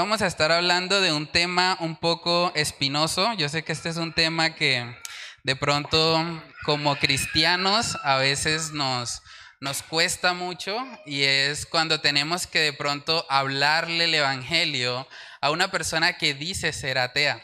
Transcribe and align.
vamos 0.00 0.22
a 0.22 0.26
estar 0.26 0.50
hablando 0.50 1.02
de 1.02 1.12
un 1.12 1.26
tema 1.26 1.76
un 1.78 1.94
poco 1.94 2.52
espinoso. 2.54 3.34
Yo 3.34 3.50
sé 3.50 3.64
que 3.64 3.72
este 3.72 3.90
es 3.90 3.98
un 3.98 4.14
tema 4.14 4.54
que 4.54 4.96
de 5.42 5.56
pronto 5.56 6.42
como 6.64 6.96
cristianos 6.96 7.98
a 8.02 8.16
veces 8.16 8.72
nos, 8.72 9.20
nos 9.60 9.82
cuesta 9.82 10.32
mucho 10.32 10.74
y 11.04 11.24
es 11.24 11.66
cuando 11.66 12.00
tenemos 12.00 12.46
que 12.46 12.60
de 12.60 12.72
pronto 12.72 13.26
hablarle 13.28 14.04
el 14.04 14.14
Evangelio 14.14 15.06
a 15.42 15.50
una 15.50 15.70
persona 15.70 16.14
que 16.14 16.32
dice 16.32 16.72
ser 16.72 16.96
atea. 16.96 17.38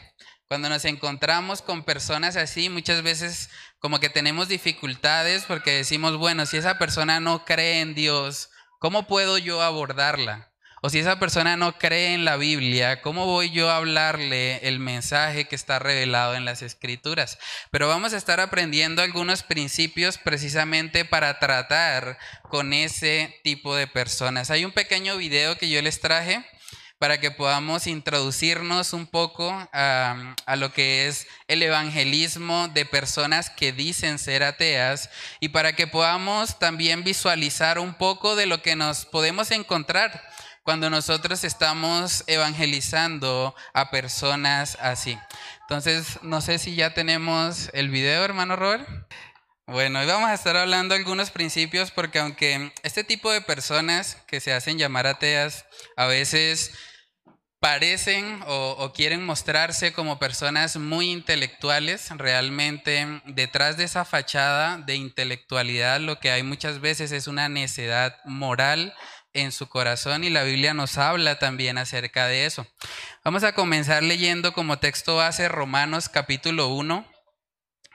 Cuando 0.47 0.67
nos 0.67 0.83
encontramos 0.85 1.61
con 1.61 1.83
personas 1.83 2.37
así, 2.37 2.69
muchas 2.69 3.03
veces 3.03 3.51
como 3.77 3.99
que 3.99 4.09
tenemos 4.09 4.47
dificultades 4.47 5.43
porque 5.43 5.73
decimos, 5.73 6.17
bueno, 6.17 6.47
si 6.47 6.57
esa 6.57 6.79
persona 6.79 7.19
no 7.19 7.45
cree 7.45 7.81
en 7.81 7.93
Dios, 7.93 8.49
¿cómo 8.79 9.05
puedo 9.05 9.37
yo 9.37 9.61
abordarla? 9.61 10.51
O 10.87 10.89
si 10.89 10.99
esa 10.99 11.19
persona 11.19 11.57
no 11.57 11.77
cree 11.77 12.13
en 12.13 12.23
la 12.23 12.37
Biblia, 12.37 13.01
¿cómo 13.01 13.25
voy 13.25 13.49
yo 13.49 13.69
a 13.69 13.75
hablarle 13.75 14.65
el 14.65 14.79
mensaje 14.79 15.43
que 15.43 15.57
está 15.57 15.79
revelado 15.79 16.33
en 16.33 16.45
las 16.45 16.61
Escrituras? 16.61 17.37
Pero 17.71 17.89
vamos 17.89 18.13
a 18.13 18.17
estar 18.17 18.39
aprendiendo 18.39 19.01
algunos 19.01 19.43
principios 19.43 20.17
precisamente 20.17 21.03
para 21.03 21.39
tratar 21.39 22.17
con 22.43 22.71
ese 22.71 23.37
tipo 23.43 23.75
de 23.75 23.87
personas. 23.87 24.49
Hay 24.49 24.63
un 24.63 24.71
pequeño 24.71 25.17
video 25.17 25.57
que 25.57 25.67
yo 25.67 25.81
les 25.81 25.99
traje 25.99 26.45
para 26.99 27.19
que 27.19 27.31
podamos 27.31 27.85
introducirnos 27.85 28.93
un 28.93 29.07
poco 29.07 29.51
a, 29.73 30.35
lo 30.55 30.71
que 30.71 31.07
es 31.07 31.27
el 31.49 31.61
evangelismo 31.63 32.69
de 32.69 32.85
personas 32.85 33.49
que 33.49 33.73
dicen 33.73 34.17
ser 34.17 34.41
ateas 34.41 35.09
y 35.39 35.49
para 35.49 35.75
que 35.75 35.85
podamos 35.85 36.57
también 36.59 37.03
visualizar 37.03 37.77
un 37.77 37.93
poco 37.93 38.37
de 38.37 38.45
lo 38.45 38.61
que 38.61 38.77
nos 38.77 39.05
podemos 39.05 39.51
encontrar 39.51 40.23
cuando 40.67 40.89
nosotros 40.89 41.45
estamos 41.45 42.25
evangelizando 42.27 43.55
a 43.71 43.89
personas 43.89 44.77
así. 44.81 45.17
Entonces, 45.61 46.19
no 46.23 46.41
sé 46.41 46.59
si 46.59 46.75
ya 46.75 46.93
tenemos 46.93 47.69
el 47.71 47.87
video, 47.87 48.25
hermano 48.25 48.57
Robert. 48.57 48.85
Bueno, 49.65 49.99
hoy 49.99 50.05
vamos 50.05 50.29
a 50.29 50.33
estar 50.33 50.57
hablando 50.57 50.93
algunos 50.93 51.31
principios 51.31 51.91
porque 51.91 52.19
aunque 52.19 52.73
este 52.83 53.05
tipo 53.05 53.31
de 53.31 53.39
personas 53.39 54.17
que 54.27 54.41
se 54.41 54.51
hacen 54.51 54.77
llamar 54.77 55.07
ateas 55.07 55.63
a 55.95 56.05
veces 56.05 56.73
parecen 57.61 58.41
o, 58.45 58.91
quieren 58.93 59.25
mostrarse 59.25 59.93
como 59.93 60.19
personas 60.19 60.75
muy 60.75 61.11
intelectuales, 61.11 62.09
realmente 62.17 63.21
detrás 63.25 63.77
de 63.77 63.85
esa 63.85 64.03
fachada 64.03 64.79
de 64.79 64.95
intelectualidad 64.95 66.01
lo 66.01 66.19
que 66.19 66.29
hay 66.29 66.43
muchas 66.43 66.81
veces 66.81 67.13
es 67.13 67.27
una 67.27 67.47
necedad 67.47 68.17
moral 68.25 68.93
en 69.33 69.51
su 69.51 69.69
corazón 69.69 70.23
y 70.23 70.29
la 70.29 70.43
Biblia 70.43 70.73
nos 70.73 70.97
habla 70.97 71.39
también 71.39 71.77
acerca 71.77 72.27
de 72.27 72.45
eso. 72.45 72.67
Vamos 73.23 73.43
a 73.43 73.53
comenzar 73.53 74.03
leyendo 74.03 74.53
como 74.53 74.79
texto 74.79 75.17
base 75.17 75.47
Romanos 75.47 76.09
capítulo 76.09 76.67
1. 76.69 77.05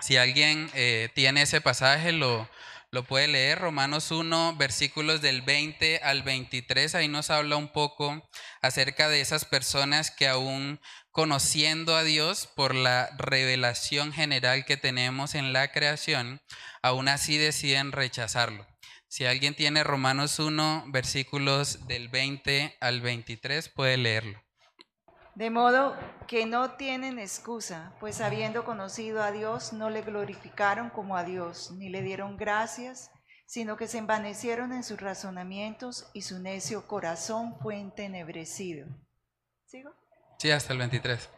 Si 0.00 0.16
alguien 0.16 0.70
eh, 0.74 1.10
tiene 1.14 1.42
ese 1.42 1.60
pasaje, 1.60 2.12
lo, 2.12 2.48
lo 2.92 3.04
puede 3.04 3.26
leer, 3.26 3.58
Romanos 3.58 4.10
1, 4.10 4.56
versículos 4.56 5.22
del 5.22 5.40
20 5.40 6.00
al 6.02 6.22
23, 6.22 6.94
ahí 6.94 7.08
nos 7.08 7.30
habla 7.30 7.56
un 7.56 7.68
poco 7.68 8.28
acerca 8.60 9.08
de 9.08 9.22
esas 9.22 9.46
personas 9.46 10.10
que 10.10 10.28
aún 10.28 10.78
conociendo 11.10 11.96
a 11.96 12.02
Dios 12.02 12.48
por 12.54 12.74
la 12.74 13.08
revelación 13.16 14.12
general 14.12 14.64
que 14.64 14.76
tenemos 14.76 15.34
en 15.34 15.52
la 15.52 15.72
creación, 15.72 16.42
aún 16.82 17.08
así 17.08 17.38
deciden 17.38 17.92
rechazarlo. 17.92 18.66
Si 19.12 19.26
alguien 19.26 19.54
tiene 19.54 19.84
Romanos 19.84 20.38
1, 20.38 20.84
versículos 20.86 21.86
del 21.86 22.08
20 22.08 22.78
al 22.80 23.02
23, 23.02 23.68
puede 23.68 23.98
leerlo. 23.98 24.42
De 25.34 25.50
modo 25.50 25.94
que 26.26 26.46
no 26.46 26.76
tienen 26.76 27.18
excusa, 27.18 27.92
pues 28.00 28.22
habiendo 28.22 28.64
conocido 28.64 29.22
a 29.22 29.30
Dios, 29.30 29.74
no 29.74 29.90
le 29.90 30.00
glorificaron 30.00 30.88
como 30.88 31.14
a 31.14 31.24
Dios, 31.24 31.72
ni 31.72 31.90
le 31.90 32.00
dieron 32.00 32.38
gracias, 32.38 33.10
sino 33.44 33.76
que 33.76 33.86
se 33.86 33.98
envanecieron 33.98 34.72
en 34.72 34.82
sus 34.82 34.98
razonamientos 34.98 36.08
y 36.14 36.22
su 36.22 36.38
necio 36.38 36.86
corazón 36.86 37.54
fue 37.60 37.78
entenebrecido. 37.78 38.86
¿Sigo? 39.66 39.90
Sí, 40.38 40.50
hasta 40.50 40.72
el 40.72 40.78
23. 40.78 41.28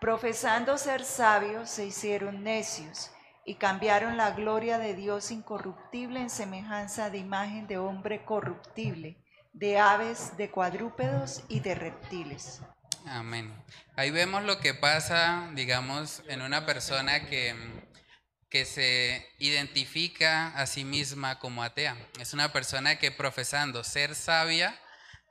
Profesando 0.00 0.78
ser 0.78 1.02
sabios, 1.04 1.70
se 1.70 1.86
hicieron 1.86 2.44
necios 2.44 3.10
y 3.44 3.56
cambiaron 3.56 4.16
la 4.16 4.30
gloria 4.30 4.78
de 4.78 4.94
Dios 4.94 5.30
incorruptible 5.30 6.20
en 6.20 6.30
semejanza 6.30 7.10
de 7.10 7.18
imagen 7.18 7.66
de 7.66 7.78
hombre 7.78 8.24
corruptible, 8.24 9.16
de 9.52 9.78
aves, 9.78 10.36
de 10.36 10.50
cuadrúpedos 10.50 11.42
y 11.48 11.60
de 11.60 11.74
reptiles. 11.74 12.60
Amén. 13.06 13.54
Ahí 13.96 14.10
vemos 14.10 14.44
lo 14.44 14.58
que 14.60 14.72
pasa, 14.72 15.50
digamos, 15.54 16.22
en 16.28 16.40
una 16.40 16.64
persona 16.64 17.26
que, 17.26 17.54
que 18.48 18.64
se 18.64 19.28
identifica 19.38 20.48
a 20.56 20.66
sí 20.66 20.84
misma 20.84 21.38
como 21.38 21.62
atea. 21.62 21.96
Es 22.18 22.32
una 22.32 22.52
persona 22.52 22.98
que 22.98 23.10
profesando 23.10 23.84
ser 23.84 24.14
sabia, 24.14 24.80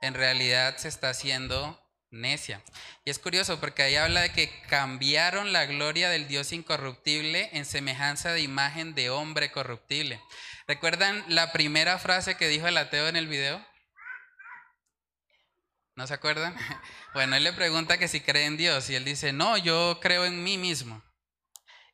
en 0.00 0.14
realidad 0.14 0.76
se 0.76 0.88
está 0.88 1.10
haciendo 1.10 1.83
necia. 2.14 2.62
Y 3.04 3.10
es 3.10 3.18
curioso 3.18 3.60
porque 3.60 3.82
ahí 3.82 3.96
habla 3.96 4.22
de 4.22 4.32
que 4.32 4.50
cambiaron 4.68 5.52
la 5.52 5.66
gloria 5.66 6.08
del 6.08 6.28
Dios 6.28 6.52
incorruptible 6.52 7.50
en 7.52 7.64
semejanza 7.64 8.32
de 8.32 8.40
imagen 8.40 8.94
de 8.94 9.10
hombre 9.10 9.50
corruptible. 9.50 10.20
¿Recuerdan 10.66 11.24
la 11.28 11.52
primera 11.52 11.98
frase 11.98 12.36
que 12.36 12.48
dijo 12.48 12.66
el 12.66 12.78
ateo 12.78 13.08
en 13.08 13.16
el 13.16 13.26
video? 13.26 13.64
¿No 15.96 16.06
se 16.06 16.14
acuerdan? 16.14 16.56
Bueno, 17.14 17.36
él 17.36 17.44
le 17.44 17.52
pregunta 17.52 17.96
que 17.96 18.08
si 18.08 18.20
cree 18.20 18.44
en 18.44 18.56
Dios 18.56 18.90
y 18.90 18.96
él 18.96 19.04
dice, 19.04 19.32
no, 19.32 19.56
yo 19.56 20.00
creo 20.02 20.24
en 20.24 20.42
mí 20.42 20.58
mismo. 20.58 21.00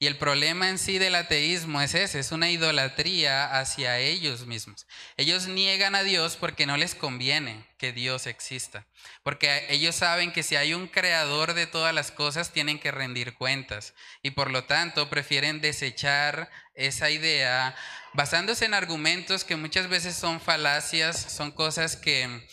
Y 0.02 0.06
el 0.06 0.16
problema 0.16 0.70
en 0.70 0.78
sí 0.78 0.96
del 0.96 1.14
ateísmo 1.14 1.82
es 1.82 1.94
ese, 1.94 2.20
es 2.20 2.32
una 2.32 2.48
idolatría 2.50 3.58
hacia 3.58 3.98
ellos 3.98 4.46
mismos. 4.46 4.86
Ellos 5.18 5.46
niegan 5.46 5.94
a 5.94 6.02
Dios 6.02 6.38
porque 6.40 6.64
no 6.64 6.78
les 6.78 6.94
conviene 6.94 7.66
que 7.76 7.92
Dios 7.92 8.26
exista, 8.26 8.86
porque 9.22 9.66
ellos 9.68 9.94
saben 9.94 10.32
que 10.32 10.42
si 10.42 10.56
hay 10.56 10.72
un 10.72 10.86
creador 10.86 11.52
de 11.52 11.66
todas 11.66 11.94
las 11.94 12.12
cosas 12.12 12.50
tienen 12.50 12.78
que 12.78 12.90
rendir 12.90 13.34
cuentas 13.34 13.92
y 14.22 14.30
por 14.30 14.50
lo 14.50 14.64
tanto 14.64 15.10
prefieren 15.10 15.60
desechar 15.60 16.50
esa 16.74 17.10
idea 17.10 17.76
basándose 18.14 18.64
en 18.64 18.72
argumentos 18.72 19.44
que 19.44 19.56
muchas 19.56 19.88
veces 19.88 20.16
son 20.16 20.40
falacias, 20.40 21.20
son 21.20 21.50
cosas 21.50 21.96
que 21.96 22.48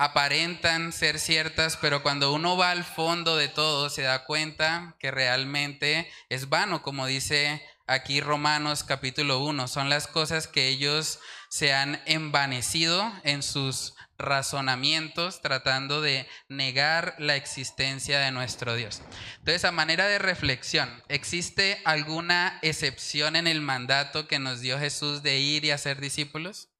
aparentan 0.00 0.94
ser 0.94 1.18
ciertas, 1.18 1.76
pero 1.76 2.02
cuando 2.02 2.32
uno 2.32 2.56
va 2.56 2.70
al 2.70 2.84
fondo 2.84 3.36
de 3.36 3.48
todo 3.48 3.90
se 3.90 4.00
da 4.00 4.24
cuenta 4.24 4.96
que 4.98 5.10
realmente 5.10 6.10
es 6.30 6.48
vano, 6.48 6.80
como 6.80 7.04
dice 7.04 7.62
aquí 7.86 8.22
Romanos 8.22 8.82
capítulo 8.82 9.44
1, 9.44 9.68
son 9.68 9.90
las 9.90 10.06
cosas 10.06 10.46
que 10.46 10.68
ellos 10.68 11.18
se 11.50 11.74
han 11.74 12.00
envanecido 12.06 13.12
en 13.24 13.42
sus 13.42 13.94
razonamientos 14.16 15.42
tratando 15.42 16.00
de 16.00 16.26
negar 16.48 17.14
la 17.18 17.36
existencia 17.36 18.20
de 18.20 18.30
nuestro 18.30 18.76
Dios. 18.76 19.02
Entonces, 19.40 19.66
a 19.66 19.70
manera 19.70 20.06
de 20.06 20.18
reflexión, 20.18 20.88
¿existe 21.08 21.78
alguna 21.84 22.58
excepción 22.62 23.36
en 23.36 23.46
el 23.46 23.60
mandato 23.60 24.26
que 24.26 24.38
nos 24.38 24.62
dio 24.62 24.78
Jesús 24.78 25.22
de 25.22 25.40
ir 25.40 25.66
y 25.66 25.72
hacer 25.72 26.00
discípulos? 26.00 26.70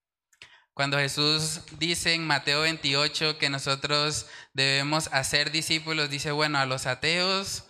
Cuando 0.81 0.97
Jesús 0.97 1.61
dice 1.79 2.15
en 2.15 2.27
Mateo 2.27 2.63
28 2.63 3.37
que 3.37 3.51
nosotros 3.51 4.25
debemos 4.55 5.11
hacer 5.13 5.53
discípulos, 5.53 6.09
dice, 6.09 6.33
bueno, 6.33 6.57
a 6.59 6.65
los 6.65 6.87
ateos 6.87 7.65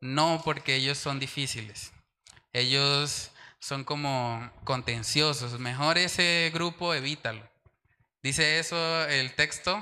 no, 0.00 0.42
porque 0.44 0.74
ellos 0.74 0.98
son 0.98 1.20
difíciles. 1.20 1.92
Ellos 2.52 3.30
son 3.60 3.84
como 3.84 4.50
contenciosos. 4.64 5.60
Mejor 5.60 5.96
ese 5.96 6.50
grupo 6.52 6.92
evítalo. 6.92 7.48
Dice 8.20 8.58
eso 8.58 8.76
el 9.04 9.36
texto. 9.36 9.80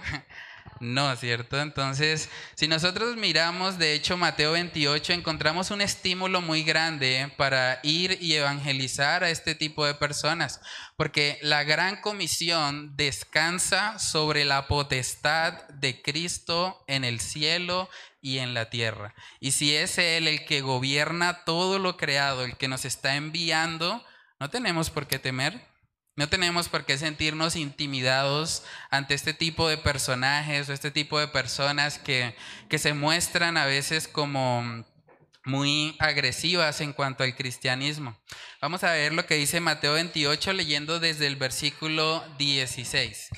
No, 0.81 1.15
¿cierto? 1.17 1.61
Entonces, 1.61 2.29
si 2.55 2.69
nosotros 2.69 3.17
miramos, 3.17 3.79
de 3.79 3.95
hecho, 3.95 4.17
Mateo 4.17 4.53
28, 4.53 5.13
encontramos 5.13 5.71
un 5.71 5.81
estímulo 5.81 6.41
muy 6.41 6.63
grande 6.63 7.33
para 7.37 7.81
ir 7.83 8.19
y 8.21 8.35
evangelizar 8.35 9.25
a 9.25 9.31
este 9.31 9.55
tipo 9.55 9.87
de 9.87 9.95
personas, 9.95 10.61
porque 10.97 11.39
la 11.43 11.63
gran 11.65 12.01
comisión 12.01 12.97
descansa 12.97 13.99
sobre 13.99 14.45
la 14.45 14.67
potestad 14.67 15.69
de 15.69 16.03
Cristo 16.03 16.85
en 16.89 17.05
el 17.05 17.21
cielo 17.21 17.89
y 18.21 18.39
en 18.39 18.55
la 18.55 18.71
tierra. 18.71 19.15
Y 19.39 19.53
si 19.53 19.75
es 19.77 19.99
Él 19.99 20.27
el 20.27 20.45
que 20.45 20.61
gobierna 20.61 21.45
todo 21.45 21.79
lo 21.79 21.97
creado, 21.97 22.45
el 22.45 22.57
que 22.57 22.69
nos 22.69 22.85
está 22.85 23.17
enviando, 23.17 24.05
no 24.41 24.51
tenemos 24.51 24.91
por 24.91 25.07
qué 25.07 25.19
temer. 25.19 25.74
No 26.17 26.29
tenemos 26.29 26.69
por 26.69 26.85
qué 26.85 26.97
sentirnos 26.97 27.57
intimidados 27.57 28.63
ante 28.91 29.15
este 29.15 29.35
tipo 29.35 29.69
de 29.69 29.79
personajes 29.79 30.69
o 30.69 30.73
este 30.73 30.93
tipo 30.93 31.19
de 31.19 31.27
personas 31.27 31.99
que, 31.99 32.37
que 32.69 32.79
se 32.79 32.95
muestran 32.95 33.57
a 33.57 33.67
veces 33.67 34.07
como 34.07 34.85
muy 35.45 35.97
agresivas 35.99 36.81
en 36.81 36.93
cuanto 36.93 37.25
al 37.25 37.35
cristianismo. 37.35 38.17
Vamos 38.61 38.85
a 38.85 38.93
ver 38.93 39.13
lo 39.13 39.27
que 39.27 39.35
dice 39.35 39.61
Mateo 39.61 39.95
28 39.95 40.53
leyendo 40.53 41.01
desde 41.01 41.27
el 41.27 41.37
versículo 41.37 42.23
16. 42.39 43.31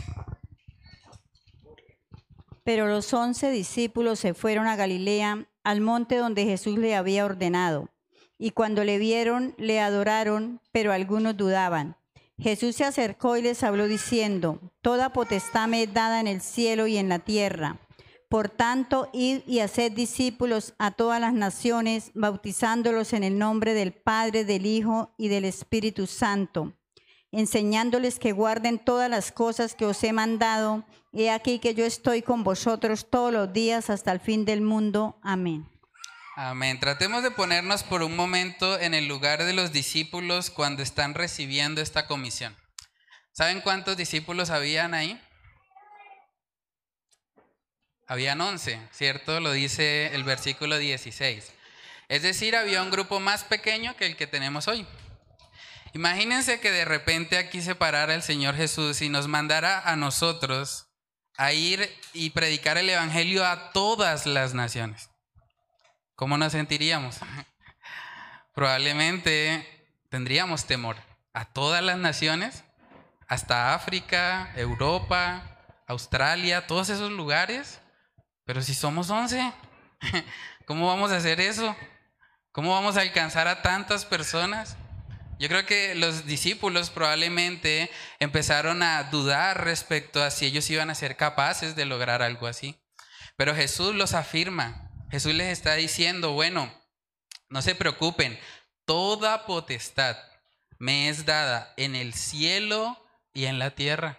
Pero 2.63 2.87
los 2.89 3.13
once 3.15 3.51
discípulos 3.51 4.19
se 4.19 4.35
fueron 4.35 4.67
a 4.67 4.77
Galilea, 4.77 5.47
al 5.65 5.81
monte 5.81 6.17
donde 6.17 6.45
Jesús 6.45 6.79
le 6.79 6.95
había 6.95 7.25
ordenado. 7.25 7.89
Y 8.39 8.51
cuando 8.51 8.85
le 8.85 8.99
vieron, 8.99 9.55
le 9.57 9.81
adoraron, 9.81 10.61
pero 10.73 10.93
algunos 10.93 11.37
dudaban. 11.37 11.97
Jesús 12.39 12.77
se 12.77 12.85
acercó 12.85 13.37
y 13.37 13.43
les 13.43 13.63
habló 13.63 13.89
diciendo, 13.89 14.61
Toda 14.83 15.13
potestad 15.13 15.69
me 15.69 15.85
es 15.85 15.95
dada 15.95 16.21
en 16.21 16.27
el 16.27 16.41
cielo 16.41 16.87
y 16.87 16.99
en 16.99 17.09
la 17.09 17.19
tierra. 17.19 17.81
Por 18.29 18.49
tanto, 18.49 19.09
id 19.13 19.41
y 19.47 19.61
haced 19.61 19.93
discípulos 19.93 20.75
a 20.79 20.91
todas 20.91 21.21
las 21.21 21.33
naciones, 21.33 22.11
bautizándolos 22.15 23.13
en 23.13 23.23
el 23.23 23.39
nombre 23.39 23.73
del 23.73 23.93
Padre, 23.93 24.45
del 24.45 24.67
Hijo 24.67 25.15
y 25.17 25.29
del 25.29 25.45
Espíritu 25.45 26.07
Santo, 26.07 26.73
enseñándoles 27.31 28.19
que 28.19 28.33
guarden 28.33 28.79
todas 28.81 29.09
las 29.09 29.31
cosas 29.31 29.75
que 29.75 29.87
os 29.87 30.03
he 30.03 30.13
mandado. 30.13 30.85
He 31.13 31.31
aquí 31.31 31.61
que 31.61 31.75
yo 31.75 31.85
estoy 31.85 32.23
con 32.23 32.43
vosotros 32.43 33.07
todos 33.09 33.33
los 33.33 33.53
días 33.53 33.91
hasta 33.91 34.11
el 34.11 34.21
fin 34.21 34.45
del 34.45 34.61
mundo. 34.61 35.19
Amén. 35.23 35.67
Amén. 36.39 36.79
Tratemos 36.79 37.23
de 37.23 37.31
ponernos 37.31 37.83
por 37.83 38.03
un 38.03 38.15
momento 38.15 38.79
en 38.79 38.93
el 38.93 39.09
lugar 39.09 39.45
de 39.45 39.55
los 39.55 39.73
discípulos 39.73 40.51
cuando 40.51 40.83
están 40.83 41.15
recibiendo 41.15 41.81
esta 41.81 42.07
comisión. 42.07 42.55
¿Saben 43.33 43.63
cuántos 43.63 43.97
discípulos 43.97 44.51
habían 44.51 44.93
ahí? 44.93 45.19
Habían 48.07 48.39
11, 48.43 48.79
¿cierto? 48.93 49.41
Lo 49.41 49.51
dice 49.53 50.15
el 50.15 50.25
versículo 50.25 50.77
16. 50.77 51.55
Es 52.09 52.23
decir, 52.23 52.55
había 52.55 52.83
un 52.83 52.91
grupo 52.91 53.19
más 53.19 53.43
pequeño 53.45 53.97
que 53.97 54.05
el 54.05 54.17
que 54.17 54.27
tenemos 54.27 54.69
hoy. 54.69 54.87
Imagínense 55.95 56.61
que 56.61 56.71
de 56.71 56.85
repente 56.85 57.39
aquí 57.39 57.63
se 57.63 57.75
parara 57.75 58.15
el 58.15 58.23
Señor 58.23 58.57
Jesús 58.57 59.01
y 59.01 59.09
nos 59.09 59.27
mandara 59.27 59.81
a 59.91 59.97
nosotros 59.97 60.89
a 61.39 61.55
ir 61.55 61.91
y 62.13 62.29
predicar 62.31 62.77
el 62.77 62.91
Evangelio 62.91 63.47
a 63.47 63.73
todas 63.73 64.27
las 64.27 64.53
naciones. 64.53 65.09
¿Cómo 66.17 66.39
nos 66.39 66.53
sentiríamos? 66.53 67.19
Probablemente 68.55 69.87
tendríamos 70.09 70.65
temor 70.65 70.97
a 71.35 71.45
todas 71.45 71.85
las 71.85 71.99
naciones, 71.99 72.65
hasta 73.29 73.75
África, 73.75 74.51
Europa, 74.57 75.43
Australia, 75.87 76.67
todos 76.67 76.89
esos 76.89 77.13
lugares. 77.13 77.83
Pero 78.47 78.63
si 78.63 78.73
somos 78.73 79.11
11, 79.11 79.53
¿cómo 80.67 80.87
vamos 80.87 81.13
a 81.13 81.19
hacer 81.19 81.39
eso? 81.39 81.77
¿Cómo 82.51 82.73
vamos 82.73 82.97
a 82.97 83.03
alcanzar 83.03 83.47
a 83.47 83.61
tantas 83.61 84.07
personas? 84.07 84.79
Yo 85.39 85.49
creo 85.49 85.67
que 85.67 85.95
los 85.97 86.25
discípulos 86.25 86.89
probablemente 86.89 87.91
empezaron 88.21 88.83
a 88.83 89.03
dudar 89.11 89.65
respecto 89.65 90.23
a 90.23 90.31
si 90.31 90.47
ellos 90.47 90.71
iban 90.71 90.89
a 90.89 90.95
ser 90.95 91.19
capaces 91.19 91.77
de 91.77 91.85
lograr 91.85 92.23
algo 92.23 92.47
así. 92.47 92.75
Pero 93.37 93.55
Jesús 93.55 93.95
los 93.95 94.15
afirma 94.15 94.86
Jesús 95.11 95.35
les 95.35 95.53
está 95.53 95.75
diciendo, 95.75 96.33
bueno, 96.33 96.73
no 97.49 97.63
se 97.63 97.75
preocupen, 97.75 98.39
toda 98.85 99.47
potestad 99.47 100.17
me 100.79 101.09
es 101.09 101.25
dada 101.25 101.73
en 101.77 101.95
el 101.95 102.13
cielo 102.15 102.99
y 103.33 103.47
en 103.47 103.59
la 103.59 103.71
tierra. 103.71 104.19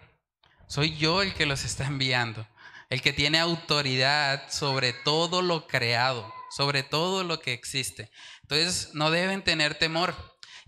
Soy 0.67 0.97
yo 0.97 1.21
el 1.21 1.33
que 1.33 1.45
los 1.45 1.63
está 1.63 1.85
enviando, 1.85 2.47
el 2.89 3.01
que 3.01 3.13
tiene 3.13 3.39
autoridad 3.39 4.49
sobre 4.49 4.93
todo 4.93 5.41
lo 5.41 5.67
creado, 5.67 6.33
sobre 6.55 6.83
todo 6.83 7.23
lo 7.23 7.41
que 7.41 7.53
existe. 7.53 8.09
Entonces 8.41 8.93
no 8.93 9.11
deben 9.11 9.43
tener 9.43 9.75
temor. 9.75 10.15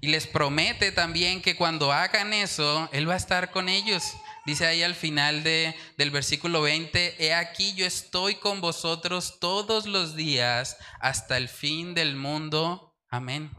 Y 0.02 0.08
les 0.08 0.28
promete 0.28 0.94
también 0.94 1.42
que 1.42 1.58
cuando 1.58 1.92
hagan 1.92 2.34
eso, 2.34 2.88
Él 2.94 3.10
va 3.10 3.16
a 3.16 3.18
estar 3.18 3.52
con 3.52 3.68
ellos 3.68 4.14
Dice 4.50 4.66
ahí 4.66 4.82
al 4.82 4.96
final 4.96 5.44
de, 5.44 5.76
del 5.96 6.10
versículo 6.10 6.64
20, 6.64 7.24
he 7.24 7.36
aquí 7.36 7.76
yo 7.76 7.86
estoy 7.86 8.34
con 8.34 8.62
vosotros 8.62 9.38
todos 9.40 9.86
los 9.86 10.16
días 10.16 10.78
hasta 11.00 11.38
el 11.38 11.50
fin 11.50 11.94
del 11.94 12.16
mundo. 12.16 12.98
Amén. 13.12 13.52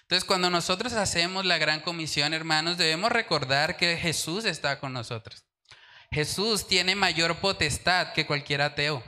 Entonces 0.00 0.24
cuando 0.24 0.48
nosotros 0.48 0.94
hacemos 0.94 1.44
la 1.44 1.58
gran 1.58 1.82
comisión, 1.82 2.32
hermanos, 2.32 2.78
debemos 2.78 3.12
recordar 3.12 3.76
que 3.76 3.98
Jesús 3.98 4.46
está 4.46 4.80
con 4.80 4.94
nosotros. 4.94 5.44
Jesús 6.10 6.66
tiene 6.66 6.94
mayor 6.94 7.36
potestad 7.40 8.14
que 8.14 8.24
cualquier 8.24 8.62
ateo, 8.62 9.04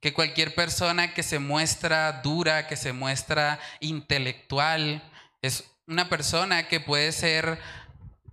que 0.00 0.14
cualquier 0.14 0.54
persona 0.54 1.12
que 1.12 1.24
se 1.24 1.40
muestra 1.40 2.20
dura, 2.22 2.68
que 2.68 2.76
se 2.76 2.92
muestra 2.92 3.58
intelectual. 3.80 5.02
Es 5.42 5.64
una 5.88 6.08
persona 6.08 6.68
que 6.68 6.78
puede 6.78 7.10
ser 7.10 7.58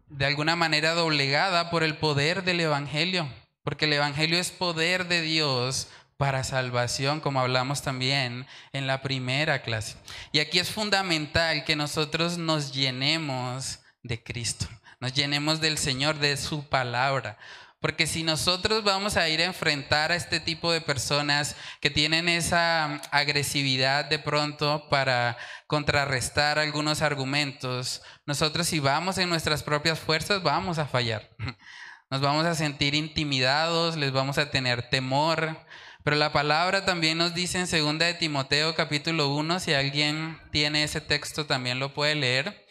de 0.08 0.26
alguna 0.26 0.56
manera 0.56 0.94
doblegada 0.94 1.70
por 1.70 1.84
el 1.84 1.98
poder 1.98 2.44
del 2.44 2.60
Evangelio, 2.60 3.28
porque 3.64 3.86
el 3.86 3.94
Evangelio 3.94 4.40
es 4.40 4.52
poder 4.52 5.08
de 5.08 5.22
Dios 5.22 5.88
para 6.18 6.44
salvación, 6.44 7.20
como 7.20 7.40
hablamos 7.40 7.82
también 7.82 8.48
en 8.72 8.88
la 8.88 9.02
primera 9.02 9.62
clase. 9.62 9.98
Y 10.32 10.40
aquí 10.40 10.60
es 10.60 10.70
fundamental 10.70 11.66
que 11.66 11.76
nosotros 11.76 12.38
nos 12.38 12.72
llenemos 12.72 13.80
de 14.04 14.24
Cristo, 14.24 14.68
nos 15.00 15.14
llenemos 15.14 15.60
del 15.60 15.78
Señor, 15.78 16.20
de 16.20 16.38
su 16.38 16.70
palabra. 16.70 17.38
Porque 17.86 18.08
si 18.08 18.24
nosotros 18.24 18.84
vamos 18.84 19.16
a 19.16 19.30
ir 19.30 19.42
a 19.42 19.46
enfrentar 19.46 20.12
a 20.12 20.16
este 20.16 20.40
tipo 20.40 20.72
de 20.72 20.82
personas 20.82 21.56
que 21.80 21.92
tienen 21.92 22.28
esa 22.28 22.96
agresividad 23.12 24.06
de 24.06 24.18
pronto 24.18 24.90
para 24.90 25.38
contrarrestar 25.68 26.58
algunos 26.58 27.04
argumentos, 27.04 28.02
nosotros 28.26 28.66
si 28.66 28.80
vamos 28.80 29.20
en 29.20 29.30
nuestras 29.30 29.62
propias 29.62 30.00
fuerzas 30.00 30.42
vamos 30.42 30.80
a 30.80 30.88
fallar. 30.88 31.30
Nos 32.10 32.22
vamos 32.22 32.48
a 32.48 32.56
sentir 32.56 32.96
intimidados, 32.96 33.98
les 33.98 34.12
vamos 34.12 34.40
a 34.40 34.50
tener 34.50 34.90
temor. 34.90 35.56
Pero 36.04 36.16
la 36.16 36.34
palabra 36.34 36.86
también 36.86 37.20
nos 37.20 37.36
dice 37.36 37.60
en 37.60 37.68
2 37.70 38.00
de 38.00 38.16
Timoteo 38.16 38.74
capítulo 38.74 39.30
1, 39.36 39.60
si 39.60 39.76
alguien 39.76 40.40
tiene 40.52 40.84
ese 40.84 41.02
texto 41.02 41.46
también 41.46 41.78
lo 41.78 41.94
puede 41.94 42.16
leer. 42.16 42.65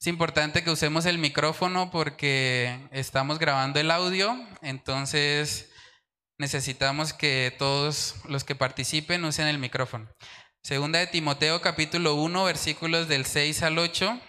Es 0.00 0.06
importante 0.06 0.62
que 0.62 0.70
usemos 0.70 1.06
el 1.06 1.18
micrófono 1.18 1.90
porque 1.90 2.86
estamos 2.92 3.40
grabando 3.40 3.80
el 3.80 3.90
audio, 3.90 4.38
entonces 4.62 5.72
necesitamos 6.38 7.12
que 7.12 7.52
todos 7.58 8.14
los 8.28 8.44
que 8.44 8.54
participen 8.54 9.24
usen 9.24 9.48
el 9.48 9.58
micrófono. 9.58 10.08
Segunda 10.62 11.00
de 11.00 11.08
Timoteo 11.08 11.60
capítulo 11.60 12.14
1 12.14 12.44
versículos 12.44 13.08
del 13.08 13.26
6 13.26 13.64
al 13.64 13.76
8. 13.78 14.20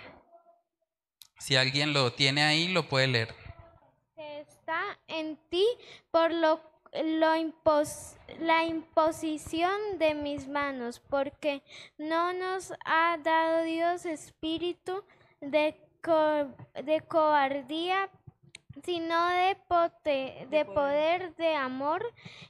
Si 1.38 1.56
alguien 1.56 1.94
lo 1.94 2.14
tiene 2.14 2.42
ahí, 2.42 2.70
lo 2.70 2.90
puede 2.90 3.06
leer. 3.06 3.36
Está 4.18 4.98
en 5.08 5.38
ti 5.52 5.68
por 6.10 6.34
lo, 6.34 6.62
la 8.40 8.66
imposición 8.66 10.00
de 10.00 10.16
mis 10.16 10.48
manos, 10.48 11.00
porque 11.00 11.62
no 12.00 12.34
nos 12.34 12.74
ha 12.86 13.20
dado 13.24 13.62
Dios 13.66 14.08
espíritu 14.08 15.04
de, 15.42 15.76
de 16.84 17.02
cobardía, 17.08 18.10
sino 18.84 19.30
de, 19.30 20.48
de 20.50 20.66
poder, 20.66 21.36
de 21.36 21.56
amor 21.56 22.06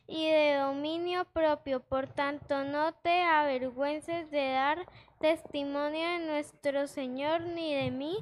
y 0.08 0.29
de 0.29 0.55
dominio 0.55 1.25
propio. 1.25 1.79
Por 1.79 2.08
tanto, 2.08 2.63
no 2.63 2.93
te 2.93 3.24
avergüences 3.24 4.29
de 4.29 4.51
dar 4.51 4.86
testimonio 5.19 6.08
de 6.08 6.19
nuestro 6.19 6.88
Señor 6.88 7.41
ni 7.41 7.74
de 7.74 7.91
mí, 7.91 8.17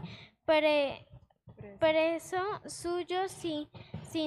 preso 1.80 2.38
suyo, 2.66 3.28
si, 3.28 3.68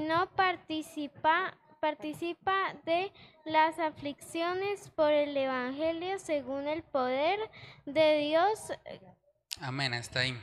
no 0.01 0.31
participa, 0.31 1.57
participa 1.81 2.75
de 2.85 3.13
las 3.45 3.79
aflicciones 3.79 4.91
por 4.91 5.11
el 5.11 5.37
Evangelio 5.37 6.19
según 6.19 6.69
el 6.69 6.83
poder 6.83 7.39
de 7.87 8.19
Dios 8.19 8.73
Amén, 9.63 9.93
está 9.93 10.21
ahí. 10.21 10.41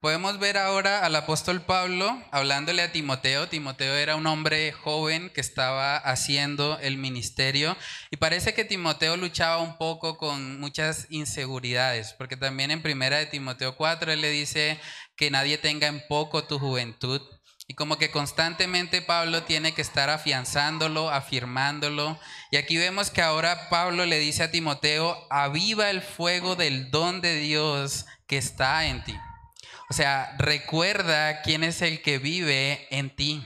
Podemos 0.00 0.38
ver 0.38 0.56
ahora 0.56 1.04
al 1.04 1.14
apóstol 1.14 1.60
Pablo 1.60 2.22
hablándole 2.30 2.80
a 2.80 2.90
Timoteo. 2.90 3.48
Timoteo 3.48 3.94
era 3.94 4.16
un 4.16 4.26
hombre 4.26 4.72
joven 4.72 5.28
que 5.28 5.42
estaba 5.42 5.98
haciendo 5.98 6.78
el 6.80 6.96
ministerio 6.96 7.76
y 8.10 8.16
parece 8.16 8.54
que 8.54 8.64
Timoteo 8.64 9.18
luchaba 9.18 9.58
un 9.58 9.76
poco 9.76 10.16
con 10.16 10.58
muchas 10.58 11.06
inseguridades, 11.10 12.14
porque 12.14 12.38
también 12.38 12.70
en 12.70 12.80
primera 12.80 13.18
de 13.18 13.26
Timoteo 13.26 13.76
4 13.76 14.12
él 14.12 14.22
le 14.22 14.30
dice 14.30 14.80
que 15.16 15.30
nadie 15.30 15.58
tenga 15.58 15.88
en 15.88 16.02
poco 16.08 16.44
tu 16.44 16.58
juventud. 16.58 17.20
Y 17.68 17.74
como 17.74 17.98
que 17.98 18.12
constantemente 18.12 19.02
Pablo 19.02 19.42
tiene 19.42 19.74
que 19.74 19.82
estar 19.82 20.08
afianzándolo, 20.08 21.10
afirmándolo. 21.10 22.16
Y 22.52 22.58
aquí 22.58 22.76
vemos 22.76 23.10
que 23.10 23.22
ahora 23.22 23.68
Pablo 23.70 24.06
le 24.06 24.20
dice 24.20 24.44
a 24.44 24.52
Timoteo, 24.52 25.26
aviva 25.30 25.90
el 25.90 26.00
fuego 26.00 26.54
del 26.54 26.92
don 26.92 27.20
de 27.20 27.34
Dios 27.34 28.06
que 28.26 28.38
está 28.38 28.86
en 28.86 29.04
ti. 29.04 29.16
O 29.88 29.94
sea, 29.94 30.34
recuerda 30.38 31.42
quién 31.42 31.64
es 31.64 31.82
el 31.82 32.02
que 32.02 32.18
vive 32.18 32.86
en 32.90 33.14
ti. 33.14 33.44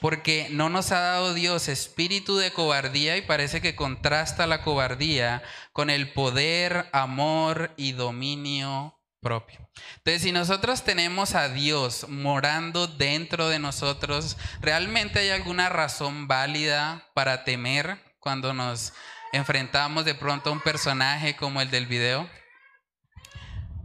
Porque 0.00 0.46
no 0.50 0.68
nos 0.68 0.92
ha 0.92 1.00
dado 1.00 1.34
Dios 1.34 1.66
espíritu 1.66 2.36
de 2.36 2.52
cobardía 2.52 3.16
y 3.16 3.22
parece 3.22 3.60
que 3.60 3.74
contrasta 3.74 4.46
la 4.46 4.62
cobardía 4.62 5.42
con 5.72 5.90
el 5.90 6.12
poder, 6.12 6.88
amor 6.92 7.72
y 7.76 7.92
dominio 7.92 8.96
propio. 9.20 9.58
Entonces, 9.96 10.22
si 10.22 10.30
nosotros 10.30 10.84
tenemos 10.84 11.34
a 11.34 11.48
Dios 11.48 12.08
morando 12.08 12.86
dentro 12.86 13.48
de 13.48 13.58
nosotros, 13.58 14.36
¿realmente 14.60 15.18
hay 15.18 15.30
alguna 15.30 15.68
razón 15.68 16.28
válida 16.28 17.08
para 17.14 17.42
temer? 17.42 17.98
cuando 18.28 18.52
nos 18.52 18.92
enfrentamos 19.32 20.04
de 20.04 20.14
pronto 20.14 20.50
a 20.50 20.52
un 20.52 20.60
personaje 20.60 21.36
como 21.36 21.60
el 21.60 21.70
del 21.70 21.86
video. 21.86 22.28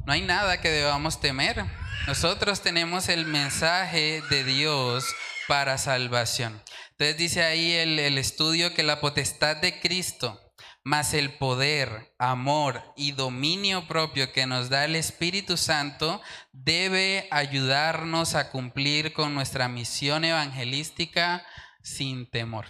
No 0.05 0.13
hay 0.13 0.21
nada 0.21 0.59
que 0.59 0.69
debamos 0.69 1.19
temer. 1.19 1.65
Nosotros 2.07 2.61
tenemos 2.61 3.07
el 3.09 3.25
mensaje 3.25 4.21
de 4.29 4.43
Dios 4.43 5.05
para 5.47 5.77
salvación. 5.77 6.61
Entonces 6.91 7.17
dice 7.17 7.43
ahí 7.43 7.71
el, 7.73 7.97
el 7.99 8.17
estudio 8.17 8.73
que 8.73 8.83
la 8.83 8.99
potestad 8.99 9.57
de 9.57 9.79
Cristo 9.79 10.39
más 10.83 11.13
el 11.13 11.37
poder, 11.37 12.13
amor 12.19 12.83
y 12.97 13.13
dominio 13.13 13.87
propio 13.87 14.33
que 14.33 14.45
nos 14.45 14.69
da 14.69 14.83
el 14.83 14.95
Espíritu 14.95 15.55
Santo 15.55 16.21
debe 16.51 17.27
ayudarnos 17.31 18.35
a 18.35 18.51
cumplir 18.51 19.13
con 19.13 19.33
nuestra 19.33 19.69
misión 19.69 20.25
evangelística 20.25 21.45
sin 21.81 22.29
temor. 22.29 22.65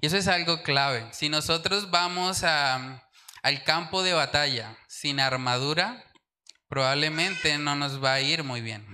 Y 0.00 0.06
eso 0.06 0.16
es 0.16 0.28
algo 0.28 0.62
clave. 0.62 1.08
Si 1.12 1.28
nosotros 1.28 1.90
vamos 1.90 2.44
al 2.44 3.64
campo 3.64 4.04
de 4.04 4.12
batalla 4.12 4.78
sin 4.86 5.18
armadura, 5.18 6.04
probablemente 6.68 7.58
no 7.58 7.74
nos 7.76 8.02
va 8.02 8.14
a 8.14 8.20
ir 8.20 8.44
muy 8.44 8.60
bien. 8.60 8.86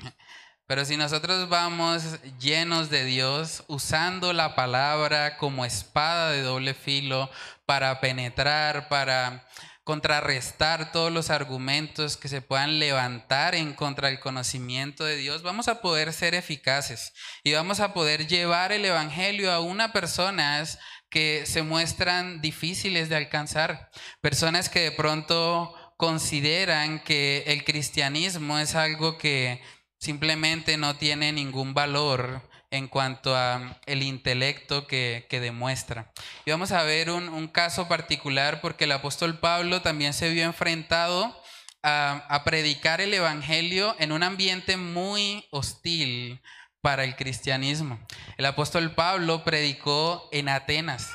Pero 0.66 0.84
si 0.84 0.96
nosotros 0.96 1.48
vamos 1.48 2.18
llenos 2.38 2.88
de 2.88 3.04
Dios, 3.04 3.64
usando 3.66 4.32
la 4.32 4.54
palabra 4.54 5.36
como 5.36 5.64
espada 5.64 6.30
de 6.30 6.42
doble 6.42 6.72
filo 6.72 7.30
para 7.66 8.00
penetrar, 8.00 8.88
para 8.88 9.46
contrarrestar 9.84 10.92
todos 10.92 11.12
los 11.12 11.30
argumentos 11.30 12.16
que 12.16 12.28
se 12.28 12.40
puedan 12.40 12.78
levantar 12.78 13.54
en 13.54 13.74
contra 13.74 14.08
del 14.08 14.20
conocimiento 14.20 15.04
de 15.04 15.16
Dios, 15.16 15.42
vamos 15.42 15.68
a 15.68 15.82
poder 15.82 16.12
ser 16.12 16.34
eficaces 16.34 17.12
y 17.42 17.52
vamos 17.52 17.80
a 17.80 17.92
poder 17.92 18.26
llevar 18.28 18.70
el 18.72 18.84
Evangelio 18.84 19.52
a 19.52 19.60
una 19.60 19.92
personas 19.92 20.78
que 21.10 21.44
se 21.44 21.62
muestran 21.62 22.40
difíciles 22.40 23.08
de 23.08 23.16
alcanzar, 23.16 23.90
personas 24.22 24.70
que 24.70 24.80
de 24.80 24.92
pronto 24.92 25.74
consideran 26.02 26.98
que 26.98 27.44
el 27.46 27.62
cristianismo 27.62 28.58
es 28.58 28.74
algo 28.74 29.18
que 29.18 29.62
simplemente 30.00 30.76
no 30.76 30.96
tiene 30.96 31.30
ningún 31.30 31.74
valor 31.74 32.42
en 32.72 32.88
cuanto 32.88 33.36
a 33.36 33.78
el 33.86 34.02
intelecto 34.02 34.88
que, 34.88 35.24
demuestra. 35.30 36.12
Y 36.44 36.50
vamos 36.50 36.72
a 36.72 36.82
ver 36.82 37.08
un, 37.08 37.28
un, 37.28 37.46
caso 37.46 37.86
particular 37.86 38.60
porque 38.60 38.82
el 38.82 38.90
apóstol 38.90 39.38
Pablo 39.38 39.80
también 39.80 40.12
se 40.12 40.28
vio 40.30 40.42
enfrentado 40.42 41.40
a, 41.84 42.26
a 42.28 42.42
predicar 42.42 43.00
el 43.00 43.14
Evangelio 43.14 43.94
en 44.00 44.10
un 44.10 44.24
ambiente 44.24 44.76
muy 44.76 45.46
hostil 45.52 46.42
para 46.80 47.04
el 47.04 47.14
cristianismo. 47.14 48.00
El 48.38 48.46
apóstol 48.46 48.90
Pablo 48.96 49.44
predicó 49.44 50.28
en 50.32 50.48
Atenas. 50.48 51.12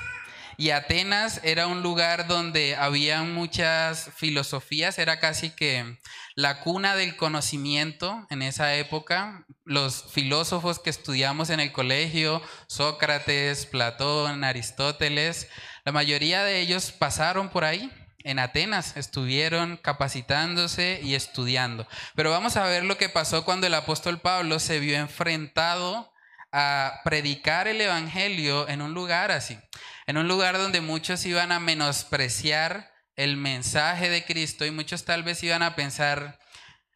Y 0.59 0.71
Atenas 0.71 1.39
era 1.43 1.67
un 1.67 1.83
lugar 1.83 2.25
donde 2.25 2.75
había 2.75 3.21
muchas 3.21 4.09
filosofías, 4.15 4.97
era 4.97 5.19
casi 5.19 5.51
que 5.51 5.99
la 6.33 6.61
cuna 6.61 6.95
del 6.95 7.15
conocimiento 7.15 8.25
en 8.31 8.41
esa 8.41 8.73
época. 8.73 9.45
Los 9.65 10.05
filósofos 10.11 10.79
que 10.79 10.89
estudiamos 10.89 11.51
en 11.51 11.59
el 11.59 11.71
colegio, 11.71 12.41
Sócrates, 12.65 13.67
Platón, 13.67 14.43
Aristóteles, 14.43 15.47
la 15.85 15.91
mayoría 15.91 16.43
de 16.43 16.59
ellos 16.59 16.91
pasaron 16.91 17.49
por 17.49 17.63
ahí. 17.63 17.91
En 18.23 18.39
Atenas 18.39 18.97
estuvieron 18.97 19.77
capacitándose 19.77 20.99
y 21.03 21.13
estudiando. 21.13 21.87
Pero 22.15 22.31
vamos 22.31 22.57
a 22.57 22.65
ver 22.65 22.83
lo 22.83 22.97
que 22.97 23.09
pasó 23.09 23.45
cuando 23.45 23.67
el 23.67 23.75
apóstol 23.75 24.19
Pablo 24.19 24.59
se 24.59 24.79
vio 24.79 24.97
enfrentado 24.97 26.11
a 26.51 27.01
predicar 27.03 27.67
el 27.67 27.79
Evangelio 27.79 28.67
en 28.67 28.81
un 28.81 28.95
lugar 28.95 29.31
así 29.31 29.59
en 30.07 30.17
un 30.17 30.27
lugar 30.27 30.57
donde 30.57 30.81
muchos 30.81 31.25
iban 31.25 31.51
a 31.51 31.59
menospreciar 31.59 32.91
el 33.15 33.37
mensaje 33.37 34.09
de 34.09 34.25
Cristo 34.25 34.65
y 34.65 34.71
muchos 34.71 35.05
tal 35.05 35.23
vez 35.23 35.43
iban 35.43 35.61
a 35.61 35.75
pensar, 35.75 36.39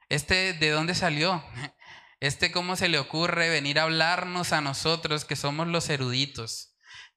¿este 0.10 0.54
de 0.54 0.70
dónde 0.70 0.96
salió? 0.96 1.44
¿Este 2.20 2.52
cómo 2.52 2.76
se 2.76 2.88
le 2.88 3.00
ocurre 3.00 3.50
venir 3.50 3.80
a 3.80 3.84
hablarnos 3.84 4.54
a 4.54 4.62
nosotros 4.62 5.26
que 5.26 5.36
somos 5.36 5.68
los 5.68 5.90
eruditos? 5.90 6.72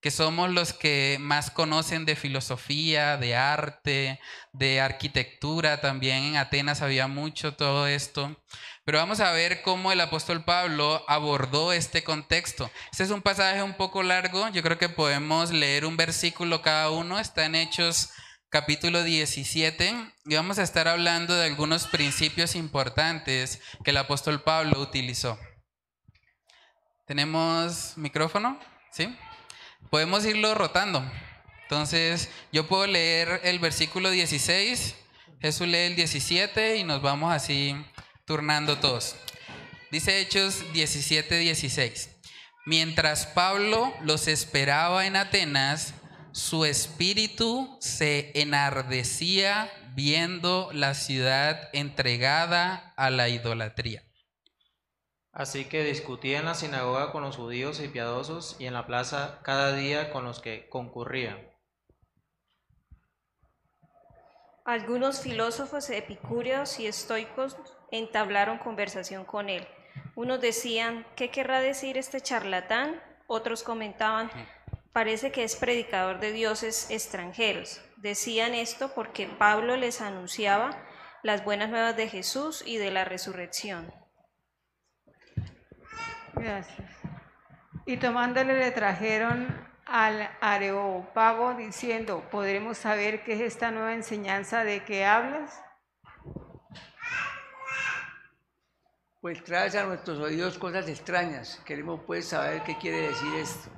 que 0.04 0.10
somos 0.10 0.50
los 0.50 0.74
que 0.74 1.16
más 1.18 1.50
conocen 1.50 2.04
de 2.04 2.14
filosofía, 2.14 3.16
de 3.16 3.36
arte, 3.36 4.20
de 4.52 4.82
arquitectura, 4.82 5.80
también 5.80 6.24
en 6.24 6.36
Atenas 6.36 6.82
había 6.82 7.08
mucho 7.08 7.54
todo 7.54 7.86
esto. 7.86 8.38
Pero 8.84 8.98
vamos 8.98 9.20
a 9.20 9.32
ver 9.32 9.62
cómo 9.62 9.92
el 9.92 10.00
apóstol 10.02 10.44
Pablo 10.44 11.02
abordó 11.08 11.72
este 11.72 12.04
contexto. 12.04 12.70
Este 12.92 13.04
es 13.04 13.10
un 13.10 13.22
pasaje 13.22 13.62
un 13.62 13.74
poco 13.74 14.02
largo, 14.02 14.46
yo 14.50 14.62
creo 14.62 14.76
que 14.76 14.90
podemos 14.90 15.52
leer 15.52 15.86
un 15.86 15.96
versículo 15.96 16.60
cada 16.60 16.90
uno, 16.90 17.18
está 17.18 17.46
en 17.46 17.54
Hechos 17.54 18.10
capítulo 18.50 19.02
17 19.02 20.12
y 20.26 20.34
vamos 20.34 20.58
a 20.58 20.62
estar 20.62 20.86
hablando 20.86 21.34
de 21.34 21.46
algunos 21.46 21.86
principios 21.86 22.54
importantes 22.54 23.62
que 23.82 23.90
el 23.90 23.96
apóstol 23.96 24.42
Pablo 24.42 24.78
utilizó. 24.80 25.38
¿Tenemos 27.06 27.96
micrófono? 27.96 28.60
¿Sí? 28.92 29.16
Podemos 29.90 30.26
irlo 30.26 30.54
rotando. 30.54 31.02
Entonces, 31.62 32.28
yo 32.52 32.68
puedo 32.68 32.86
leer 32.86 33.40
el 33.44 33.60
versículo 33.60 34.10
16, 34.10 34.94
Jesús 35.40 35.66
lee 35.66 35.86
el 35.86 35.96
17 35.96 36.76
y 36.76 36.84
nos 36.84 37.00
vamos 37.00 37.32
así 37.32 37.74
turnando 38.24 38.78
todos. 38.78 39.16
Dice 39.90 40.20
Hechos 40.20 40.64
17, 40.72 41.38
16. 41.38 42.10
Mientras 42.66 43.26
Pablo 43.26 43.92
los 44.02 44.26
esperaba 44.26 45.06
en 45.06 45.16
Atenas, 45.16 45.94
su 46.32 46.64
espíritu 46.64 47.76
se 47.80 48.32
enardecía 48.34 49.70
viendo 49.94 50.70
la 50.72 50.94
ciudad 50.94 51.68
entregada 51.72 52.92
a 52.96 53.10
la 53.10 53.28
idolatría. 53.28 54.02
Así 55.30 55.66
que 55.66 55.84
discutía 55.84 56.38
en 56.38 56.46
la 56.46 56.54
sinagoga 56.54 57.12
con 57.12 57.22
los 57.22 57.36
judíos 57.36 57.80
y 57.80 57.88
piadosos 57.88 58.56
y 58.58 58.66
en 58.66 58.74
la 58.74 58.86
plaza 58.86 59.40
cada 59.42 59.74
día 59.74 60.10
con 60.10 60.24
los 60.24 60.40
que 60.40 60.68
concurrían. 60.68 61.38
Algunos 64.64 65.20
filósofos 65.20 65.90
epicúreos 65.90 66.80
y 66.80 66.86
estoicos 66.86 67.56
entablaron 67.90 68.58
conversación 68.58 69.24
con 69.24 69.48
él. 69.48 69.66
Unos 70.14 70.40
decían, 70.40 71.06
¿qué 71.16 71.30
querrá 71.30 71.60
decir 71.60 71.98
este 71.98 72.20
charlatán? 72.20 73.00
Otros 73.26 73.62
comentaban, 73.62 74.30
parece 74.92 75.32
que 75.32 75.44
es 75.44 75.56
predicador 75.56 76.20
de 76.20 76.32
dioses 76.32 76.90
extranjeros. 76.90 77.80
Decían 77.96 78.54
esto 78.54 78.92
porque 78.94 79.26
Pablo 79.26 79.76
les 79.76 80.00
anunciaba 80.00 80.78
las 81.22 81.44
buenas 81.44 81.70
nuevas 81.70 81.96
de 81.96 82.08
Jesús 82.08 82.62
y 82.66 82.76
de 82.76 82.90
la 82.90 83.04
resurrección. 83.04 83.92
Gracias. 86.34 86.90
Y 87.86 87.96
tomándole 87.96 88.58
le 88.58 88.70
trajeron 88.70 89.48
al 89.86 90.30
Areópago 90.40 91.54
diciendo, 91.54 92.22
¿podremos 92.30 92.78
saber 92.78 93.24
qué 93.24 93.34
es 93.34 93.40
esta 93.40 93.70
nueva 93.70 93.94
enseñanza 93.94 94.64
de 94.64 94.84
que 94.84 95.04
hablas? 95.06 95.63
Pues 99.24 99.42
traes 99.42 99.74
a 99.74 99.86
nuestros 99.86 100.18
oídos 100.18 100.58
cosas 100.58 100.86
extrañas. 100.86 101.58
Queremos 101.64 102.02
pues 102.06 102.28
saber 102.28 102.62
qué 102.62 102.76
quiere 102.76 103.08
decir 103.08 103.34
esto. 103.36 103.70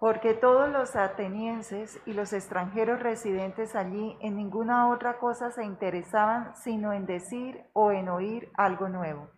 Porque 0.00 0.34
todos 0.34 0.68
los 0.70 0.96
atenienses 0.96 2.00
y 2.04 2.14
los 2.14 2.32
extranjeros 2.32 2.98
residentes 2.98 3.76
allí 3.76 4.16
en 4.20 4.34
ninguna 4.34 4.92
otra 4.92 5.20
cosa 5.20 5.52
se 5.52 5.62
interesaban 5.64 6.56
sino 6.56 6.92
en 6.92 7.06
decir 7.06 7.62
o 7.74 7.92
en 7.92 8.08
oír 8.08 8.50
algo 8.56 8.88
nuevo. 8.88 9.30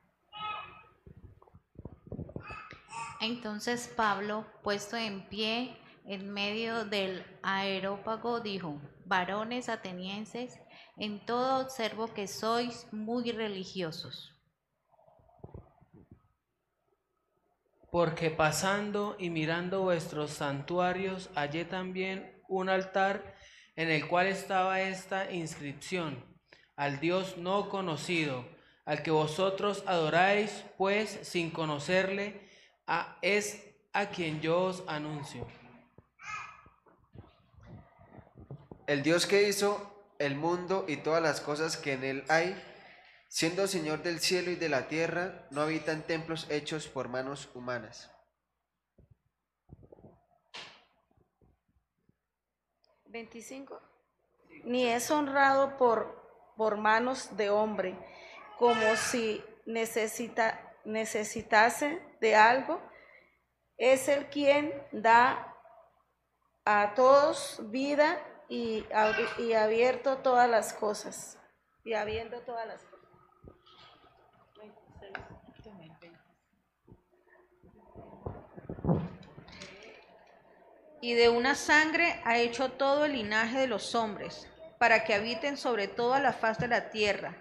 Entonces 3.21 3.87
Pablo, 3.87 4.47
puesto 4.63 4.97
en 4.97 5.29
pie 5.29 5.77
en 6.07 6.33
medio 6.33 6.87
del 6.87 7.23
aerópago, 7.43 8.41
dijo, 8.41 8.81
varones 9.05 9.69
atenienses, 9.69 10.59
en 10.97 11.25
todo 11.25 11.61
observo 11.61 12.13
que 12.13 12.27
sois 12.27 12.87
muy 12.93 13.31
religiosos. 13.31 14.33
Porque 17.91 18.31
pasando 18.31 19.17
y 19.19 19.31
mirando 19.31 19.83
vuestros 19.83 20.31
santuarios, 20.31 21.31
hallé 21.35 21.65
también 21.65 22.43
un 22.49 22.69
altar 22.69 23.37
en 23.77 23.91
el 23.91 24.09
cual 24.09 24.27
estaba 24.27 24.81
esta 24.81 25.31
inscripción, 25.31 26.25
al 26.77 26.99
Dios 26.99 27.37
no 27.37 27.69
conocido, 27.69 28.47
al 28.87 29.03
que 29.03 29.11
vosotros 29.11 29.83
adoráis, 29.87 30.65
pues 30.79 31.11
sin 31.23 31.51
conocerle, 31.51 32.49
es 33.21 33.63
a 33.93 34.07
quien 34.07 34.41
yo 34.41 34.65
os 34.65 34.83
anuncio. 34.87 35.47
El 38.87 39.03
Dios 39.03 39.27
que 39.27 39.49
hizo 39.49 39.96
el 40.19 40.37
mundo 40.37 40.85
y 40.89 40.99
todas 40.99 41.23
las 41.23 41.41
cosas 41.41 41.77
que 41.77 41.93
en 41.93 42.05
él 42.05 42.25
hay, 42.29 42.61
siendo 43.29 43.67
Señor 43.67 44.03
del 44.03 44.21
cielo 44.21 44.51
y 44.51 44.57
de 44.57 44.69
la 44.69 44.89
tierra, 44.89 45.47
no 45.51 45.63
habita 45.63 45.93
en 45.93 46.03
templos 46.03 46.47
hechos 46.51 46.89
por 46.89 47.09
manos 47.09 47.49
humanas. 47.55 48.11
25. 53.17 53.81
Ni 54.65 54.87
es 54.87 55.11
honrado 55.11 55.77
por, 55.79 56.55
por 56.57 56.77
manos 56.77 57.37
de 57.37 57.49
hombre, 57.51 57.97
como 58.59 58.97
si 58.97 59.43
necesita, 59.65 60.75
necesitase 60.85 62.03
de 62.21 62.37
algo. 62.37 62.81
Es 63.79 64.09
el 64.09 64.29
quien 64.29 64.73
da 64.93 65.55
a 66.65 66.95
todos 66.95 67.61
vida 67.71 68.19
y, 68.49 68.83
ab- 68.93 69.39
y 69.39 69.55
abierto 69.55 70.19
todas 70.19 70.49
las 70.49 70.73
cosas. 70.73 71.39
Y 71.85 71.95
habiendo 71.95 72.41
todas 72.41 72.67
las 72.67 72.83
cosas. 72.83 72.97
Y 81.03 81.15
de 81.15 81.29
una 81.29 81.55
sangre 81.55 82.21
ha 82.25 82.39
hecho 82.39 82.73
todo 82.73 83.05
el 83.05 83.13
linaje 83.13 83.59
de 83.59 83.67
los 83.69 83.95
hombres, 83.95 84.51
para 84.79 85.05
que 85.05 85.15
habiten 85.15 85.57
sobre 85.57 85.87
toda 85.87 86.19
la 86.21 86.33
faz 86.33 86.59
de 86.59 86.67
la 86.69 86.91
tierra, 86.91 87.37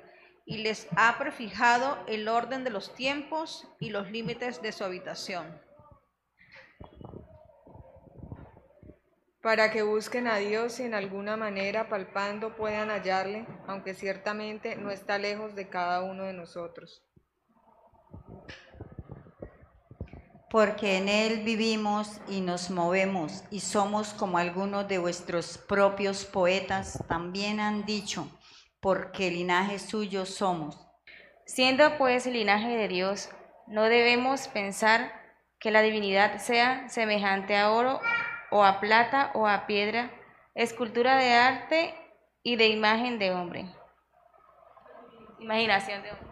y 0.46 0.58
les 0.58 0.88
ha 0.96 1.18
prefijado 1.18 1.98
el 2.06 2.28
orden 2.28 2.64
de 2.64 2.70
los 2.70 2.94
tiempos 2.94 3.68
y 3.80 3.90
los 3.90 4.12
límites 4.12 4.62
de 4.62 4.72
su 4.72 4.84
habitación. 4.84 5.60
Para 9.46 9.70
que 9.70 9.84
busquen 9.84 10.28
a 10.28 10.38
Dios 10.38 10.80
y 10.80 10.86
en 10.86 10.96
alguna 10.96 11.38
manera 11.38 11.88
palpando 11.88 12.56
puedan 12.56 12.90
hallarle, 12.90 13.46
aunque 13.68 13.94
ciertamente 13.94 14.76
no 14.76 14.90
está 14.90 15.20
lejos 15.20 15.54
de 15.54 15.70
cada 15.70 16.02
uno 16.02 16.24
de 16.24 16.34
nosotros. 16.34 17.04
Porque 20.50 20.98
en 20.98 21.10
Él 21.10 21.44
vivimos 21.44 22.22
y 22.28 22.42
nos 22.42 22.72
movemos 22.72 23.44
y 23.52 23.60
somos 23.60 24.16
como 24.16 24.40
algunos 24.40 24.88
de 24.88 24.98
vuestros 24.98 25.60
propios 25.60 26.26
poetas 26.26 27.04
también 27.08 27.60
han 27.60 27.86
dicho, 27.86 28.28
porque 28.80 29.30
linaje 29.30 29.78
suyo 29.78 30.26
somos. 30.26 30.76
Siendo 31.46 32.00
pues 32.00 32.26
el 32.26 32.34
linaje 32.34 32.76
de 32.76 32.88
Dios, 32.88 33.30
no 33.68 33.84
debemos 33.84 34.48
pensar 34.48 35.14
que 35.60 35.70
la 35.70 35.84
divinidad 35.84 36.40
sea 36.40 36.90
semejante 36.90 37.56
a 37.56 37.70
oro 37.70 38.00
o 38.56 38.64
a 38.64 38.80
plata 38.80 39.32
o 39.34 39.48
a 39.48 39.68
piedra, 39.68 40.12
escultura 40.54 41.18
de 41.18 41.34
arte 41.34 41.94
y 42.42 42.56
de 42.56 42.70
imagen 42.70 43.20
de 43.20 43.34
hombre. 43.34 43.66
Imaginación 45.40 46.02
de 46.04 46.12
hombre. 46.12 46.28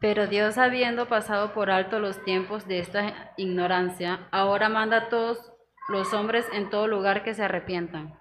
Pero 0.00 0.28
Dios, 0.28 0.58
habiendo 0.58 1.08
pasado 1.08 1.52
por 1.52 1.72
alto 1.72 1.98
los 1.98 2.22
tiempos 2.24 2.68
de 2.68 2.78
esta 2.78 3.32
ignorancia, 3.36 4.28
ahora 4.30 4.68
manda 4.68 4.96
a 4.96 5.08
todos 5.08 5.52
los 5.88 6.14
hombres 6.14 6.46
en 6.52 6.70
todo 6.70 6.86
lugar 6.86 7.24
que 7.24 7.34
se 7.34 7.42
arrepientan. 7.42 8.16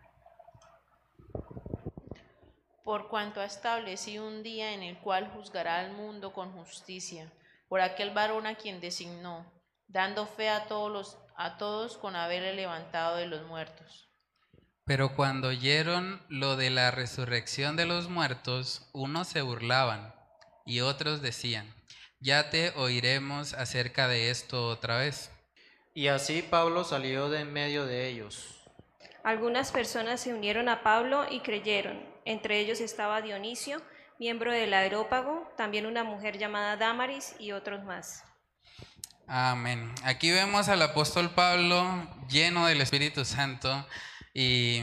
por 2.83 3.07
cuanto 3.07 3.39
ha 3.39 3.45
establecido 3.45 4.27
un 4.27 4.41
día 4.41 4.73
en 4.73 4.81
el 4.81 4.97
cual 4.97 5.29
juzgará 5.29 5.79
al 5.79 5.91
mundo 5.91 6.33
con 6.33 6.51
justicia, 6.53 7.31
por 7.67 7.81
aquel 7.81 8.09
varón 8.09 8.47
a 8.47 8.55
quien 8.55 8.81
designó, 8.81 9.45
dando 9.89 10.25
fe 10.25 10.49
a 10.49 10.67
todos, 10.67 10.91
los, 10.91 11.17
a 11.35 11.57
todos 11.57 11.97
con 11.97 12.15
haberle 12.15 12.53
levantado 12.53 13.17
de 13.17 13.27
los 13.27 13.45
muertos. 13.45 14.09
Pero 14.85 15.15
cuando 15.15 15.49
oyeron 15.49 16.21
lo 16.29 16.55
de 16.55 16.69
la 16.69 16.89
resurrección 16.91 17.75
de 17.75 17.85
los 17.85 18.09
muertos, 18.09 18.89
unos 18.93 19.27
se 19.27 19.41
burlaban 19.41 20.15
y 20.65 20.79
otros 20.79 21.21
decían, 21.21 21.71
ya 22.19 22.49
te 22.49 22.71
oiremos 22.71 23.53
acerca 23.53 24.07
de 24.07 24.29
esto 24.29 24.67
otra 24.67 24.97
vez. 24.97 25.31
Y 25.93 26.07
así 26.07 26.41
Pablo 26.41 26.83
salió 26.83 27.29
de 27.29 27.41
en 27.41 27.53
medio 27.53 27.85
de 27.85 28.07
ellos. 28.07 28.55
Algunas 29.23 29.71
personas 29.71 30.21
se 30.21 30.33
unieron 30.33 30.69
a 30.69 30.81
Pablo 30.81 31.25
y 31.29 31.41
creyeron. 31.41 32.03
Entre 32.25 32.59
ellos 32.59 32.79
estaba 32.79 33.21
Dionisio, 33.21 33.81
miembro 34.17 34.51
del 34.51 34.73
Areópago, 34.73 35.51
también 35.57 35.85
una 35.85 36.03
mujer 36.03 36.37
llamada 36.37 36.77
Damaris 36.77 37.35
y 37.39 37.51
otros 37.51 37.83
más. 37.83 38.23
Amén. 39.31 39.93
Aquí 40.03 40.31
vemos 40.31 40.69
al 40.69 40.81
apóstol 40.81 41.29
Pablo 41.35 41.85
lleno 42.29 42.65
del 42.65 42.81
Espíritu 42.81 43.25
Santo 43.25 43.87
y, 44.33 44.81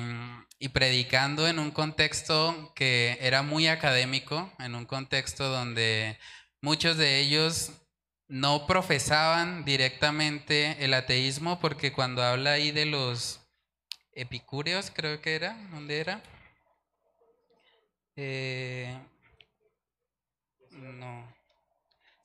predicando 0.73 1.49
en 1.49 1.59
un 1.59 1.73
contexto 1.73 2.73
que 2.77 3.19
era 3.21 3.43
muy 3.43 3.67
académico, 3.67 4.53
en 4.61 4.77
un 4.77 4.85
contexto 4.85 5.49
donde 5.49 6.17
muchos 6.61 6.97
de 6.97 7.19
ellos 7.19 7.73
no 8.29 8.69
profesaban 8.69 9.65
directamente 9.65 10.77
el 10.85 10.95
ateísmo, 10.95 11.59
porque 11.59 11.93
cuando 11.93 12.23
habla 12.23 12.53
ahí 12.53 12.71
de 12.71 12.87
los 12.87 13.41
epicúreos, 14.13 14.93
creo 14.95 15.21
que 15.21 15.35
era, 15.35 15.57
¿dónde 15.73 15.99
era? 15.99 16.23
Eh, 18.15 18.97
no. 20.71 21.36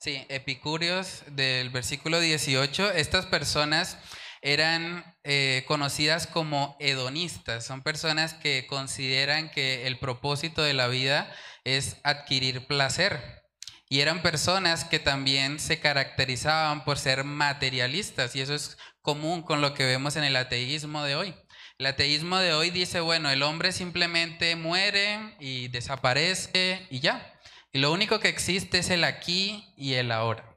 Sí, 0.02 0.26
epicúreos 0.28 1.22
del 1.28 1.70
versículo 1.70 2.18
18, 2.18 2.90
estas 2.90 3.24
personas 3.24 3.98
eran 4.40 5.04
eh, 5.22 5.62
conocidas 5.68 6.26
como 6.26 6.76
hedonistas, 6.80 7.64
son 7.64 7.82
personas 7.82 8.34
que 8.34 8.66
consideran 8.66 9.48
que 9.52 9.86
el 9.86 10.00
propósito 10.00 10.60
de 10.60 10.74
la 10.74 10.88
vida 10.88 11.32
es 11.62 11.98
adquirir 12.02 12.66
placer. 12.66 13.44
Y 13.88 14.00
eran 14.00 14.22
personas 14.22 14.84
que 14.84 14.98
también 14.98 15.60
se 15.60 15.78
caracterizaban 15.78 16.82
por 16.84 16.98
ser 16.98 17.22
materialistas, 17.22 18.34
y 18.34 18.40
eso 18.40 18.56
es 18.56 18.78
común 19.02 19.42
con 19.42 19.60
lo 19.60 19.72
que 19.72 19.84
vemos 19.84 20.16
en 20.16 20.24
el 20.24 20.34
ateísmo 20.34 21.04
de 21.04 21.14
hoy. 21.14 21.32
El 21.78 21.86
ateísmo 21.86 22.38
de 22.38 22.54
hoy 22.54 22.70
dice, 22.70 22.98
bueno, 22.98 23.30
el 23.30 23.44
hombre 23.44 23.70
simplemente 23.70 24.56
muere 24.56 25.36
y 25.38 25.68
desaparece 25.68 26.88
y 26.90 26.98
ya. 26.98 27.38
Y 27.72 27.78
lo 27.78 27.92
único 27.92 28.20
que 28.20 28.28
existe 28.28 28.78
es 28.78 28.90
el 28.90 29.04
aquí 29.04 29.72
y 29.76 29.94
el 29.94 30.12
ahora. 30.12 30.52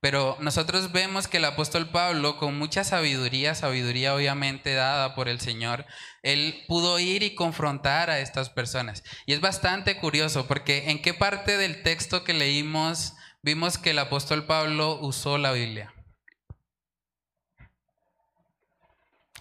Pero 0.00 0.38
nosotros 0.40 0.92
vemos 0.92 1.28
que 1.28 1.36
el 1.36 1.44
apóstol 1.44 1.90
Pablo, 1.90 2.38
con 2.38 2.58
mucha 2.58 2.84
sabiduría, 2.84 3.54
sabiduría 3.54 4.14
obviamente 4.14 4.72
dada 4.72 5.14
por 5.14 5.28
el 5.28 5.40
Señor, 5.40 5.84
él 6.22 6.64
pudo 6.68 6.98
ir 6.98 7.22
y 7.22 7.34
confrontar 7.34 8.08
a 8.08 8.20
estas 8.20 8.48
personas. 8.48 9.04
Y 9.26 9.34
es 9.34 9.40
bastante 9.40 9.98
curioso 9.98 10.46
porque 10.46 10.90
en 10.90 11.02
qué 11.02 11.12
parte 11.12 11.58
del 11.58 11.82
texto 11.82 12.24
que 12.24 12.32
leímos 12.32 13.14
vimos 13.42 13.76
que 13.76 13.90
el 13.90 13.98
apóstol 13.98 14.46
Pablo 14.46 14.98
usó 15.00 15.36
la 15.36 15.52
Biblia. 15.52 15.92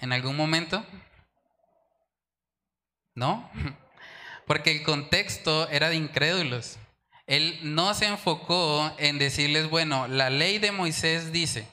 ¿En 0.02 0.14
algún 0.14 0.36
momento? 0.36 0.86
¿No? 3.16 3.50
Porque 4.48 4.72
el 4.72 4.84
contexto 4.84 5.70
era 5.70 5.90
de 5.90 5.96
incrédulos. 5.96 6.80
Él 7.30 7.60
no 7.62 7.94
se 7.94 8.08
enfocó 8.08 8.92
en 8.98 9.20
decirles, 9.20 9.70
bueno, 9.70 10.08
la 10.08 10.32
ley 10.32 10.58
de 10.58 10.72
Moisés 10.72 11.32
dice. 11.32 11.68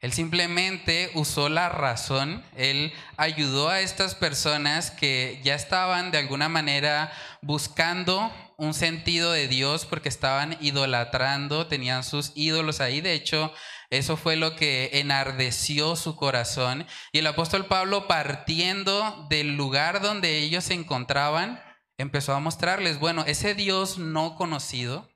Él 0.00 0.12
simplemente 0.12 1.10
usó 1.14 1.48
la 1.48 1.68
razón, 1.68 2.44
él 2.56 2.92
ayudó 3.16 3.68
a 3.68 3.80
estas 3.80 4.14
personas 4.14 4.92
que 4.92 5.40
ya 5.42 5.56
estaban 5.56 6.12
de 6.12 6.18
alguna 6.18 6.48
manera 6.48 7.10
buscando 7.42 8.32
un 8.56 8.72
sentido 8.72 9.32
de 9.32 9.48
Dios 9.48 9.84
porque 9.84 10.08
estaban 10.08 10.56
idolatrando, 10.60 11.66
tenían 11.66 12.04
sus 12.04 12.30
ídolos 12.36 12.80
ahí. 12.80 13.00
De 13.00 13.14
hecho, 13.14 13.52
eso 13.90 14.16
fue 14.16 14.36
lo 14.36 14.54
que 14.54 14.90
enardeció 14.92 15.96
su 15.96 16.14
corazón. 16.14 16.86
Y 17.10 17.18
el 17.18 17.26
apóstol 17.26 17.66
Pablo, 17.66 18.06
partiendo 18.06 19.26
del 19.28 19.56
lugar 19.56 20.00
donde 20.00 20.38
ellos 20.38 20.62
se 20.62 20.74
encontraban, 20.74 21.60
empezó 21.98 22.34
a 22.34 22.40
mostrarles, 22.40 22.98
bueno, 22.98 23.24
ese 23.26 23.54
Dios 23.54 23.98
no 23.98 24.36
conocido, 24.36 25.08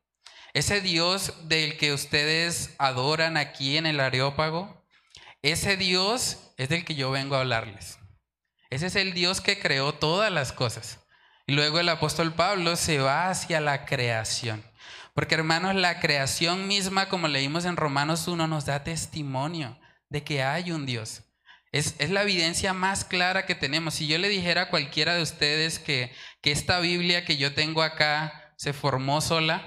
ese 0.52 0.80
Dios 0.82 1.48
del 1.48 1.78
que 1.78 1.94
ustedes 1.94 2.74
adoran 2.78 3.36
aquí 3.36 3.78
en 3.78 3.86
el 3.86 4.00
Areópago, 4.00 4.84
ese 5.40 5.76
Dios 5.76 6.52
es 6.58 6.68
del 6.68 6.84
que 6.84 6.94
yo 6.94 7.10
vengo 7.10 7.36
a 7.36 7.40
hablarles. 7.40 7.98
Ese 8.68 8.86
es 8.86 8.96
el 8.96 9.14
Dios 9.14 9.40
que 9.40 9.58
creó 9.58 9.94
todas 9.94 10.30
las 10.30 10.52
cosas. 10.52 11.00
Y 11.46 11.52
luego 11.52 11.80
el 11.80 11.88
apóstol 11.88 12.32
Pablo 12.34 12.76
se 12.76 12.98
va 12.98 13.28
hacia 13.28 13.60
la 13.60 13.84
creación. 13.84 14.62
Porque 15.14 15.34
hermanos, 15.34 15.74
la 15.74 16.00
creación 16.00 16.68
misma, 16.68 17.08
como 17.08 17.28
leímos 17.28 17.64
en 17.64 17.76
Romanos 17.76 18.28
1, 18.28 18.46
nos 18.46 18.64
da 18.64 18.84
testimonio 18.84 19.78
de 20.08 20.24
que 20.24 20.42
hay 20.42 20.72
un 20.72 20.86
Dios. 20.86 21.22
Es, 21.72 21.94
es, 21.98 22.10
la 22.10 22.22
evidencia 22.22 22.74
más 22.74 23.04
clara 23.04 23.46
que 23.46 23.54
tenemos. 23.54 23.94
Si 23.94 24.06
yo 24.06 24.18
le 24.18 24.28
dijera 24.28 24.62
a 24.62 24.70
cualquiera 24.70 25.14
de 25.14 25.22
ustedes 25.22 25.78
que, 25.78 26.12
que 26.42 26.52
esta 26.52 26.80
Biblia 26.80 27.24
que 27.24 27.38
yo 27.38 27.54
tengo 27.54 27.82
acá 27.82 28.54
se 28.56 28.72
formó 28.72 29.20
sola, 29.20 29.66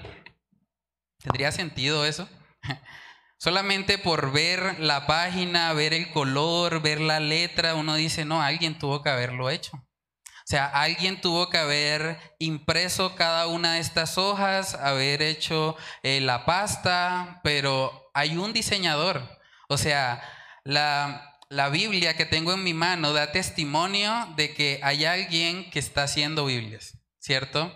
¿tendría 1.17 1.51
sentido 1.51 2.05
eso? 2.05 2.29
Solamente 3.37 3.97
por 3.97 4.31
ver 4.31 4.79
la 4.79 5.07
página, 5.07 5.73
ver 5.73 5.93
el 5.93 6.11
color, 6.11 6.81
ver 6.81 7.01
la 7.01 7.19
letra, 7.19 7.75
uno 7.75 7.95
dice, 7.95 8.23
no, 8.23 8.41
alguien 8.41 8.79
tuvo 8.79 9.03
que 9.03 9.09
haberlo 9.09 9.49
hecho. 9.49 9.75
O 9.75 10.47
sea, 10.47 10.67
alguien 10.67 11.19
tuvo 11.21 11.49
que 11.49 11.57
haber 11.57 12.19
impreso 12.37 13.15
cada 13.15 13.47
una 13.47 13.73
de 13.73 13.79
estas 13.79 14.19
hojas, 14.19 14.75
haber 14.75 15.23
hecho 15.23 15.75
eh, 16.03 16.21
la 16.21 16.45
pasta, 16.45 17.41
pero 17.43 18.11
hay 18.13 18.37
un 18.37 18.53
diseñador. 18.53 19.27
O 19.69 19.77
sea, 19.79 20.21
la, 20.63 21.34
la 21.55 21.69
Biblia 21.69 22.17
que 22.17 22.25
tengo 22.25 22.51
en 22.51 22.63
mi 22.63 22.73
mano 22.73 23.13
da 23.13 23.31
testimonio 23.31 24.27
de 24.35 24.53
que 24.53 24.81
hay 24.83 25.05
alguien 25.05 25.69
que 25.71 25.79
está 25.79 26.03
haciendo 26.03 26.45
Biblias, 26.45 26.97
¿cierto? 27.17 27.73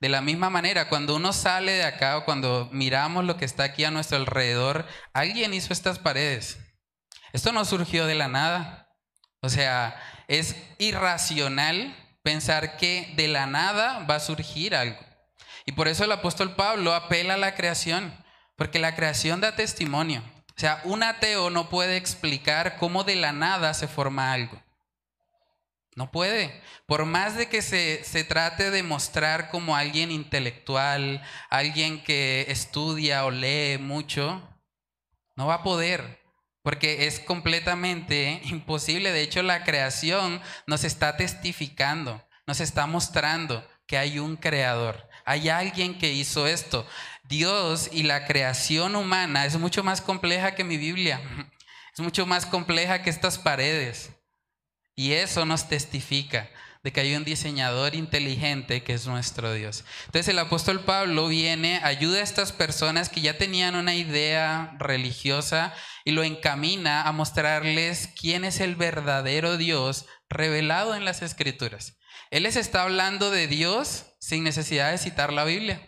De 0.00 0.10
la 0.10 0.20
misma 0.20 0.50
manera, 0.50 0.90
cuando 0.90 1.16
uno 1.16 1.32
sale 1.32 1.72
de 1.72 1.84
acá 1.84 2.18
o 2.18 2.26
cuando 2.26 2.68
miramos 2.72 3.24
lo 3.24 3.38
que 3.38 3.46
está 3.46 3.64
aquí 3.64 3.84
a 3.84 3.90
nuestro 3.90 4.18
alrededor, 4.18 4.86
alguien 5.14 5.54
hizo 5.54 5.72
estas 5.72 5.98
paredes. 5.98 6.58
Esto 7.32 7.52
no 7.52 7.64
surgió 7.64 8.06
de 8.06 8.16
la 8.16 8.28
nada. 8.28 8.90
O 9.40 9.48
sea, 9.48 9.96
es 10.28 10.54
irracional 10.76 11.96
pensar 12.22 12.76
que 12.76 13.14
de 13.16 13.28
la 13.28 13.46
nada 13.46 14.04
va 14.04 14.16
a 14.16 14.20
surgir 14.20 14.74
algo. 14.74 15.00
Y 15.64 15.72
por 15.72 15.88
eso 15.88 16.04
el 16.04 16.12
apóstol 16.12 16.54
Pablo 16.54 16.92
apela 16.92 17.34
a 17.34 17.38
la 17.38 17.54
creación, 17.54 18.12
porque 18.56 18.78
la 18.78 18.94
creación 18.94 19.40
da 19.40 19.56
testimonio. 19.56 20.22
Sea, 20.62 20.80
un 20.84 21.02
ateo 21.02 21.50
no 21.50 21.68
puede 21.68 21.96
explicar 21.96 22.76
cómo 22.76 23.02
de 23.02 23.16
la 23.16 23.32
nada 23.32 23.74
se 23.74 23.88
forma 23.88 24.32
algo. 24.32 24.62
No 25.96 26.12
puede. 26.12 26.62
Por 26.86 27.04
más 27.04 27.36
de 27.36 27.48
que 27.48 27.62
se, 27.62 28.04
se, 28.04 28.22
trate 28.22 28.70
de 28.70 28.84
mostrar 28.84 29.50
como 29.50 29.74
alguien 29.74 30.12
intelectual, 30.12 31.20
alguien 31.50 32.04
que 32.04 32.44
estudia 32.46 33.24
o 33.24 33.32
lee 33.32 33.78
mucho, 33.78 34.40
no 35.34 35.48
va 35.48 35.54
a 35.54 35.62
poder. 35.64 36.22
Porque 36.62 37.08
es 37.08 37.18
completamente 37.18 38.40
imposible. 38.44 39.10
De 39.10 39.22
hecho, 39.22 39.42
la 39.42 39.64
creación 39.64 40.40
nos 40.68 40.84
está 40.84 41.16
testificando, 41.16 42.24
nos 42.46 42.60
está 42.60 42.86
mostrando 42.86 43.68
que 43.88 43.98
hay 43.98 44.20
un 44.20 44.36
creador. 44.36 45.08
Hay 45.24 45.48
alguien 45.48 45.98
que 45.98 46.12
hizo 46.12 46.46
esto. 46.46 46.86
Dios 47.24 47.88
y 47.92 48.02
la 48.02 48.26
creación 48.26 48.96
humana 48.96 49.46
es 49.46 49.56
mucho 49.56 49.82
más 49.84 50.00
compleja 50.00 50.54
que 50.54 50.64
mi 50.64 50.76
Biblia. 50.76 51.20
Es 51.94 52.00
mucho 52.00 52.26
más 52.26 52.46
compleja 52.46 53.02
que 53.02 53.10
estas 53.10 53.38
paredes. 53.38 54.10
Y 54.94 55.12
eso 55.12 55.44
nos 55.44 55.68
testifica 55.68 56.50
de 56.82 56.92
que 56.92 57.00
hay 57.00 57.14
un 57.14 57.24
diseñador 57.24 57.94
inteligente 57.94 58.82
que 58.82 58.94
es 58.94 59.06
nuestro 59.06 59.54
Dios. 59.54 59.84
Entonces 60.06 60.28
el 60.28 60.38
apóstol 60.38 60.80
Pablo 60.80 61.28
viene, 61.28 61.80
ayuda 61.84 62.18
a 62.18 62.22
estas 62.22 62.50
personas 62.50 63.08
que 63.08 63.20
ya 63.20 63.38
tenían 63.38 63.76
una 63.76 63.94
idea 63.94 64.74
religiosa 64.78 65.72
y 66.04 66.10
lo 66.10 66.24
encamina 66.24 67.02
a 67.02 67.12
mostrarles 67.12 68.08
quién 68.20 68.44
es 68.44 68.60
el 68.60 68.74
verdadero 68.74 69.56
Dios 69.56 70.06
revelado 70.28 70.96
en 70.96 71.04
las 71.04 71.22
escrituras. 71.22 71.98
Él 72.30 72.42
les 72.44 72.56
está 72.56 72.82
hablando 72.82 73.30
de 73.30 73.46
Dios 73.46 74.06
sin 74.18 74.42
necesidad 74.42 74.90
de 74.90 74.98
citar 74.98 75.32
la 75.32 75.44
Biblia. 75.44 75.86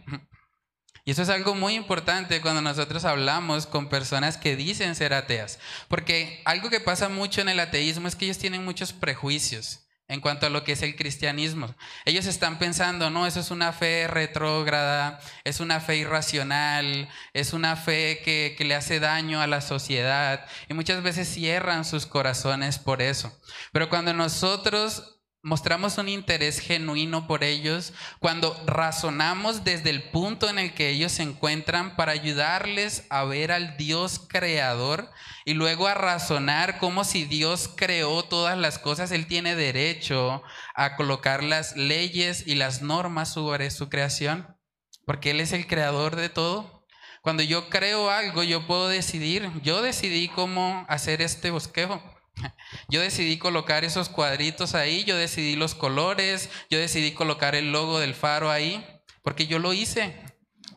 Y 1.04 1.10
eso 1.10 1.22
es 1.22 1.28
algo 1.28 1.54
muy 1.54 1.74
importante 1.74 2.40
cuando 2.40 2.62
nosotros 2.62 3.04
hablamos 3.04 3.66
con 3.66 3.88
personas 3.88 4.38
que 4.38 4.56
dicen 4.56 4.94
ser 4.94 5.12
ateas. 5.12 5.58
Porque 5.88 6.40
algo 6.46 6.70
que 6.70 6.80
pasa 6.80 7.08
mucho 7.10 7.42
en 7.42 7.50
el 7.50 7.60
ateísmo 7.60 8.08
es 8.08 8.16
que 8.16 8.24
ellos 8.24 8.38
tienen 8.38 8.64
muchos 8.64 8.92
prejuicios 8.92 9.80
en 10.08 10.20
cuanto 10.20 10.46
a 10.46 10.50
lo 10.50 10.64
que 10.64 10.72
es 10.72 10.82
el 10.82 10.96
cristianismo. 10.96 11.74
Ellos 12.04 12.26
están 12.26 12.58
pensando, 12.58 13.10
no, 13.10 13.26
eso 13.26 13.40
es 13.40 13.50
una 13.50 13.72
fe 13.72 14.06
retrógrada, 14.06 15.20
es 15.44 15.60
una 15.60 15.80
fe 15.80 15.96
irracional, 15.96 17.08
es 17.32 17.52
una 17.52 17.76
fe 17.76 18.20
que, 18.24 18.54
que, 18.56 18.64
le 18.64 18.74
hace 18.74 19.00
daño 19.00 19.40
a 19.40 19.46
la 19.46 19.60
sociedad 19.60 20.46
y 20.68 20.74
muchas 20.74 21.02
veces 21.02 21.28
cierran 21.28 21.84
sus 21.84 22.06
corazones 22.06 22.78
por 22.78 23.00
eso. 23.00 23.36
Pero 23.72 23.88
cuando 23.88 24.12
nosotros 24.12 25.13
mostramos 25.44 25.98
un 25.98 26.08
interés 26.08 26.58
genuino 26.58 27.26
por 27.26 27.44
ellos, 27.44 27.92
cuando 28.18 28.58
razonamos 28.66 29.62
desde 29.62 29.90
el 29.90 30.10
punto 30.10 30.48
en 30.48 30.58
el 30.58 30.72
que 30.72 30.88
ellos 30.88 31.12
se 31.12 31.22
encuentran 31.22 31.96
para 31.96 32.12
ayudarles 32.12 33.04
a 33.10 33.24
ver 33.24 33.52
al 33.52 33.76
Dios 33.76 34.22
creador 34.26 35.10
y 35.44 35.52
luego 35.52 35.86
a 35.86 35.92
razonar 35.92 36.78
como 36.78 37.04
si 37.04 37.26
Dios 37.26 37.70
creó 37.76 38.22
todas 38.22 38.56
las 38.56 38.78
cosas, 38.78 39.12
Él 39.12 39.26
tiene 39.26 39.54
derecho 39.54 40.42
a 40.74 40.96
colocar 40.96 41.44
las 41.44 41.76
leyes 41.76 42.46
y 42.46 42.54
las 42.54 42.80
normas 42.80 43.28
sobre 43.28 43.70
su 43.70 43.90
creación, 43.90 44.56
porque 45.04 45.32
Él 45.32 45.40
es 45.40 45.52
el 45.52 45.66
creador 45.66 46.16
de 46.16 46.30
todo. 46.30 46.86
Cuando 47.20 47.42
yo 47.42 47.68
creo 47.68 48.08
algo, 48.08 48.42
yo 48.44 48.66
puedo 48.66 48.88
decidir, 48.88 49.50
yo 49.62 49.82
decidí 49.82 50.28
cómo 50.28 50.86
hacer 50.88 51.20
este 51.20 51.50
bosquejo. 51.50 52.02
Yo 52.88 53.00
decidí 53.00 53.38
colocar 53.38 53.84
esos 53.84 54.08
cuadritos 54.08 54.74
ahí, 54.74 55.04
yo 55.04 55.16
decidí 55.16 55.56
los 55.56 55.74
colores, 55.74 56.50
yo 56.70 56.78
decidí 56.78 57.12
colocar 57.12 57.54
el 57.54 57.72
logo 57.72 57.98
del 57.98 58.14
faro 58.14 58.50
ahí, 58.50 58.84
porque 59.22 59.46
yo 59.46 59.58
lo 59.58 59.72
hice. 59.72 60.16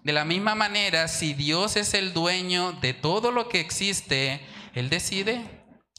De 0.04 0.14
la 0.14 0.24
misma 0.24 0.56
manera, 0.56 1.08
si 1.08 1.34
Dios 1.34 1.76
es 1.76 1.94
el 1.94 2.14
dueño 2.14 2.74
de 2.74 2.94
todo 2.94 3.32
lo 3.32 3.50
que 3.50 3.60
existe, 3.60 4.40
Él 4.74 4.90
decide. 4.90 5.44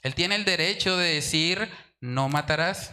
Él 0.03 0.15
tiene 0.15 0.37
el 0.37 0.45
derecho 0.45 0.97
de 0.97 1.15
decir, 1.15 1.69
no 2.01 2.29
matarás. 2.29 2.93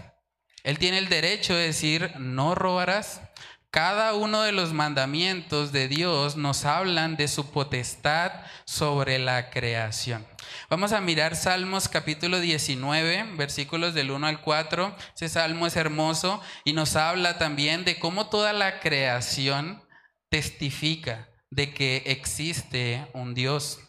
Él 0.63 0.80
tiene 0.80 0.97
el 0.97 1.08
derecho 1.08 1.56
de 1.56 1.67
decir, 1.67 2.12
no 2.17 2.56
robarás. 2.56 3.21
Cada 3.69 4.13
uno 4.13 4.41
de 4.41 4.51
los 4.51 4.73
mandamientos 4.73 5.71
de 5.71 5.88
Dios 5.88 6.38
nos 6.38 6.65
hablan 6.65 7.17
de 7.17 7.28
su 7.28 7.51
potestad 7.51 8.32
sobre 8.65 9.19
la 9.19 9.49
creación. 9.49 10.25
Vamos 10.69 10.91
a 10.91 11.01
mirar 11.01 11.36
Salmos 11.36 11.88
capítulo 11.88 12.39
19, 12.39 13.36
versículos 13.36 13.93
del 13.93 14.12
1 14.12 14.27
al 14.27 14.41
4. 14.41 14.95
Ese 15.15 15.29
salmo 15.29 15.67
es 15.67 15.75
hermoso 15.75 16.41
y 16.63 16.73
nos 16.73 16.95
habla 16.95 17.38
también 17.38 17.86
de 17.86 17.99
cómo 17.99 18.29
toda 18.29 18.53
la 18.53 18.79
creación 18.79 19.84
testifica 20.29 21.29
de 21.49 21.73
que 21.73 22.03
existe 22.08 23.08
un 23.13 23.34
Dios. 23.34 23.79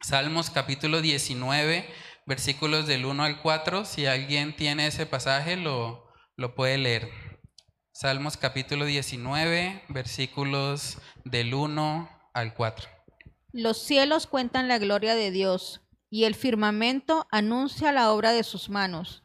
Salmos 0.00 0.50
capítulo 0.50 1.00
19, 1.00 1.88
versículos 2.26 2.86
del 2.86 3.06
1 3.06 3.24
al 3.24 3.40
4. 3.40 3.84
Si 3.84 4.06
alguien 4.06 4.54
tiene 4.54 4.86
ese 4.86 5.06
pasaje, 5.06 5.56
lo, 5.56 6.06
lo 6.36 6.54
puede 6.54 6.78
leer. 6.78 7.10
Salmos 7.92 8.36
capítulo 8.36 8.84
19, 8.84 9.84
versículos 9.88 10.98
del 11.24 11.54
1 11.54 12.30
al 12.34 12.54
4. 12.54 12.93
Los 13.56 13.78
cielos 13.78 14.26
cuentan 14.26 14.66
la 14.66 14.78
gloria 14.78 15.14
de 15.14 15.30
Dios 15.30 15.80
y 16.10 16.24
el 16.24 16.34
firmamento 16.34 17.28
anuncia 17.30 17.92
la 17.92 18.10
obra 18.10 18.32
de 18.32 18.42
sus 18.42 18.68
manos. 18.68 19.22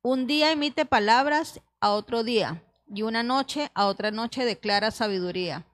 Un 0.00 0.28
día 0.28 0.52
emite 0.52 0.86
palabras 0.86 1.60
a 1.80 1.90
otro 1.90 2.22
día 2.22 2.62
y 2.86 3.02
una 3.02 3.24
noche 3.24 3.72
a 3.74 3.86
otra 3.86 4.12
noche 4.12 4.44
declara 4.44 4.92
sabiduría. 4.92 5.66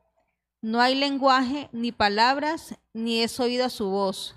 No 0.62 0.80
hay 0.80 0.94
lenguaje 0.94 1.68
ni 1.72 1.92
palabras 1.92 2.74
ni 2.94 3.20
es 3.20 3.38
oída 3.38 3.68
su 3.68 3.90
voz. 3.90 4.34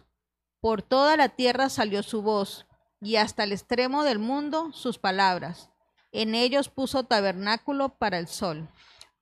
Por 0.59 0.81
toda 0.81 1.15
la 1.15 1.29
tierra 1.29 1.69
salió 1.69 2.03
su 2.03 2.21
voz 2.21 2.67
y 2.99 3.15
hasta 3.15 3.45
el 3.45 3.53
extremo 3.53 4.03
del 4.03 4.19
mundo 4.19 4.73
sus 4.73 4.97
palabras. 4.97 5.69
En 6.11 6.35
ellos 6.35 6.67
puso 6.67 7.05
tabernáculo 7.05 7.97
para 7.97 8.19
el 8.19 8.27
sol. 8.27 8.67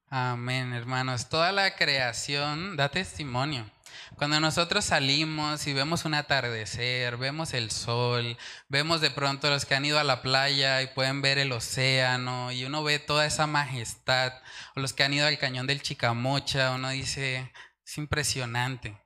Amén, 0.09 0.73
hermanos. 0.73 1.29
Toda 1.29 1.51
la 1.51 1.75
creación 1.75 2.75
da 2.75 2.89
testimonio. 2.89 3.69
Cuando 4.15 4.39
nosotros 4.39 4.85
salimos 4.85 5.65
y 5.67 5.73
vemos 5.73 6.05
un 6.05 6.13
atardecer, 6.13 7.17
vemos 7.17 7.53
el 7.53 7.71
sol, 7.71 8.37
vemos 8.69 9.01
de 9.01 9.11
pronto 9.11 9.49
los 9.49 9.65
que 9.65 9.75
han 9.75 9.85
ido 9.85 9.99
a 9.99 10.03
la 10.03 10.21
playa 10.21 10.81
y 10.81 10.87
pueden 10.87 11.21
ver 11.21 11.37
el 11.37 11.51
océano 11.51 12.51
y 12.51 12.65
uno 12.65 12.83
ve 12.83 12.99
toda 12.99 13.25
esa 13.25 13.47
majestad, 13.47 14.33
o 14.75 14.79
los 14.79 14.93
que 14.93 15.03
han 15.03 15.13
ido 15.13 15.27
al 15.27 15.37
cañón 15.37 15.67
del 15.67 15.81
Chicamocha, 15.81 16.71
uno 16.71 16.89
dice, 16.89 17.51
es 17.85 17.97
impresionante. 17.97 18.97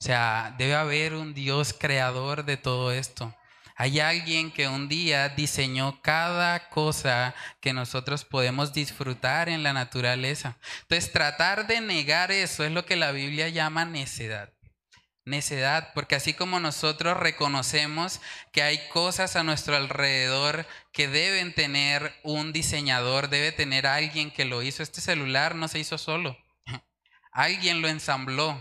O 0.00 0.04
sea, 0.04 0.54
debe 0.56 0.74
haber 0.74 1.14
un 1.14 1.34
Dios 1.34 1.74
creador 1.78 2.44
de 2.44 2.56
todo 2.56 2.92
esto. 2.92 3.34
Hay 3.80 3.98
alguien 3.98 4.50
que 4.50 4.68
un 4.68 4.90
día 4.90 5.30
diseñó 5.30 6.02
cada 6.02 6.68
cosa 6.68 7.34
que 7.62 7.72
nosotros 7.72 8.26
podemos 8.26 8.74
disfrutar 8.74 9.48
en 9.48 9.62
la 9.62 9.72
naturaleza. 9.72 10.58
Entonces, 10.82 11.10
tratar 11.10 11.66
de 11.66 11.80
negar 11.80 12.30
eso 12.30 12.62
es 12.62 12.72
lo 12.72 12.84
que 12.84 12.96
la 12.96 13.10
Biblia 13.10 13.48
llama 13.48 13.86
necedad. 13.86 14.52
Necedad, 15.24 15.94
porque 15.94 16.14
así 16.14 16.34
como 16.34 16.60
nosotros 16.60 17.16
reconocemos 17.16 18.20
que 18.52 18.62
hay 18.62 18.86
cosas 18.88 19.34
a 19.34 19.44
nuestro 19.44 19.76
alrededor 19.76 20.66
que 20.92 21.08
deben 21.08 21.54
tener 21.54 22.14
un 22.22 22.52
diseñador, 22.52 23.30
debe 23.30 23.50
tener 23.50 23.86
alguien 23.86 24.30
que 24.30 24.44
lo 24.44 24.62
hizo. 24.62 24.82
Este 24.82 25.00
celular 25.00 25.54
no 25.54 25.68
se 25.68 25.78
hizo 25.78 25.96
solo. 25.96 26.36
Alguien 27.32 27.80
lo 27.80 27.88
ensambló, 27.88 28.60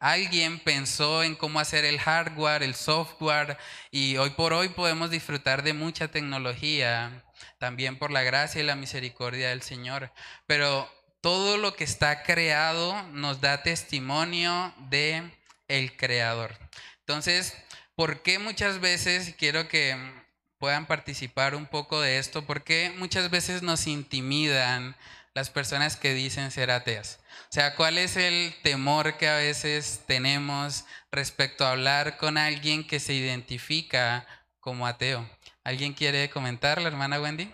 Alguien 0.00 0.58
pensó 0.60 1.22
en 1.22 1.34
cómo 1.34 1.60
hacer 1.60 1.84
el 1.84 2.00
hardware, 2.00 2.62
el 2.62 2.74
software 2.74 3.58
y 3.90 4.16
hoy 4.16 4.30
por 4.30 4.54
hoy 4.54 4.70
podemos 4.70 5.10
disfrutar 5.10 5.62
de 5.62 5.74
mucha 5.74 6.08
tecnología, 6.08 7.22
también 7.58 7.98
por 7.98 8.10
la 8.10 8.22
gracia 8.22 8.62
y 8.62 8.64
la 8.64 8.76
misericordia 8.76 9.50
del 9.50 9.60
Señor. 9.60 10.10
Pero 10.46 10.90
todo 11.20 11.58
lo 11.58 11.76
que 11.76 11.84
está 11.84 12.22
creado 12.22 13.02
nos 13.12 13.42
da 13.42 13.62
testimonio 13.62 14.72
de 14.88 15.22
el 15.68 15.94
creador. 15.98 16.56
Entonces, 17.00 17.54
¿por 17.94 18.22
qué 18.22 18.38
muchas 18.38 18.80
veces 18.80 19.34
quiero 19.38 19.68
que 19.68 19.98
puedan 20.56 20.86
participar 20.86 21.54
un 21.54 21.66
poco 21.66 22.00
de 22.00 22.18
esto? 22.18 22.46
¿Por 22.46 22.64
qué 22.64 22.90
muchas 22.96 23.28
veces 23.28 23.60
nos 23.60 23.86
intimidan 23.86 24.96
las 25.34 25.50
personas 25.50 25.96
que 25.96 26.14
dicen 26.14 26.50
ser 26.50 26.70
ateas? 26.70 27.20
O 27.44 27.52
sea, 27.52 27.74
¿cuál 27.76 27.98
es 27.98 28.16
el 28.16 28.54
temor 28.62 29.16
que 29.16 29.28
a 29.28 29.36
veces 29.36 30.02
tenemos 30.06 30.84
respecto 31.10 31.64
a 31.64 31.72
hablar 31.72 32.16
con 32.16 32.38
alguien 32.38 32.86
que 32.86 33.00
se 33.00 33.14
identifica 33.14 34.26
como 34.60 34.86
ateo. 34.86 35.28
¿Alguien 35.64 35.94
quiere 35.94 36.28
comentar, 36.30 36.80
la 36.80 36.88
hermana 36.88 37.20
Wendy? 37.20 37.50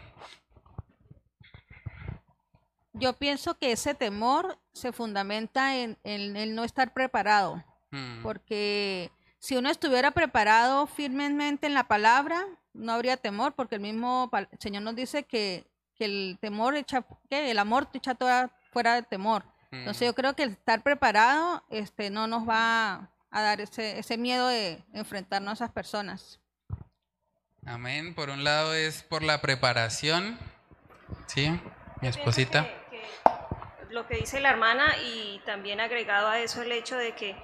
Yo 2.93 3.12
pienso 3.12 3.57
que 3.59 3.73
ese 3.73 3.95
temor 3.95 4.59
se 4.73 4.93
fundamenta 4.93 5.77
en, 5.77 5.99
en 6.03 6.37
el 6.37 6.55
no 6.55 6.65
estar 6.65 6.93
preparado, 6.93 7.62
Mm, 7.91 8.23
porque 8.23 9.11
si 9.39 9.57
uno 9.57 9.71
estuviera 9.71 10.11
preparado 10.11 10.87
firmemente 10.87 11.67
en 11.67 11.75
la 11.75 11.85
palabra, 11.85 12.47
no 12.73 12.93
habría 12.93 13.17
temor, 13.17 13.55
porque 13.55 13.77
el 13.77 13.81
mismo 13.81 14.31
Señor 14.59 14.83
nos 14.83 14.97
dice 14.97 15.25
que, 15.25 15.67
que 15.97 16.05
el 16.05 16.39
temor 16.41 16.77
echa, 16.77 17.05
que 17.29 17.51
el 17.51 17.59
amor 17.59 17.87
te 17.87 17.99
echa 17.99 18.15
toda 18.15 18.51
fuera 18.73 18.95
de 18.95 19.03
temor. 19.03 19.45
Entonces 19.71 20.03
mm. 20.03 20.11
yo 20.11 20.15
creo 20.15 20.35
que 20.35 20.45
el 20.45 20.51
estar 20.51 20.83
preparado 20.83 21.63
este, 21.71 22.11
no 22.11 22.27
nos 22.27 22.49
va 22.49 23.11
a 23.31 23.43
dar 23.43 23.61
ese, 23.61 23.99
ese 23.99 24.17
miedo 24.17 24.49
de 24.49 24.83
enfrentarnos 24.93 25.51
a 25.61 25.65
esas 25.65 25.73
personas. 25.73 26.41
Amén. 27.65 28.15
Por 28.15 28.31
un 28.31 28.45
lado 28.45 28.75
es 28.75 29.03
por 29.03 29.23
la 29.23 29.41
preparación. 29.41 30.39
Sí, 31.27 31.51
mi 32.01 32.09
esposita. 32.09 32.69
lo 33.91 34.07
que 34.07 34.17
dice 34.17 34.41
la 34.41 34.51
hermana 34.51 34.97
y 35.05 35.41
también 35.45 35.81
agregado 35.81 36.29
a 36.29 36.39
eso 36.41 36.63
el 36.63 36.73
hecho 36.73 36.97
de 36.97 37.15
que 37.15 37.37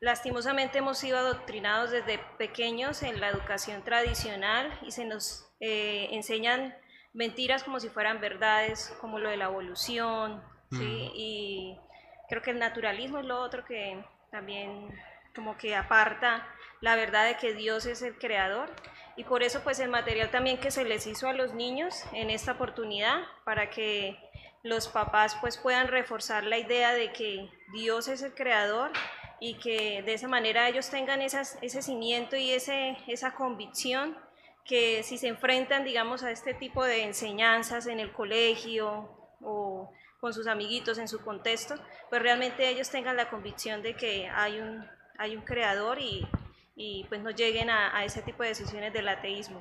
lastimosamente 0.00 0.78
hemos 0.78 0.98
sido 0.98 1.18
adoctrinados 1.18 1.90
desde 1.90 2.18
pequeños 2.38 3.02
en 3.02 3.20
la 3.20 3.28
educación 3.28 3.82
tradicional 3.82 4.78
y 4.82 4.90
se 4.90 5.04
nos 5.04 5.46
eh, 5.60 6.08
enseñan 6.12 6.76
mentiras 7.16 7.64
como 7.64 7.80
si 7.80 7.88
fueran 7.88 8.20
verdades, 8.20 8.94
como 9.00 9.18
lo 9.18 9.30
de 9.30 9.38
la 9.38 9.46
evolución, 9.46 10.42
¿sí? 10.70 10.76
Mm. 10.76 11.10
Y 11.14 11.80
creo 12.28 12.42
que 12.42 12.50
el 12.50 12.58
naturalismo 12.58 13.18
es 13.18 13.24
lo 13.24 13.40
otro 13.40 13.64
que 13.64 14.04
también 14.30 14.94
como 15.34 15.56
que 15.56 15.74
aparta 15.74 16.46
la 16.80 16.94
verdad 16.94 17.26
de 17.26 17.36
que 17.36 17.54
Dios 17.54 17.86
es 17.86 18.02
el 18.02 18.18
creador 18.18 18.70
y 19.16 19.24
por 19.24 19.42
eso 19.42 19.62
pues 19.62 19.80
el 19.80 19.88
material 19.88 20.30
también 20.30 20.58
que 20.58 20.70
se 20.70 20.84
les 20.84 21.06
hizo 21.06 21.28
a 21.28 21.32
los 21.32 21.54
niños 21.54 22.04
en 22.12 22.30
esta 22.30 22.52
oportunidad 22.52 23.22
para 23.44 23.70
que 23.70 24.18
los 24.62 24.88
papás 24.88 25.36
pues 25.40 25.56
puedan 25.56 25.88
reforzar 25.88 26.44
la 26.44 26.58
idea 26.58 26.92
de 26.92 27.12
que 27.12 27.50
Dios 27.72 28.08
es 28.08 28.22
el 28.22 28.34
creador 28.34 28.92
y 29.40 29.54
que 29.54 30.02
de 30.02 30.14
esa 30.14 30.28
manera 30.28 30.68
ellos 30.68 30.90
tengan 30.90 31.22
esas, 31.22 31.58
ese 31.62 31.80
cimiento 31.80 32.36
y 32.36 32.50
ese, 32.50 32.98
esa 33.06 33.34
convicción 33.34 34.18
que 34.66 35.02
si 35.02 35.18
se 35.18 35.28
enfrentan 35.28 35.84
digamos 35.84 36.22
a 36.22 36.30
este 36.30 36.54
tipo 36.54 36.84
de 36.84 37.04
enseñanzas 37.04 37.86
en 37.86 38.00
el 38.00 38.12
colegio 38.12 39.10
o 39.40 39.92
con 40.20 40.32
sus 40.32 40.46
amiguitos 40.46 40.98
en 40.98 41.08
su 41.08 41.20
contexto, 41.20 41.74
pues 42.10 42.22
realmente 42.22 42.68
ellos 42.68 42.90
tengan 42.90 43.16
la 43.16 43.30
convicción 43.30 43.82
de 43.82 43.94
que 43.94 44.28
hay 44.28 44.58
un, 44.58 44.84
hay 45.18 45.36
un 45.36 45.42
creador 45.42 46.00
y, 46.00 46.26
y 46.74 47.04
pues 47.08 47.20
no 47.20 47.30
lleguen 47.30 47.70
a, 47.70 47.96
a 47.96 48.04
ese 48.04 48.22
tipo 48.22 48.42
de 48.42 48.50
decisiones 48.50 48.92
del 48.92 49.08
ateísmo. 49.08 49.60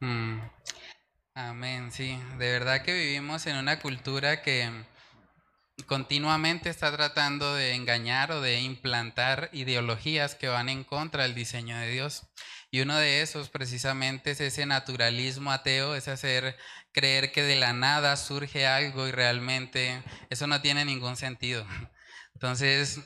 Mm. 0.00 0.40
Amén, 1.34 1.90
sí. 1.92 2.18
De 2.38 2.50
verdad 2.50 2.82
que 2.82 2.94
vivimos 2.94 3.46
en 3.46 3.56
una 3.56 3.78
cultura 3.78 4.42
que 4.42 4.70
continuamente 5.86 6.70
está 6.70 6.90
tratando 6.90 7.54
de 7.54 7.74
engañar 7.74 8.32
o 8.32 8.40
de 8.40 8.60
implantar 8.60 9.50
ideologías 9.52 10.34
que 10.34 10.48
van 10.48 10.70
en 10.70 10.82
contra 10.82 11.24
del 11.24 11.34
diseño 11.34 11.76
de 11.76 11.88
Dios. 11.88 12.26
Y 12.76 12.82
uno 12.82 12.98
de 12.98 13.22
esos 13.22 13.48
precisamente 13.48 14.32
es 14.32 14.40
ese 14.42 14.66
naturalismo 14.66 15.50
ateo, 15.50 15.94
es 15.94 16.08
hacer 16.08 16.58
creer 16.92 17.32
que 17.32 17.42
de 17.42 17.56
la 17.56 17.72
nada 17.72 18.14
surge 18.18 18.66
algo 18.66 19.08
y 19.08 19.12
realmente 19.12 20.02
eso 20.28 20.46
no 20.46 20.60
tiene 20.60 20.84
ningún 20.84 21.16
sentido. 21.16 21.66
Entonces, 22.34 23.00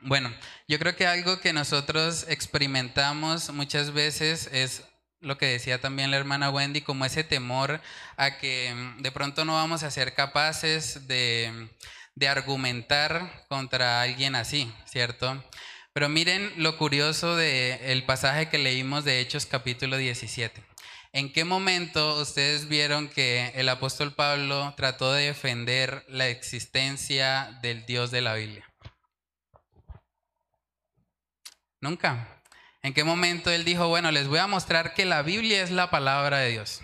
bueno, 0.00 0.34
yo 0.66 0.80
creo 0.80 0.96
que 0.96 1.06
algo 1.06 1.38
que 1.38 1.52
nosotros 1.52 2.26
experimentamos 2.28 3.48
muchas 3.50 3.92
veces 3.92 4.48
es 4.52 4.82
lo 5.20 5.38
que 5.38 5.46
decía 5.46 5.80
también 5.80 6.10
la 6.10 6.16
hermana 6.16 6.50
Wendy, 6.50 6.80
como 6.80 7.04
ese 7.04 7.22
temor 7.22 7.80
a 8.16 8.38
que 8.38 8.74
mm, 8.74 9.02
de 9.02 9.12
pronto 9.12 9.44
no 9.44 9.54
vamos 9.54 9.84
a 9.84 9.92
ser 9.92 10.14
capaces 10.14 11.06
de, 11.06 11.68
de 12.16 12.26
argumentar 12.26 13.46
contra 13.48 14.02
alguien 14.02 14.34
así, 14.34 14.74
¿cierto? 14.84 15.40
Pero 15.94 16.08
miren 16.08 16.52
lo 16.56 16.76
curioso 16.76 17.36
del 17.36 18.02
pasaje 18.02 18.48
que 18.48 18.58
leímos 18.58 19.04
de 19.04 19.20
Hechos 19.20 19.46
capítulo 19.46 19.96
17. 19.96 20.60
¿En 21.12 21.32
qué 21.32 21.44
momento 21.44 22.20
ustedes 22.20 22.66
vieron 22.66 23.06
que 23.06 23.52
el 23.54 23.68
apóstol 23.68 24.12
Pablo 24.12 24.74
trató 24.76 25.12
de 25.12 25.26
defender 25.26 26.04
la 26.08 26.26
existencia 26.26 27.60
del 27.62 27.86
Dios 27.86 28.10
de 28.10 28.22
la 28.22 28.34
Biblia? 28.34 28.68
Nunca. 31.80 32.42
¿En 32.82 32.92
qué 32.92 33.04
momento 33.04 33.52
él 33.52 33.64
dijo, 33.64 33.86
bueno, 33.86 34.10
les 34.10 34.26
voy 34.26 34.40
a 34.40 34.48
mostrar 34.48 34.94
que 34.94 35.04
la 35.04 35.22
Biblia 35.22 35.62
es 35.62 35.70
la 35.70 35.90
palabra 35.90 36.38
de 36.38 36.50
Dios? 36.50 36.82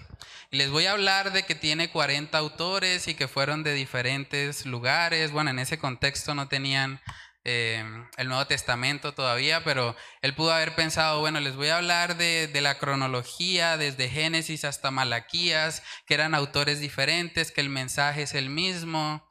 Y 0.53 0.57
les 0.57 0.71
voy 0.71 0.87
a 0.87 0.93
hablar 0.93 1.33
de 1.33 1.43
que 1.43 1.57
tiene 1.57 1.91
40 1.91 2.39
autores 2.39 3.09
y 3.09 3.15
que 3.15 3.27
fueron 3.27 3.65
de 3.65 3.75
diferentes 3.75 4.67
lugares. 4.67 5.33
Bueno, 5.33 5.51
en 5.51 5.59
ese 5.59 5.81
contexto 5.81 6.37
no 6.37 6.47
tenían 6.47 7.01
eh, 7.45 7.85
el 8.17 8.29
Nuevo 8.29 8.47
Testamento 8.47 9.15
todavía, 9.15 9.65
pero 9.65 9.97
él 10.23 10.35
pudo 10.35 10.53
haber 10.53 10.75
pensado, 10.75 11.21
bueno, 11.21 11.41
les 11.41 11.57
voy 11.57 11.69
a 11.69 11.79
hablar 11.79 12.17
de, 12.17 12.49
de 12.49 12.61
la 12.61 12.79
cronología 12.79 13.77
desde 13.77 14.09
Génesis 14.09 14.65
hasta 14.65 14.91
Malaquías, 14.91 15.83
que 16.07 16.15
eran 16.15 16.35
autores 16.35 16.81
diferentes, 16.81 17.51
que 17.51 17.61
el 17.61 17.71
mensaje 17.71 18.23
es 18.23 18.35
el 18.35 18.51
mismo. 18.51 19.27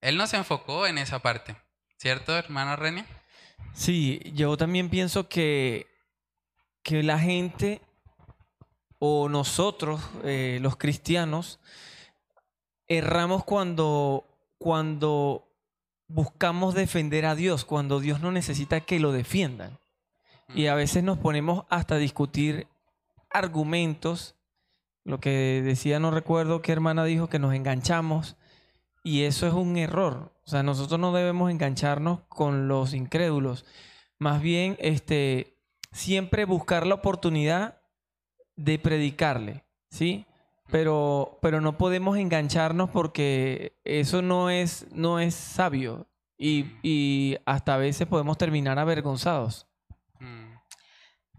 Él 0.00 0.16
no 0.16 0.26
se 0.26 0.36
enfocó 0.36 0.86
en 0.86 0.98
esa 0.98 1.20
parte, 1.20 1.56
¿cierto, 1.96 2.36
hermano 2.36 2.76
René? 2.76 3.06
Sí, 3.72 4.20
yo 4.34 4.56
también 4.56 4.90
pienso 4.90 5.28
que, 5.28 5.86
que 6.82 7.02
la 7.02 7.18
gente 7.18 7.80
o 8.98 9.28
nosotros, 9.28 10.00
eh, 10.22 10.58
los 10.60 10.76
cristianos, 10.76 11.60
erramos 12.86 13.44
cuando, 13.44 14.24
cuando 14.58 15.43
buscamos 16.14 16.74
defender 16.74 17.26
a 17.26 17.34
Dios, 17.34 17.64
cuando 17.64 17.98
Dios 17.98 18.20
no 18.20 18.30
necesita 18.30 18.80
que 18.80 19.00
lo 19.00 19.10
defiendan. 19.10 19.80
Y 20.54 20.68
a 20.68 20.76
veces 20.76 21.02
nos 21.02 21.18
ponemos 21.18 21.64
hasta 21.70 21.96
discutir 21.96 22.68
argumentos, 23.30 24.36
lo 25.02 25.18
que 25.18 25.60
decía, 25.64 25.98
no 25.98 26.12
recuerdo 26.12 26.62
qué 26.62 26.70
hermana 26.70 27.04
dijo, 27.04 27.28
que 27.28 27.40
nos 27.40 27.52
enganchamos, 27.52 28.36
y 29.02 29.24
eso 29.24 29.48
es 29.48 29.54
un 29.54 29.76
error. 29.76 30.32
O 30.46 30.48
sea, 30.48 30.62
nosotros 30.62 31.00
no 31.00 31.12
debemos 31.12 31.50
engancharnos 31.50 32.20
con 32.28 32.68
los 32.68 32.94
incrédulos. 32.94 33.64
Más 34.20 34.40
bien, 34.40 34.76
este, 34.78 35.58
siempre 35.90 36.44
buscar 36.44 36.86
la 36.86 36.94
oportunidad 36.94 37.80
de 38.54 38.78
predicarle, 38.78 39.64
¿sí? 39.90 40.26
Pero, 40.70 41.38
pero 41.42 41.60
no 41.60 41.76
podemos 41.76 42.16
engancharnos 42.16 42.90
porque 42.90 43.76
eso 43.84 44.22
no 44.22 44.50
es, 44.50 44.86
no 44.92 45.20
es 45.20 45.34
sabio 45.34 46.06
y, 46.38 46.66
y 46.82 47.36
hasta 47.44 47.74
a 47.74 47.78
veces 47.78 48.06
podemos 48.06 48.38
terminar 48.38 48.78
avergonzados. 48.78 49.66
Mm. 50.18 50.54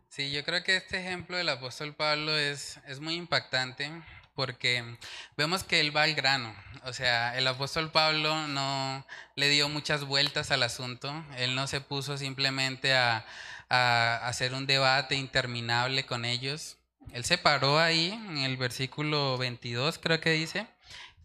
Sí, 0.10 0.32
yo 0.32 0.44
creo 0.46 0.64
que 0.64 0.78
este 0.78 1.00
ejemplo 1.00 1.36
del 1.36 1.50
apóstol 1.50 1.94
Pablo 1.94 2.38
es, 2.38 2.80
es 2.88 3.02
muy 3.02 3.16
impactante 3.16 3.92
porque 4.34 4.98
vemos 5.36 5.64
que 5.64 5.80
él 5.80 5.96
va 5.96 6.04
al 6.04 6.14
grano. 6.14 6.56
O 6.84 6.94
sea, 6.94 7.38
el 7.38 7.48
apóstol 7.48 7.92
Pablo 7.92 8.48
no 8.48 9.06
le 9.36 9.50
dio 9.50 9.68
muchas 9.70 10.06
vueltas 10.06 10.52
al 10.52 10.64
asunto. 10.64 11.12
Él 11.38 11.56
no 11.56 11.68
se 11.68 11.82
puso 11.82 12.18
simplemente 12.18 12.94
a, 12.94 13.26
a 13.70 14.28
hacer 14.28 14.54
un 14.54 14.66
debate 14.66 15.16
interminable 15.16 16.06
con 16.06 16.26
ellos. 16.26 16.78
Él 17.14 17.24
se 17.24 17.38
paró 17.38 17.80
ahí 17.80 18.12
en 18.12 18.40
el 18.40 18.58
versículo 18.58 19.38
22, 19.38 20.00
creo 20.00 20.20
que 20.20 20.32
dice, 20.32 20.68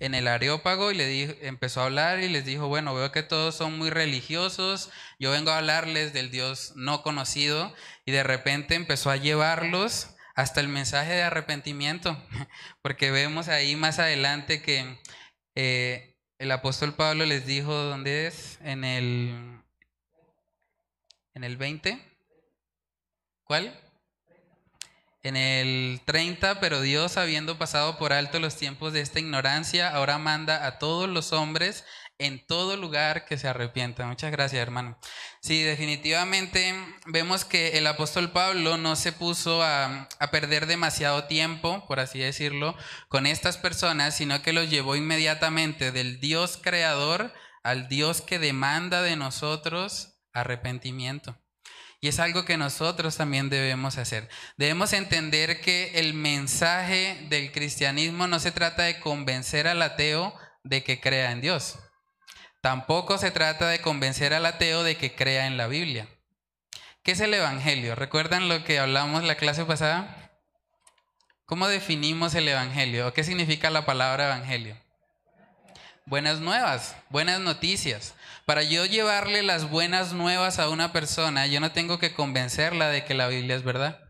en 0.00 0.14
el 0.14 0.28
Areópago 0.28 0.90
y 0.90 0.94
le 0.94 1.06
dijo, 1.06 1.34
empezó 1.42 1.82
a 1.82 1.84
hablar 1.84 2.20
y 2.20 2.28
les 2.28 2.44
dijo, 2.44 2.68
bueno, 2.68 2.94
veo 2.94 3.12
que 3.12 3.22
todos 3.22 3.54
son 3.54 3.76
muy 3.78 3.90
religiosos, 3.90 4.90
yo 5.18 5.30
vengo 5.30 5.50
a 5.50 5.58
hablarles 5.58 6.12
del 6.12 6.30
Dios 6.30 6.72
no 6.74 7.02
conocido 7.02 7.74
y 8.06 8.12
de 8.12 8.22
repente 8.22 8.74
empezó 8.74 9.10
a 9.10 9.16
llevarlos 9.16 10.08
hasta 10.34 10.60
el 10.60 10.68
mensaje 10.68 11.12
de 11.12 11.22
arrepentimiento, 11.22 12.16
porque 12.82 13.10
vemos 13.10 13.48
ahí 13.48 13.76
más 13.76 13.98
adelante 13.98 14.62
que 14.62 14.98
eh, 15.54 16.16
el 16.38 16.50
apóstol 16.50 16.94
Pablo 16.94 17.26
les 17.26 17.44
dijo, 17.44 17.74
¿dónde 17.74 18.26
es? 18.26 18.58
En 18.62 18.84
el, 18.84 19.60
en 21.34 21.44
el 21.44 21.58
20. 21.58 22.02
¿Cuál? 23.44 23.89
En 25.22 25.36
el 25.36 26.00
30, 26.06 26.60
pero 26.60 26.80
Dios, 26.80 27.18
habiendo 27.18 27.58
pasado 27.58 27.98
por 27.98 28.14
alto 28.14 28.40
los 28.40 28.56
tiempos 28.56 28.94
de 28.94 29.02
esta 29.02 29.20
ignorancia, 29.20 29.90
ahora 29.90 30.16
manda 30.16 30.66
a 30.66 30.78
todos 30.78 31.10
los 31.10 31.34
hombres 31.34 31.84
en 32.20 32.46
todo 32.46 32.76
lugar 32.76 33.26
que 33.26 33.36
se 33.36 33.48
arrepientan. 33.48 34.08
Muchas 34.08 34.30
gracias, 34.30 34.62
hermano. 34.62 34.98
Sí, 35.42 35.62
definitivamente 35.62 36.74
vemos 37.06 37.44
que 37.44 37.78
el 37.78 37.86
apóstol 37.86 38.30
Pablo 38.30 38.78
no 38.78 38.96
se 38.96 39.12
puso 39.12 39.62
a, 39.62 40.08
a, 40.18 40.30
perder 40.30 40.66
demasiado 40.66 41.24
tiempo, 41.24 41.86
por 41.86 42.00
así 42.00 42.18
decirlo, 42.18 42.76
con 43.08 43.26
estas 43.26 43.58
personas, 43.58 44.16
sino 44.16 44.42
que 44.42 44.52
los 44.52 44.70
llevó 44.70 44.96
inmediatamente 44.96 45.92
del 45.92 46.20
Dios 46.20 46.58
creador 46.62 47.32
al 47.62 47.88
Dios 47.88 48.22
que 48.22 48.38
demanda 48.38 49.02
de 49.02 49.16
nosotros 49.16 50.20
arrepentimiento. 50.32 51.36
Y 52.00 52.08
es 52.08 52.18
algo 52.18 52.46
que 52.46 52.56
nosotros 52.56 53.16
también 53.16 53.50
debemos 53.50 53.98
hacer. 53.98 54.28
Debemos 54.56 54.92
entender 54.94 55.60
que 55.60 55.98
el 56.00 56.14
mensaje 56.14 57.26
del 57.28 57.52
cristianismo 57.52 58.26
no 58.26 58.40
se 58.40 58.52
trata 58.52 58.84
de 58.84 59.00
convencer 59.00 59.68
al 59.68 59.82
ateo 59.82 60.34
de 60.64 60.82
que 60.82 61.00
crea 61.00 61.30
en 61.32 61.42
Dios. 61.42 61.78
Tampoco 62.62 63.18
se 63.18 63.30
trata 63.30 63.68
de 63.68 63.80
convencer 63.80 64.32
al 64.32 64.46
ateo 64.46 64.82
de 64.82 64.96
que 64.96 65.14
crea 65.14 65.46
en 65.46 65.58
la 65.58 65.66
Biblia. 65.66 66.08
¿Qué 67.02 67.12
es 67.12 67.20
el 67.20 67.34
Evangelio? 67.34 67.94
¿Recuerdan 67.94 68.48
lo 68.48 68.64
que 68.64 68.78
hablamos 68.78 69.24
la 69.24 69.34
clase 69.34 69.64
pasada? 69.64 70.30
¿Cómo 71.44 71.68
definimos 71.68 72.34
el 72.34 72.48
Evangelio? 72.48 73.08
¿O 73.08 73.12
qué 73.12 73.24
significa 73.24 73.70
la 73.70 73.84
palabra 73.84 74.26
Evangelio? 74.26 74.76
Buenas 76.06 76.40
nuevas, 76.40 76.96
buenas 77.08 77.40
noticias. 77.40 78.14
Para 78.50 78.64
yo 78.64 78.84
llevarle 78.84 79.44
las 79.44 79.70
buenas 79.70 80.12
nuevas 80.12 80.58
a 80.58 80.70
una 80.70 80.92
persona, 80.92 81.46
yo 81.46 81.60
no 81.60 81.70
tengo 81.70 82.00
que 82.00 82.12
convencerla 82.12 82.88
de 82.88 83.04
que 83.04 83.14
la 83.14 83.28
Biblia 83.28 83.54
es 83.54 83.62
verdad. 83.62 84.00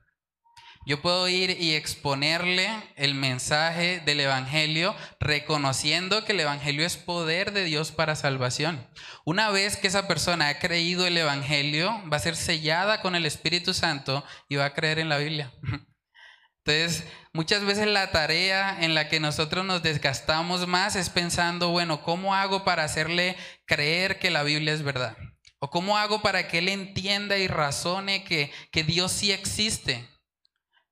Yo 0.86 1.02
puedo 1.02 1.28
ir 1.28 1.60
y 1.60 1.74
exponerle 1.74 2.70
el 2.96 3.14
mensaje 3.14 4.00
del 4.00 4.18
Evangelio 4.18 4.96
reconociendo 5.20 6.24
que 6.24 6.32
el 6.32 6.40
Evangelio 6.40 6.86
es 6.86 6.96
poder 6.96 7.52
de 7.52 7.64
Dios 7.64 7.92
para 7.92 8.16
salvación. 8.16 8.88
Una 9.26 9.50
vez 9.50 9.76
que 9.76 9.88
esa 9.88 10.08
persona 10.08 10.48
ha 10.48 10.58
creído 10.58 11.06
el 11.06 11.18
Evangelio, 11.18 12.02
va 12.10 12.16
a 12.16 12.20
ser 12.20 12.34
sellada 12.34 13.02
con 13.02 13.14
el 13.14 13.26
Espíritu 13.26 13.74
Santo 13.74 14.24
y 14.48 14.56
va 14.56 14.64
a 14.64 14.72
creer 14.72 15.00
en 15.00 15.10
la 15.10 15.18
Biblia. 15.18 15.52
Entonces, 16.64 17.04
muchas 17.32 17.64
veces 17.64 17.86
la 17.86 18.10
tarea 18.10 18.76
en 18.80 18.94
la 18.94 19.08
que 19.08 19.20
nosotros 19.20 19.64
nos 19.64 19.82
desgastamos 19.82 20.66
más 20.66 20.96
es 20.96 21.10
pensando, 21.10 21.70
bueno, 21.70 22.02
¿cómo 22.02 22.34
hago 22.34 22.64
para 22.64 22.84
hacerle 22.84 23.36
creer 23.66 24.18
que 24.18 24.30
la 24.30 24.42
Biblia 24.42 24.72
es 24.72 24.82
verdad? 24.82 25.16
¿O 25.58 25.70
cómo 25.70 25.98
hago 25.98 26.22
para 26.22 26.48
que 26.48 26.58
él 26.58 26.68
entienda 26.68 27.36
y 27.36 27.46
razone 27.46 28.24
que, 28.24 28.50
que 28.72 28.82
Dios 28.82 29.12
sí 29.12 29.30
existe? 29.30 30.08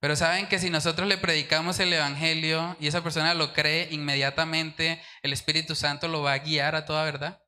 Pero 0.01 0.15
saben 0.15 0.47
que 0.47 0.59
si 0.59 0.71
nosotros 0.71 1.09
le 1.09 1.19
predicamos 1.19 1.81
el 1.81 1.93
Evangelio 1.93 2.77
y 2.79 2.87
esa 2.87 3.03
persona 3.03 3.35
lo 3.35 3.53
cree, 3.53 3.89
inmediatamente 3.91 5.03
el 5.23 5.33
Espíritu 5.33 5.75
Santo 5.75 6.07
lo 6.07 6.23
va 6.23 6.35
a 6.35 6.39
guiar 6.39 6.77
a 6.77 6.85
toda 6.85 7.05
verdad. 7.05 7.43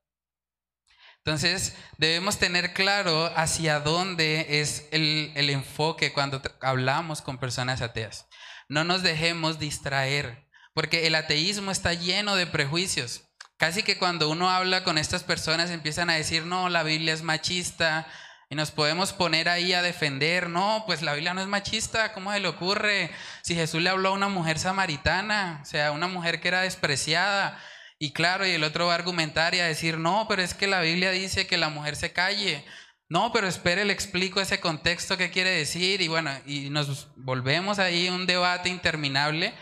Entonces 1.18 1.76
debemos 1.98 2.38
tener 2.38 2.72
claro 2.72 3.30
hacia 3.36 3.78
dónde 3.78 4.60
es 4.60 4.88
el, 4.90 5.30
el 5.36 5.50
enfoque 5.50 6.12
cuando 6.12 6.40
hablamos 6.60 7.20
con 7.20 7.38
personas 7.38 7.82
ateas. 7.82 8.26
No 8.70 8.84
nos 8.84 9.02
dejemos 9.02 9.58
distraer, 9.58 10.46
porque 10.74 11.08
el 11.08 11.16
ateísmo 11.16 11.72
está 11.72 11.92
lleno 11.92 12.36
de 12.36 12.46
prejuicios. 12.46 13.24
Casi 13.56 13.82
que 13.82 13.98
cuando 13.98 14.30
uno 14.30 14.48
habla 14.48 14.84
con 14.84 14.96
estas 14.96 15.24
personas 15.24 15.70
empiezan 15.70 16.08
a 16.08 16.14
decir, 16.14 16.46
no, 16.46 16.68
la 16.68 16.84
Biblia 16.84 17.12
es 17.12 17.24
machista, 17.24 18.06
y 18.48 18.54
nos 18.54 18.70
podemos 18.70 19.12
poner 19.12 19.48
ahí 19.48 19.72
a 19.72 19.82
defender, 19.82 20.48
no, 20.48 20.84
pues 20.86 21.02
la 21.02 21.14
Biblia 21.14 21.34
no 21.34 21.40
es 21.40 21.48
machista, 21.48 22.12
¿cómo 22.12 22.32
se 22.32 22.38
le 22.38 22.46
ocurre? 22.46 23.10
Si 23.42 23.56
Jesús 23.56 23.82
le 23.82 23.90
habló 23.90 24.10
a 24.10 24.12
una 24.12 24.28
mujer 24.28 24.60
samaritana, 24.60 25.58
o 25.62 25.64
sea, 25.64 25.90
una 25.90 26.06
mujer 26.06 26.40
que 26.40 26.46
era 26.46 26.62
despreciada, 26.62 27.58
y 27.98 28.12
claro, 28.12 28.46
y 28.46 28.50
el 28.50 28.62
otro 28.62 28.86
va 28.86 28.92
a 28.92 28.96
argumentar 28.98 29.52
y 29.56 29.58
a 29.58 29.66
decir, 29.66 29.98
no, 29.98 30.26
pero 30.28 30.42
es 30.42 30.54
que 30.54 30.68
la 30.68 30.80
Biblia 30.80 31.10
dice 31.10 31.48
que 31.48 31.58
la 31.58 31.70
mujer 31.70 31.96
se 31.96 32.12
calle. 32.12 32.64
No, 33.10 33.32
pero 33.32 33.48
espere, 33.48 33.84
le 33.84 33.92
explico 33.92 34.40
ese 34.40 34.60
contexto 34.60 35.16
que 35.16 35.32
quiere 35.32 35.50
decir, 35.50 36.00
y 36.00 36.06
bueno, 36.06 36.30
y 36.46 36.70
nos 36.70 37.08
volvemos 37.16 37.80
ahí 37.80 38.08
un 38.08 38.24
debate 38.24 38.68
interminable, 38.68 39.52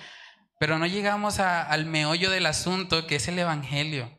pero 0.61 0.79
no 0.79 0.87
llegamos 0.87 1.39
al 1.41 1.87
meollo 1.87 2.31
del 2.31 2.45
asunto, 2.45 3.07
que 3.07 3.17
es 3.17 3.27
el 3.27 3.39
Evangelio. 3.39 4.15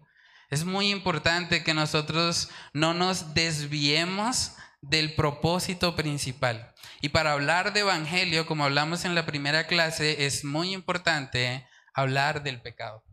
Es 0.50 0.66
muy 0.66 0.90
importante 0.90 1.64
que 1.64 1.76
nosotros 1.76 2.50
no 2.74 2.96
nos 2.96 3.36
desviemos 3.36 4.54
del 4.82 5.14
propósito 5.14 5.96
principal. 5.96 6.74
Y 7.02 7.10
para 7.10 7.34
hablar 7.34 7.72
de 7.72 7.82
evangelio, 7.82 8.48
como 8.48 8.64
hablamos 8.64 9.06
en 9.06 9.14
la 9.14 9.28
primera 9.28 9.68
clase, 9.68 10.26
es 10.26 10.44
muy 10.44 10.74
importante 10.74 11.68
hablar 11.94 12.42
del 12.42 12.62
pecado. 12.62 13.04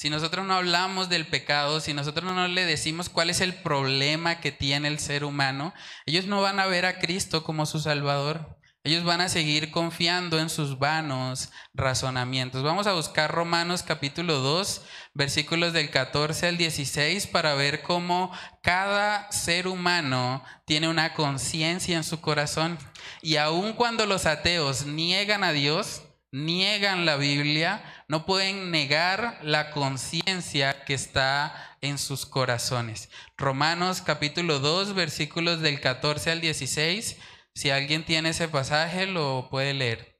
Si 0.00 0.08
nosotros 0.08 0.46
no 0.46 0.54
hablamos 0.54 1.10
del 1.10 1.26
pecado, 1.26 1.78
si 1.78 1.92
nosotros 1.92 2.32
no 2.32 2.48
le 2.48 2.64
decimos 2.64 3.10
cuál 3.10 3.28
es 3.28 3.42
el 3.42 3.52
problema 3.52 4.40
que 4.40 4.50
tiene 4.50 4.88
el 4.88 4.98
ser 4.98 5.24
humano, 5.24 5.74
ellos 6.06 6.24
no 6.24 6.40
van 6.40 6.58
a 6.58 6.64
ver 6.64 6.86
a 6.86 6.98
Cristo 6.98 7.44
como 7.44 7.66
su 7.66 7.80
Salvador. 7.80 8.58
Ellos 8.82 9.04
van 9.04 9.20
a 9.20 9.28
seguir 9.28 9.70
confiando 9.70 10.38
en 10.38 10.48
sus 10.48 10.78
vanos 10.78 11.50
razonamientos. 11.74 12.62
Vamos 12.62 12.86
a 12.86 12.94
buscar 12.94 13.30
Romanos 13.30 13.82
capítulo 13.82 14.36
2, 14.38 14.86
versículos 15.12 15.74
del 15.74 15.90
14 15.90 16.46
al 16.46 16.56
16 16.56 17.26
para 17.26 17.52
ver 17.52 17.82
cómo 17.82 18.32
cada 18.62 19.30
ser 19.30 19.68
humano 19.68 20.42
tiene 20.64 20.88
una 20.88 21.12
conciencia 21.12 21.98
en 21.98 22.04
su 22.04 22.22
corazón. 22.22 22.78
Y 23.20 23.36
aun 23.36 23.74
cuando 23.74 24.06
los 24.06 24.24
ateos 24.24 24.86
niegan 24.86 25.44
a 25.44 25.52
Dios, 25.52 26.04
niegan 26.32 27.06
la 27.06 27.16
Biblia, 27.16 27.82
no 28.08 28.26
pueden 28.26 28.70
negar 28.70 29.38
la 29.42 29.70
conciencia 29.70 30.84
que 30.84 30.94
está 30.94 31.54
en 31.80 31.98
sus 31.98 32.26
corazones. 32.26 33.10
Romanos 33.36 34.02
capítulo 34.02 34.58
2, 34.58 34.94
versículos 34.94 35.60
del 35.60 35.80
14 35.80 36.30
al 36.30 36.40
16 36.40 37.18
si 37.54 37.70
alguien 37.70 38.04
tiene 38.04 38.30
ese 38.30 38.48
pasaje, 38.48 39.06
lo 39.06 39.48
puede 39.50 39.74
leer. 39.74 40.16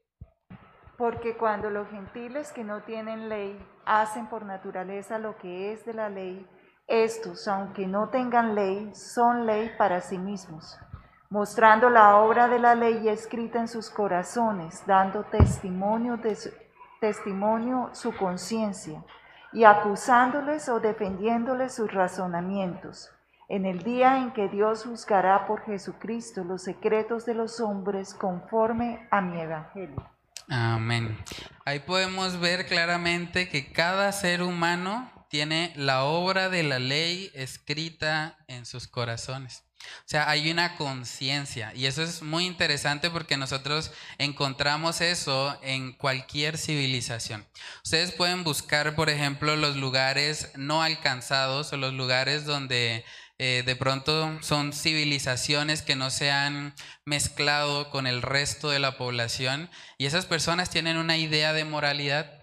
Porque 0.99 1.37
cuando 1.37 1.71
los 1.71 1.89
gentiles 1.89 2.53
que 2.53 2.65
no 2.65 2.83
tienen 2.83 3.29
ley 3.29 3.59
hacen 3.87 4.27
por 4.27 4.45
naturaleza 4.45 5.19
lo 5.19 5.39
que 5.39 5.73
es 5.73 5.87
de 5.87 5.95
la 5.95 6.11
ley, 6.11 6.47
estos, 6.87 7.47
aunque 7.49 7.87
no 7.87 8.11
tengan 8.11 8.55
ley, 8.55 8.93
son 8.95 9.47
ley 9.47 9.71
para 9.79 10.01
sí 10.01 10.19
mismos, 10.19 10.79
mostrando 11.31 11.89
la 11.89 12.17
obra 12.17 12.49
de 12.49 12.59
la 12.59 12.75
ley 12.75 13.09
escrita 13.09 13.61
en 13.61 13.69
sus 13.69 13.89
corazones, 13.89 14.83
dando 14.87 15.23
testimonio 15.23 16.17
de 16.17 16.35
su, 16.35 16.51
testimonio 17.01 17.91
su 17.93 18.15
conciencia 18.17 19.03
y 19.53 19.65
acusándoles 19.65 20.69
o 20.69 20.81
defendiéndoles 20.81 21.75
sus 21.75 21.93
razonamientos 21.93 23.11
en 23.49 23.67
el 23.67 23.83
día 23.83 24.19
en 24.19 24.33
que 24.33 24.49
Dios 24.49 24.85
juzgará 24.85 25.47
por 25.47 25.65
Jesucristo 25.65 26.45
los 26.45 26.63
secretos 26.63 27.27
de 27.27 27.35
los 27.35 27.61
hombres 27.61 28.15
conforme 28.15 29.09
a 29.11 29.21
mi 29.21 29.41
evangelio. 29.41 30.09
Amén. 30.49 31.19
Ahí 31.65 31.81
podemos 31.81 32.39
ver 32.39 32.67
claramente 32.67 33.49
que 33.49 33.73
cada 33.73 34.13
ser 34.13 34.43
humano 34.43 35.11
tiene 35.29 35.73
la 35.77 36.05
obra 36.05 36.49
de 36.49 36.63
la 36.63 36.79
ley 36.79 37.31
escrita 37.35 38.37
en 38.47 38.67
sus 38.67 38.87
corazones. 38.87 39.65
O 39.81 40.09
sea, 40.11 40.29
hay 40.29 40.51
una 40.51 40.77
conciencia 40.77 41.73
y 41.75 41.87
eso 41.87 42.03
es 42.03 42.23
muy 42.23 42.47
interesante 42.47 43.11
porque 43.11 43.37
nosotros 43.37 43.93
encontramos 44.19 45.01
eso 45.01 45.59
en 45.63 45.93
cualquier 45.93 46.59
civilización. 46.59 47.47
Ustedes 47.85 48.13
pueden 48.13 48.45
buscar, 48.45 48.95
por 48.95 49.11
ejemplo, 49.11 49.57
los 49.57 49.77
lugares 49.77 50.51
no 50.57 50.83
alcanzados 50.83 51.73
o 51.73 51.77
los 51.77 51.95
lugares 51.95 52.45
donde 52.45 53.05
eh, 53.39 53.63
de 53.65 53.75
pronto 53.75 54.39
son 54.43 54.75
civilizaciones 54.75 55.81
que 55.81 55.97
no 55.97 56.11
se 56.11 56.31
han 56.31 56.75
mezclado 57.07 57.89
con 57.89 58.07
el 58.07 58.21
resto 58.21 58.69
de 58.69 58.81
la 58.81 58.99
población 58.99 59.71
y 59.97 60.05
esas 60.05 60.27
personas 60.27 60.69
tienen 60.69 60.99
una 60.99 61.17
idea 61.17 61.55
de 61.55 61.65
moralidad. 61.65 62.40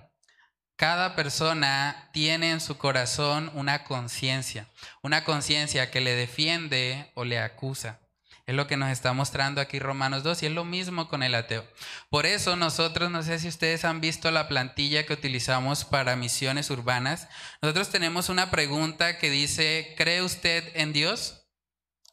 Cada 0.77 1.15
persona 1.15 2.07
tiene 2.13 2.51
en 2.51 2.61
su 2.61 2.77
corazón 2.77 3.49
una 3.55 3.83
conciencia, 3.83 4.67
una 5.01 5.23
conciencia 5.23 5.89
que 5.89 6.01
le 6.01 6.15
defiende 6.15 7.11
o 7.15 7.25
le 7.25 7.39
acusa. 7.39 7.99
Es 8.45 8.53
lo 8.53 8.67
que 8.67 8.77
nos 8.77 8.91
está 8.91 9.11
mostrando 9.11 9.59
aquí 9.59 9.79
Romanos 9.79 10.21
2 10.21 10.43
y 10.43 10.45
es 10.45 10.51
lo 10.51 10.65
mismo 10.65 11.09
con 11.09 11.23
el 11.23 11.33
ateo. 11.33 11.67
Por 12.11 12.27
eso 12.27 12.55
nosotros, 12.55 13.09
no 13.09 13.23
sé 13.23 13.39
si 13.39 13.47
ustedes 13.47 13.85
han 13.85 14.01
visto 14.01 14.29
la 14.29 14.47
plantilla 14.47 15.03
que 15.07 15.13
utilizamos 15.13 15.83
para 15.83 16.15
misiones 16.15 16.69
urbanas, 16.69 17.27
nosotros 17.59 17.89
tenemos 17.89 18.29
una 18.29 18.51
pregunta 18.51 19.17
que 19.17 19.31
dice, 19.31 19.95
¿cree 19.97 20.21
usted 20.21 20.63
en 20.75 20.93
Dios? 20.93 21.47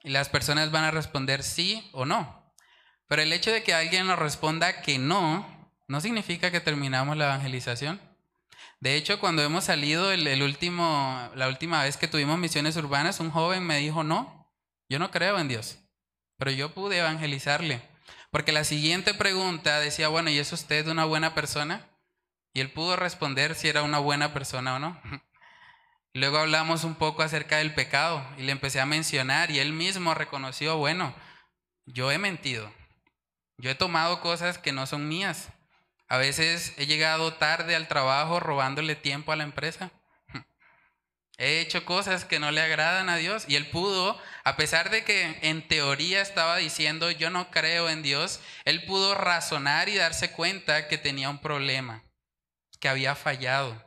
Y 0.02 0.08
las 0.08 0.30
personas 0.30 0.70
van 0.70 0.84
a 0.84 0.90
responder 0.90 1.42
sí 1.42 1.90
o 1.92 2.06
no. 2.06 2.50
Pero 3.08 3.20
el 3.20 3.32
hecho 3.34 3.52
de 3.52 3.62
que 3.62 3.74
alguien 3.74 4.06
nos 4.06 4.18
responda 4.18 4.80
que 4.80 4.98
no, 4.98 5.70
no 5.86 6.00
significa 6.00 6.50
que 6.50 6.60
terminamos 6.60 7.18
la 7.18 7.26
evangelización. 7.26 8.13
De 8.84 8.96
hecho, 8.96 9.18
cuando 9.18 9.42
hemos 9.42 9.64
salido 9.64 10.14
la 10.14 11.48
última 11.48 11.82
vez 11.82 11.96
que 11.96 12.06
tuvimos 12.06 12.38
misiones 12.38 12.76
urbanas, 12.76 13.18
un 13.18 13.30
joven 13.30 13.66
me 13.66 13.78
dijo, 13.78 14.04
no, 14.04 14.52
yo 14.90 14.98
no 14.98 15.10
creo 15.10 15.38
en 15.38 15.48
Dios. 15.48 15.78
Pero 16.36 16.50
yo 16.50 16.74
pude 16.74 16.98
evangelizarle. 16.98 17.80
Porque 18.30 18.52
la 18.52 18.62
siguiente 18.62 19.14
pregunta 19.14 19.80
decía, 19.80 20.08
bueno, 20.08 20.28
¿y 20.28 20.38
es 20.38 20.52
usted 20.52 20.86
una 20.86 21.06
buena 21.06 21.34
persona? 21.34 21.88
Y 22.52 22.60
él 22.60 22.70
pudo 22.72 22.94
responder 22.96 23.54
si 23.54 23.68
era 23.68 23.82
una 23.82 24.00
buena 24.00 24.34
persona 24.34 24.76
o 24.76 24.78
no. 24.78 25.00
Luego 26.12 26.36
hablamos 26.36 26.84
un 26.84 26.94
poco 26.94 27.22
acerca 27.22 27.56
del 27.56 27.72
pecado 27.72 28.22
y 28.36 28.42
le 28.42 28.52
empecé 28.52 28.80
a 28.80 28.86
mencionar 28.86 29.50
y 29.50 29.60
él 29.60 29.72
mismo 29.72 30.12
reconoció, 30.12 30.76
bueno, 30.76 31.14
yo 31.86 32.12
he 32.12 32.18
mentido. 32.18 32.70
Yo 33.56 33.70
he 33.70 33.74
tomado 33.74 34.20
cosas 34.20 34.58
que 34.58 34.72
no 34.72 34.86
son 34.86 35.08
mías. 35.08 35.48
A 36.08 36.18
veces 36.18 36.74
he 36.76 36.86
llegado 36.86 37.34
tarde 37.34 37.74
al 37.74 37.88
trabajo 37.88 38.40
robándole 38.40 38.94
tiempo 38.94 39.32
a 39.32 39.36
la 39.36 39.44
empresa. 39.44 39.90
He 41.38 41.60
hecho 41.60 41.84
cosas 41.84 42.24
que 42.24 42.38
no 42.38 42.50
le 42.50 42.60
agradan 42.60 43.08
a 43.08 43.16
Dios. 43.16 43.44
Y 43.48 43.56
él 43.56 43.70
pudo, 43.70 44.20
a 44.44 44.56
pesar 44.56 44.90
de 44.90 45.04
que 45.04 45.38
en 45.42 45.66
teoría 45.66 46.20
estaba 46.20 46.56
diciendo 46.58 47.10
yo 47.10 47.30
no 47.30 47.50
creo 47.50 47.88
en 47.88 48.02
Dios, 48.02 48.40
él 48.64 48.84
pudo 48.84 49.14
razonar 49.14 49.88
y 49.88 49.96
darse 49.96 50.30
cuenta 50.32 50.88
que 50.88 50.98
tenía 50.98 51.30
un 51.30 51.40
problema, 51.40 52.04
que 52.80 52.88
había 52.88 53.14
fallado. 53.14 53.82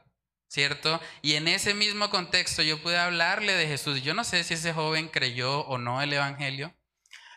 ¿Cierto? 0.50 1.02
Y 1.22 1.34
en 1.34 1.50
ese 1.50 1.74
mismo 1.74 2.10
contexto 2.10 2.62
yo 2.64 2.82
pude 2.82 2.98
hablarle 2.98 3.54
de 3.54 3.68
Jesús. 3.68 4.02
Yo 4.02 4.14
no 4.14 4.24
sé 4.24 4.46
si 4.46 4.54
ese 4.54 4.74
joven 4.74 5.10
creyó 5.10 5.60
o 5.66 5.78
no 5.78 6.02
el 6.02 6.14
Evangelio, 6.14 6.74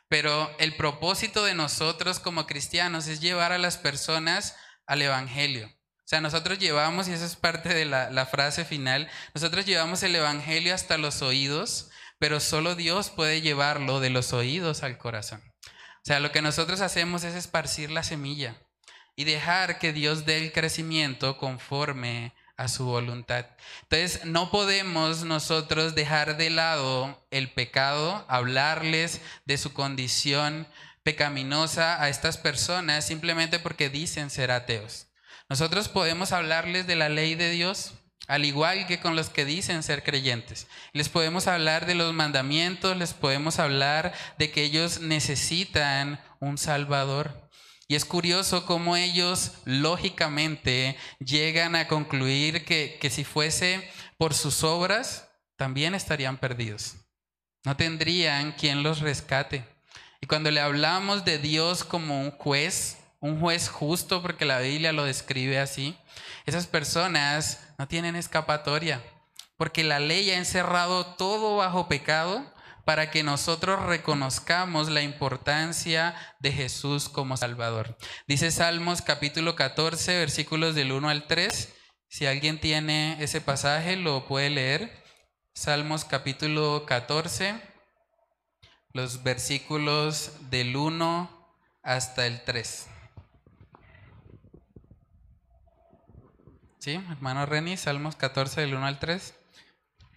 pero 0.08 0.48
el 0.58 0.76
propósito 0.76 1.44
de 1.44 1.54
nosotros 1.54 2.20
como 2.20 2.46
cristianos 2.46 3.08
es 3.08 3.20
llevar 3.20 3.50
a 3.50 3.58
las 3.58 3.76
personas 3.76 4.56
al 4.86 5.02
Evangelio. 5.02 5.66
O 5.66 6.08
sea, 6.10 6.20
nosotros 6.20 6.58
llevamos, 6.58 7.08
y 7.08 7.12
esa 7.12 7.24
es 7.24 7.36
parte 7.36 7.68
de 7.72 7.84
la, 7.84 8.10
la 8.10 8.26
frase 8.26 8.64
final, 8.64 9.08
nosotros 9.34 9.64
llevamos 9.64 10.02
el 10.02 10.14
Evangelio 10.16 10.74
hasta 10.74 10.98
los 10.98 11.22
oídos, 11.22 11.90
pero 12.18 12.40
solo 12.40 12.74
Dios 12.74 13.10
puede 13.10 13.40
llevarlo 13.40 14.00
de 14.00 14.10
los 14.10 14.32
oídos 14.32 14.82
al 14.82 14.98
corazón. 14.98 15.42
O 15.66 16.04
sea, 16.04 16.18
lo 16.18 16.32
que 16.32 16.42
nosotros 16.42 16.80
hacemos 16.80 17.24
es 17.24 17.34
esparcir 17.34 17.90
la 17.90 18.02
semilla 18.02 18.56
y 19.16 19.24
dejar 19.24 19.78
que 19.78 19.92
Dios 19.92 20.24
dé 20.24 20.38
el 20.38 20.52
crecimiento 20.52 21.36
conforme 21.36 22.32
a 22.56 22.68
su 22.68 22.84
voluntad. 22.84 23.46
Entonces, 23.82 24.24
no 24.24 24.50
podemos 24.50 25.24
nosotros 25.24 25.94
dejar 25.94 26.36
de 26.36 26.50
lado 26.50 27.26
el 27.30 27.50
pecado, 27.52 28.24
hablarles 28.28 29.20
de 29.46 29.56
su 29.56 29.72
condición 29.72 30.66
pecaminosa 31.02 32.02
a 32.02 32.08
estas 32.08 32.36
personas 32.36 33.06
simplemente 33.06 33.58
porque 33.58 33.88
dicen 33.88 34.30
ser 34.30 34.50
ateos. 34.50 35.08
Nosotros 35.48 35.88
podemos 35.88 36.32
hablarles 36.32 36.86
de 36.86 36.96
la 36.96 37.08
ley 37.08 37.34
de 37.34 37.50
Dios, 37.50 37.94
al 38.28 38.44
igual 38.44 38.86
que 38.86 39.00
con 39.00 39.16
los 39.16 39.30
que 39.30 39.44
dicen 39.44 39.82
ser 39.82 40.04
creyentes. 40.04 40.68
Les 40.92 41.08
podemos 41.08 41.48
hablar 41.48 41.86
de 41.86 41.96
los 41.96 42.14
mandamientos, 42.14 42.96
les 42.96 43.14
podemos 43.14 43.58
hablar 43.58 44.12
de 44.38 44.52
que 44.52 44.62
ellos 44.62 45.00
necesitan 45.00 46.20
un 46.38 46.56
Salvador. 46.56 47.50
Y 47.88 47.96
es 47.96 48.04
curioso 48.04 48.66
cómo 48.66 48.94
ellos 48.94 49.54
lógicamente 49.64 50.96
llegan 51.18 51.74
a 51.74 51.88
concluir 51.88 52.64
que, 52.64 52.98
que, 53.00 53.10
si 53.10 53.24
fuese 53.24 53.90
por 54.16 54.32
sus 54.32 54.62
obras, 54.62 55.28
también 55.56 55.96
estarían 55.96 56.38
perdidos. 56.38 56.94
No 57.64 57.76
tendrían 57.76 58.52
quien 58.52 58.84
los 58.84 59.00
rescate. 59.00 59.64
Y 60.20 60.26
cuando 60.26 60.50
le 60.50 60.60
hablamos 60.60 61.24
de 61.24 61.38
Dios 61.38 61.84
como 61.84 62.20
un 62.20 62.30
juez, 62.30 62.98
un 63.20 63.40
juez 63.40 63.68
justo, 63.68 64.20
porque 64.22 64.44
la 64.44 64.58
Biblia 64.58 64.92
lo 64.92 65.04
describe 65.04 65.58
así, 65.58 65.96
esas 66.46 66.66
personas 66.66 67.60
no 67.78 67.88
tienen 67.88 68.16
escapatoria, 68.16 69.02
porque 69.56 69.82
la 69.82 69.98
ley 69.98 70.30
ha 70.30 70.36
encerrado 70.36 71.06
todo 71.16 71.56
bajo 71.56 71.88
pecado 71.88 72.44
para 72.84 73.10
que 73.10 73.22
nosotros 73.22 73.84
reconozcamos 73.86 74.88
la 74.88 75.02
importancia 75.02 76.14
de 76.40 76.52
Jesús 76.52 77.08
como 77.08 77.36
Salvador. 77.36 77.96
Dice 78.26 78.50
Salmos 78.50 79.02
capítulo 79.02 79.54
14, 79.54 80.18
versículos 80.18 80.74
del 80.74 80.92
1 80.92 81.08
al 81.08 81.26
3. 81.26 81.74
Si 82.08 82.26
alguien 82.26 82.58
tiene 82.60 83.16
ese 83.22 83.40
pasaje, 83.40 83.96
lo 83.96 84.26
puede 84.26 84.50
leer. 84.50 85.04
Salmos 85.54 86.04
capítulo 86.04 86.84
14, 86.86 87.69
los 88.92 89.22
versículos 89.22 90.32
del 90.50 90.76
1 90.76 91.30
hasta 91.82 92.26
el 92.26 92.42
3. 92.42 92.86
¿Sí, 96.78 96.92
hermano 97.10 97.46
Reni? 97.46 97.76
Salmos 97.76 98.16
14, 98.16 98.62
del 98.62 98.74
1 98.74 98.86
al 98.86 98.98
3. 98.98 99.34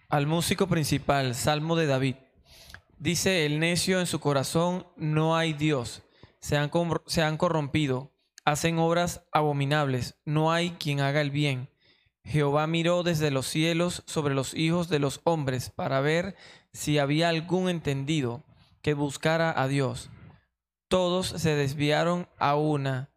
Al 0.08 0.26
músico 0.26 0.66
principal, 0.66 1.34
Salmo 1.34 1.76
de 1.76 1.86
David. 1.86 2.16
Dice 2.98 3.46
el 3.46 3.60
necio 3.60 4.00
en 4.00 4.06
su 4.06 4.18
corazón, 4.18 4.86
no 4.96 5.36
hay 5.36 5.52
Dios, 5.52 6.02
se 6.40 6.56
han, 6.56 6.70
se 7.06 7.22
han, 7.22 7.36
corrompido, 7.36 8.12
hacen 8.44 8.78
obras 8.78 9.24
abominables, 9.32 10.16
no 10.24 10.52
hay 10.52 10.70
quien 10.72 11.00
haga 11.00 11.20
el 11.20 11.30
bien. 11.30 11.68
Jehová 12.24 12.66
miró 12.66 13.02
desde 13.02 13.30
los 13.30 13.46
cielos 13.46 14.02
sobre 14.06 14.34
los 14.34 14.54
hijos 14.54 14.88
de 14.88 14.98
los 14.98 15.20
hombres 15.24 15.70
para 15.70 16.00
ver 16.00 16.34
si 16.72 16.98
había 16.98 17.28
algún 17.28 17.68
entendido 17.68 18.42
que 18.84 18.92
buscara 18.92 19.50
a 19.56 19.66
Dios. 19.66 20.10
Todos 20.88 21.28
se 21.28 21.54
desviaron 21.56 22.28
a 22.38 22.54
una, 22.54 23.08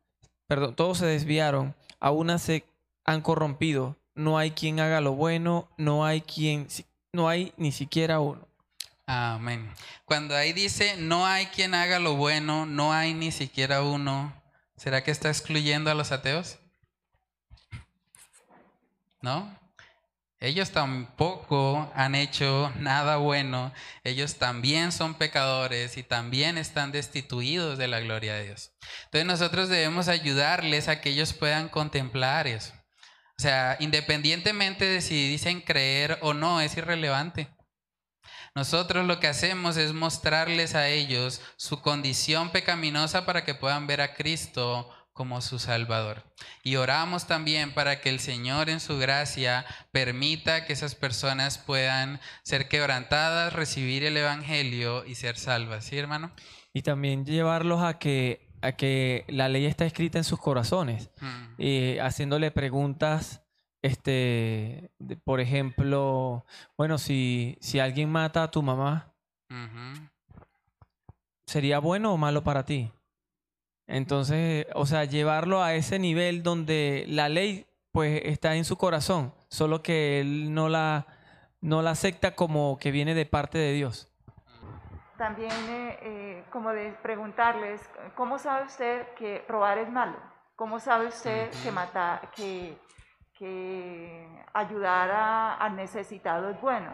perdón, 0.48 0.76
todos 0.78 0.98
se 0.98 1.06
desviaron, 1.06 1.76
a 2.00 2.10
una 2.10 2.40
se 2.40 2.64
han 3.04 3.22
corrompido, 3.22 3.98
no 4.16 4.38
hay 4.38 4.52
quien 4.52 4.80
haga 4.80 5.02
lo 5.02 5.12
bueno, 5.12 5.70
no 5.76 6.06
hay 6.06 6.22
quien, 6.22 6.70
no 7.12 7.28
hay 7.28 7.54
ni 7.58 7.74
siquiera 7.74 8.22
uno. 8.22 8.48
Amén. 9.08 9.70
Cuando 10.06 10.38
ahí 10.38 10.54
dice, 10.54 10.96
no 10.98 11.26
hay 11.26 11.48
quien 11.48 11.76
haga 11.76 12.00
lo 12.00 12.16
bueno, 12.16 12.66
no 12.66 12.94
hay 12.94 13.14
ni 13.14 13.34
siquiera 13.34 13.84
uno, 13.84 14.34
¿será 14.78 15.04
que 15.04 15.12
está 15.12 15.28
excluyendo 15.28 15.92
a 15.92 15.96
los 15.96 16.14
ateos? 16.14 16.60
¿No? 19.22 19.54
Ellos 20.40 20.70
tampoco 20.70 21.92
han 21.96 22.14
hecho 22.14 22.72
nada 22.78 23.18
bueno, 23.18 23.74
ellos 24.04 24.36
también 24.36 24.92
son 24.92 25.16
pecadores 25.16 25.98
y 25.98 26.04
también 26.04 26.60
están 26.60 26.92
destituidos 26.92 27.80
de 27.80 27.88
la 27.88 28.02
gloria 28.02 28.36
de 28.36 28.46
Dios. 28.46 28.72
Entonces 29.06 29.26
nosotros 29.26 29.68
debemos 29.68 30.08
ayudarles 30.08 30.90
a 30.90 31.02
que 31.02 31.10
ellos 31.10 31.34
puedan 31.34 31.70
contemplar 31.70 32.46
eso. 32.46 32.72
O 33.40 33.42
sea, 33.42 33.78
independientemente 33.80 34.86
de 34.86 35.02
si 35.02 35.28
dicen 35.28 35.62
creer 35.62 36.20
o 36.22 36.36
no, 36.36 36.62
es 36.62 36.78
irrelevante. 36.78 37.50
Nosotros 38.54 39.06
lo 39.06 39.20
que 39.20 39.28
hacemos 39.28 39.78
es 39.78 39.94
mostrarles 39.94 40.74
a 40.74 40.88
ellos 40.88 41.42
su 41.58 41.82
condición 41.82 42.52
pecaminosa 42.52 43.26
para 43.26 43.44
que 43.44 43.54
puedan 43.54 43.86
ver 43.86 44.02
a 44.02 44.16
Cristo 44.16 44.90
como 45.18 45.42
su 45.42 45.60
Salvador. 45.60 46.24
Y 46.64 46.78
oramos 46.78 47.28
también 47.28 47.74
para 47.74 48.00
que 48.00 48.10
el 48.10 48.20
Señor 48.22 48.70
en 48.70 48.80
su 48.80 48.98
gracia 48.98 49.66
permita 49.92 50.66
que 50.66 50.72
esas 50.74 50.96
personas 50.96 51.58
puedan 51.58 52.22
ser 52.44 52.70
quebrantadas, 52.70 53.52
recibir 53.52 54.06
el 54.06 54.16
Evangelio 54.16 55.04
y 55.06 55.16
ser 55.16 55.36
salvas. 55.38 55.84
¿Sí, 55.84 55.98
hermano? 55.98 56.32
Y 56.72 56.84
también 56.84 57.26
llevarlos 57.26 57.82
a 57.82 57.98
que, 58.00 58.48
a 58.62 58.72
que 58.74 59.26
la 59.28 59.50
ley 59.50 59.66
está 59.66 59.86
escrita 59.86 60.18
en 60.20 60.24
sus 60.24 60.40
corazones, 60.40 61.10
Mm. 61.20 61.54
y 61.62 61.98
haciéndole 61.98 62.52
preguntas 62.52 63.42
este, 63.84 64.92
de- 65.00 65.18
por 65.18 65.40
ejemplo, 65.40 66.46
bueno, 66.78 66.98
si, 66.98 67.58
si 67.62 67.80
alguien 67.80 68.10
mata 68.12 68.44
a 68.44 68.52
tu 68.52 68.62
mamá. 68.64 69.14
¿sería 71.46 71.80
bueno 71.80 72.14
o 72.14 72.18
malo 72.18 72.44
para 72.44 72.66
ti? 72.66 72.92
Entonces, 73.88 74.68
o 74.76 74.86
sea, 74.86 75.06
llevarlo 75.06 75.64
a 75.64 75.74
ese 75.74 75.98
nivel 76.00 76.44
donde 76.44 77.06
la 77.08 77.30
ley 77.30 77.66
pues 77.92 78.22
está 78.26 78.56
en 78.56 78.66
su 78.66 78.78
corazón, 78.78 79.34
solo 79.48 79.82
que 79.82 80.20
él 80.20 80.54
no 80.54 80.70
la, 80.70 81.08
no 81.62 81.82
la 81.82 81.92
acepta 81.92 82.36
como 82.36 82.78
que 82.80 82.92
viene 82.92 83.16
de 83.16 83.26
parte 83.26 83.58
de 83.58 83.72
Dios. 83.74 84.12
También 85.18 85.52
eh, 85.52 85.98
eh, 86.02 86.44
como 86.52 86.72
de 86.72 86.92
preguntarles, 87.02 87.82
¿cómo 88.16 88.38
sabe 88.38 88.66
usted 88.66 89.08
que 89.18 89.44
robar 89.48 89.80
es 89.80 89.90
malo? 89.90 90.18
¿Cómo 90.56 90.80
sabe 90.80 91.08
usted 91.08 91.50
que 91.64 91.72
matar, 91.72 92.30
que, 92.36 92.78
que 93.38 94.28
ayudar 94.54 95.10
a- 95.12 95.54
al 95.56 95.76
necesitado 95.76 96.50
es 96.50 96.60
bueno? 96.62 96.92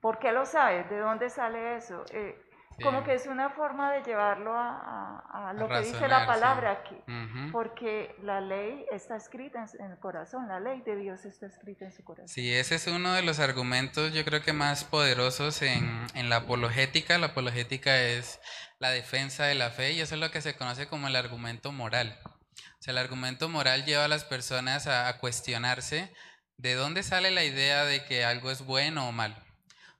¿Por 0.00 0.18
qué 0.18 0.32
lo 0.32 0.46
sabe? 0.46 0.84
¿De 0.84 0.98
dónde 0.98 1.28
sale 1.30 1.76
eso? 1.76 2.04
Eh, 2.12 2.40
Como 2.82 3.04
que 3.04 3.14
es 3.14 3.26
una 3.26 3.50
forma 3.50 3.92
de 3.92 4.02
llevarlo 4.02 4.54
a, 4.54 5.22
a- 5.32 5.50
a 5.50 5.52
lo 5.52 5.68
que 5.68 5.78
dice 5.80 5.92
razonar, 5.94 6.20
la 6.20 6.26
palabra 6.26 6.82
sí. 6.88 6.94
aquí, 6.94 7.12
Ujú. 7.12 7.52
porque 7.52 8.14
la 8.22 8.40
ley 8.40 8.84
está 8.92 9.16
escrita 9.16 9.64
en, 9.78 9.90
el 9.92 9.98
corazón, 9.98 10.48
la 10.48 10.60
ley 10.60 10.80
de 10.82 10.96
Dios 10.96 11.24
está 11.24 11.46
escrita 11.46 11.84
en 11.84 11.92
su 11.92 12.02
corazón. 12.04 12.28
Sí, 12.28 12.52
ese 12.54 12.74
es 12.76 12.86
uno 12.86 13.12
de 13.14 13.22
los 13.22 13.38
argumentos 13.40 14.12
yo 14.12 14.24
creo 14.24 14.42
que 14.42 14.52
más 14.52 14.84
poderosos 14.84 15.62
en, 15.62 16.06
en 16.14 16.28
la 16.30 16.36
apologética. 16.36 17.18
La 17.18 17.28
apologética 17.28 18.00
es 18.00 18.40
la 18.78 18.90
defensa 18.90 19.44
de 19.44 19.54
la 19.54 19.70
fe 19.70 19.92
y 19.92 20.00
eso 20.00 20.14
es 20.14 20.20
lo 20.20 20.30
que 20.30 20.40
se 20.40 20.56
conoce 20.56 20.86
como 20.88 21.08
el 21.08 21.16
argumento 21.16 21.72
moral. 21.72 22.18
O 22.24 22.82
sea, 22.82 22.92
el 22.92 22.98
argumento 22.98 23.48
moral 23.48 23.84
lleva 23.84 24.04
a 24.06 24.08
las 24.08 24.24
personas 24.24 24.86
a, 24.86 25.08
a 25.08 25.18
cuestionarse 25.18 26.12
de 26.56 26.74
dónde 26.74 27.02
sale 27.02 27.30
la 27.30 27.44
idea 27.44 27.84
de 27.84 28.04
que 28.04 28.24
algo 28.24 28.50
es 28.50 28.64
bueno 28.64 29.08
o 29.08 29.12
malo. 29.12 29.34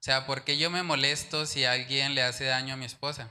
O 0.01 0.03
sea, 0.03 0.24
¿por 0.24 0.44
qué 0.44 0.57
yo 0.57 0.70
me 0.70 0.82
molesto 0.82 1.44
si 1.44 1.66
alguien 1.66 2.14
le 2.14 2.22
hace 2.22 2.46
daño 2.46 2.72
a 2.72 2.76
mi 2.78 2.86
esposa? 2.86 3.28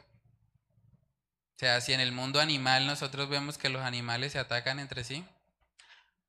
O 1.56 1.60
sea, 1.60 1.82
si 1.82 1.94
en 1.94 2.00
el 2.00 2.12
mundo 2.12 2.40
animal 2.40 2.86
nosotros 2.86 3.28
vemos 3.28 3.58
que 3.58 3.70
los 3.70 3.82
animales 3.82 4.34
se 4.34 4.40
atacan 4.40 4.80
entre 4.80 5.04
sí, 5.04 5.26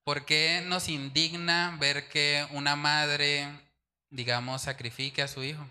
¿por 0.03 0.25
qué 0.25 0.65
nos 0.67 0.89
indigna 0.89 1.77
ver 1.79 2.09
que 2.09 2.49
una 2.53 2.75
madre, 2.75 3.49
digamos, 4.09 4.63
sacrifique 4.63 5.21
a 5.21 5.29
su 5.29 5.45
hijo? 5.45 5.67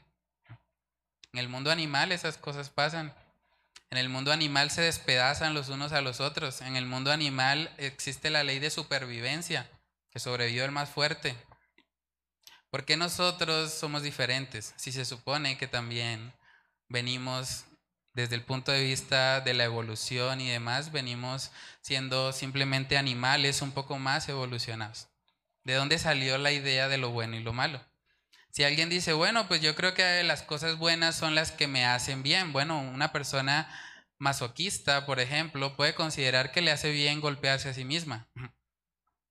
En 1.33 1.39
el 1.39 1.49
mundo 1.49 1.71
animal 1.71 2.11
esas 2.11 2.37
cosas 2.37 2.69
pasan. 2.69 3.11
En 3.89 3.97
el 3.97 4.07
mundo 4.07 4.31
animal 4.31 4.69
se 4.69 4.83
despedazan 4.83 5.55
los 5.55 5.69
unos 5.69 5.93
a 5.93 6.01
los 6.01 6.19
otros. 6.19 6.61
En 6.61 6.75
el 6.75 6.85
mundo 6.85 7.11
animal 7.11 7.73
existe 7.77 8.29
la 8.29 8.43
ley 8.43 8.59
de 8.59 8.69
supervivencia, 8.69 9.67
que 10.11 10.19
sobrevivió 10.19 10.63
el 10.63 10.71
más 10.71 10.89
fuerte. 10.89 11.35
¿Por 12.69 12.85
qué 12.85 12.97
nosotros 12.97 13.73
somos 13.73 14.03
diferentes? 14.03 14.73
Si 14.77 14.91
se 14.91 15.03
supone 15.03 15.57
que 15.57 15.67
también 15.67 16.33
venimos 16.87 17.65
desde 18.13 18.35
el 18.35 18.43
punto 18.43 18.71
de 18.71 18.83
vista 18.83 19.41
de 19.41 19.55
la 19.55 19.63
evolución 19.63 20.39
y 20.39 20.49
demás, 20.49 20.91
venimos 20.91 21.51
siendo 21.81 22.31
simplemente 22.31 22.97
animales 22.97 23.63
un 23.63 23.71
poco 23.71 23.97
más 23.97 24.29
evolucionados. 24.29 25.07
¿De 25.63 25.73
dónde 25.73 25.97
salió 25.97 26.37
la 26.37 26.51
idea 26.51 26.87
de 26.89 26.99
lo 26.99 27.09
bueno 27.09 27.37
y 27.37 27.43
lo 27.43 27.53
malo? 27.53 27.83
Si 28.51 28.63
alguien 28.63 28.89
dice, 28.89 29.13
bueno, 29.13 29.47
pues 29.47 29.61
yo 29.61 29.73
creo 29.75 29.95
que 29.95 30.23
las 30.23 30.43
cosas 30.43 30.77
buenas 30.77 31.15
son 31.15 31.33
las 31.33 31.51
que 31.51 31.67
me 31.67 31.85
hacen 31.85 32.21
bien. 32.21 32.53
Bueno, 32.53 32.81
una 32.81 33.11
persona 33.11 33.67
masoquista, 34.19 35.07
por 35.07 35.19
ejemplo, 35.19 35.75
puede 35.75 35.95
considerar 35.95 36.51
que 36.51 36.61
le 36.61 36.71
hace 36.71 36.91
bien 36.91 37.19
golpearse 37.19 37.69
a 37.69 37.73
sí 37.73 37.83
misma. 37.83 38.27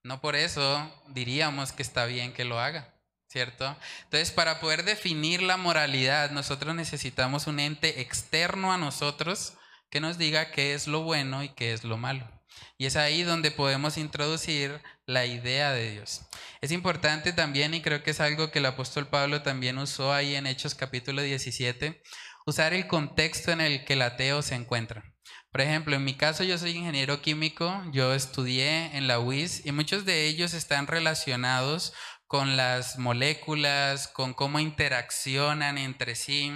No 0.03 0.21
por 0.21 0.35
eso 0.35 0.93
diríamos 1.09 1.71
que 1.73 1.83
está 1.83 2.05
bien 2.07 2.33
que 2.33 2.45
lo 2.45 2.59
haga. 2.59 2.98
¿Cierto? 3.29 3.77
Entonces, 4.05 4.31
para 4.31 4.61
poder 4.61 4.85
definir 4.85 5.43
la 5.43 5.57
moralidad, 5.57 6.31
nosotros 6.31 6.75
necesitamos 6.75 7.47
un 7.47 7.61
ente 7.61 8.01
externo 8.01 8.73
a 8.73 8.79
nosotros 8.79 9.55
que 9.91 10.01
nos 10.01 10.19
diga 10.19 10.51
qué 10.51 10.75
es 10.75 10.87
lo 10.87 11.03
bueno 11.03 11.43
y 11.43 11.51
qué 11.51 11.73
es 11.73 11.85
lo 11.85 11.97
malo. 11.97 12.29
Y 12.77 12.87
es 12.87 12.97
ahí 12.97 13.23
donde 13.23 13.51
podemos 13.51 13.99
introducir 13.99 14.81
la 15.07 15.27
idea 15.27 15.73
de 15.73 15.93
Dios. 15.93 16.23
Es 16.61 16.73
importante 16.73 17.33
también, 17.33 17.75
y 17.75 17.83
creo 17.83 18.03
que 18.03 18.11
es 18.11 18.21
algo 18.21 18.51
que 18.51 18.59
el 18.59 18.67
apóstol 18.67 19.09
Pablo 19.09 19.43
también 19.43 19.79
usó 19.79 20.13
ahí 20.13 20.35
en 20.35 20.47
Hechos 20.47 20.75
capítulo 20.75 21.23
17, 21.23 22.03
usar 22.47 22.73
el 22.73 22.87
contexto 22.87 23.53
en 23.53 23.61
el 23.61 23.85
que 23.85 23.93
el 23.93 24.03
ateo 24.03 24.43
se 24.43 24.55
encuentra. 24.55 25.05
Por 25.51 25.63
ejemplo, 25.63 25.97
en 25.97 26.05
mi 26.05 26.15
caso 26.15 26.45
yo 26.45 26.59
soy 26.59 26.73
ingeniero 26.73 27.23
químico, 27.23 27.83
yo 27.93 28.13
estudié 28.13 28.97
en 28.97 29.07
la 29.07 29.19
UIS 29.19 29.65
y 29.65 29.73
muchos 29.73 30.05
de 30.05 30.27
ellos 30.27 30.53
están 30.53 30.87
relacionados 30.87 31.95
con 32.29 32.57
las 32.59 32.99
moléculas, 32.99 34.07
con 34.07 34.35
cómo 34.35 34.61
interaccionan 34.61 35.79
entre 35.79 36.15
sí. 36.15 36.53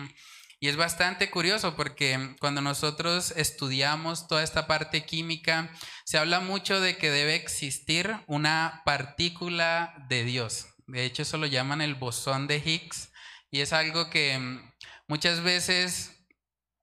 Y 0.60 0.68
es 0.68 0.76
bastante 0.76 1.30
curioso 1.30 1.74
porque 1.74 2.36
cuando 2.38 2.60
nosotros 2.60 3.32
estudiamos 3.36 4.28
toda 4.28 4.44
esta 4.44 4.68
parte 4.68 5.04
química, 5.04 5.72
se 6.04 6.18
habla 6.18 6.38
mucho 6.38 6.80
de 6.80 6.96
que 6.98 7.10
debe 7.10 7.34
existir 7.34 8.14
una 8.26 8.82
partícula 8.84 9.94
de 10.08 10.22
Dios. 10.24 10.66
De 10.86 11.04
hecho, 11.04 11.22
eso 11.22 11.38
lo 11.38 11.46
llaman 11.46 11.80
el 11.80 11.94
bosón 11.94 12.46
de 12.46 12.58
Higgs. 12.58 13.10
Y 13.50 13.60
es 13.60 13.72
algo 13.72 14.10
que 14.10 14.38
mm, 14.38 14.72
muchas 15.08 15.40
veces 15.40 16.24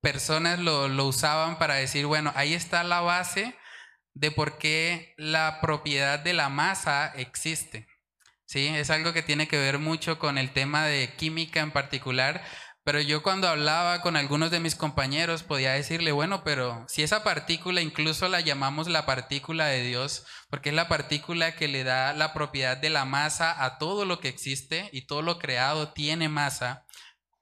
personas 0.01 0.59
lo, 0.59 0.87
lo 0.87 1.05
usaban 1.05 1.59
para 1.59 1.75
decir, 1.75 2.05
bueno, 2.05 2.33
ahí 2.35 2.53
está 2.53 2.83
la 2.83 3.01
base 3.01 3.55
de 4.13 4.31
por 4.31 4.57
qué 4.57 5.13
la 5.17 5.59
propiedad 5.61 6.19
de 6.19 6.33
la 6.33 6.49
masa 6.49 7.13
existe. 7.15 7.87
¿Sí? 8.49 8.67
Es 8.67 8.89
algo 8.89 9.13
que 9.13 9.21
tiene 9.21 9.47
que 9.47 9.59
ver 9.59 9.77
mucho 9.77 10.17
con 10.17 10.39
el 10.39 10.51
tema 10.51 10.85
de 10.85 11.13
química 11.15 11.59
en 11.59 11.71
particular, 11.71 12.43
pero 12.83 12.99
yo 12.99 13.21
cuando 13.21 13.47
hablaba 13.47 14.01
con 14.01 14.15
algunos 14.15 14.49
de 14.49 14.59
mis 14.59 14.73
compañeros 14.73 15.43
podía 15.43 15.73
decirle, 15.73 16.11
bueno, 16.11 16.43
pero 16.43 16.83
si 16.87 17.03
esa 17.03 17.23
partícula 17.23 17.81
incluso 17.81 18.27
la 18.27 18.39
llamamos 18.39 18.87
la 18.87 19.05
partícula 19.05 19.67
de 19.67 19.83
Dios, 19.83 20.25
porque 20.49 20.69
es 20.69 20.75
la 20.75 20.87
partícula 20.87 21.55
que 21.55 21.67
le 21.67 21.83
da 21.83 22.13
la 22.13 22.33
propiedad 22.33 22.75
de 22.75 22.89
la 22.89 23.05
masa 23.05 23.63
a 23.63 23.77
todo 23.77 24.05
lo 24.05 24.19
que 24.19 24.29
existe 24.29 24.89
y 24.91 25.05
todo 25.05 25.21
lo 25.21 25.37
creado 25.37 25.93
tiene 25.93 26.27
masa, 26.27 26.87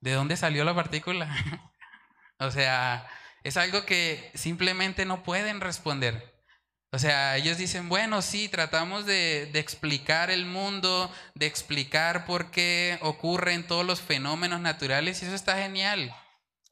¿de 0.01 0.11
dónde 0.11 0.35
salió 0.35 0.65
la 0.65 0.75
partícula? 0.75 1.33
o 2.39 2.51
sea, 2.51 3.07
es 3.43 3.55
algo 3.55 3.85
que 3.85 4.29
simplemente 4.35 5.05
no 5.05 5.23
pueden 5.23 5.61
responder. 5.61 6.36
O 6.91 6.99
sea, 6.99 7.35
ellos 7.35 7.57
dicen, 7.57 7.89
bueno, 7.89 8.21
sí, 8.21 8.47
tratamos 8.47 9.05
de, 9.05 9.51
explicar 9.53 10.31
el 10.31 10.45
mundo, 10.45 11.11
de 11.35 11.45
explicar 11.45 12.25
por 12.25 12.49
qué 12.49 12.97
ocurren 13.01 13.67
todos 13.67 13.85
los 13.85 14.01
fenómenos 14.01 14.61
naturales 14.61 15.21
y 15.21 15.25
eso 15.25 15.35
está 15.35 15.57
genial. 15.57 16.15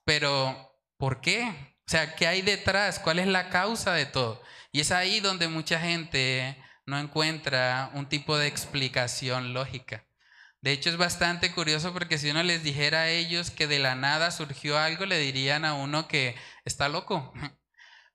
Pero, 0.05 0.74
¿por 0.97 1.22
qué? 1.22 1.43
O 1.88 1.91
sea, 1.91 2.16
¿qué 2.16 2.28
hay 2.28 2.41
detrás? 2.41 2.99
¿Cuál 2.99 3.20
es 3.20 3.28
la 3.28 3.49
causa 3.49 3.93
de 3.93 4.05
todo? 4.05 4.41
Y 4.72 4.82
es 4.82 4.91
ahí 4.91 5.20
donde 5.20 5.47
mucha 5.49 5.80
gente 5.80 6.57
no 6.86 6.97
encuentra 6.99 7.91
un 7.93 8.07
tipo 8.07 8.38
de 8.38 8.47
explicación 8.47 9.53
lógica. 9.53 10.05
De 10.61 10.72
hecho, 10.72 10.89
es 10.89 10.97
bastante 10.97 11.51
curioso 11.51 11.93
porque 11.93 12.18
si 12.18 12.32
uno 12.32 12.41
les 12.41 12.63
dijera 12.63 13.01
a 13.01 13.09
ellos 13.09 13.51
que 13.51 13.68
de 13.68 13.80
la 13.80 13.95
nada 13.95 14.32
surgió 14.32 14.80
algo, 14.80 15.05
le 15.05 15.20
dirían 15.20 15.66
a 15.66 15.76
uno 15.76 16.07
que 16.07 16.36
está 16.63 16.89
loco. 16.89 17.34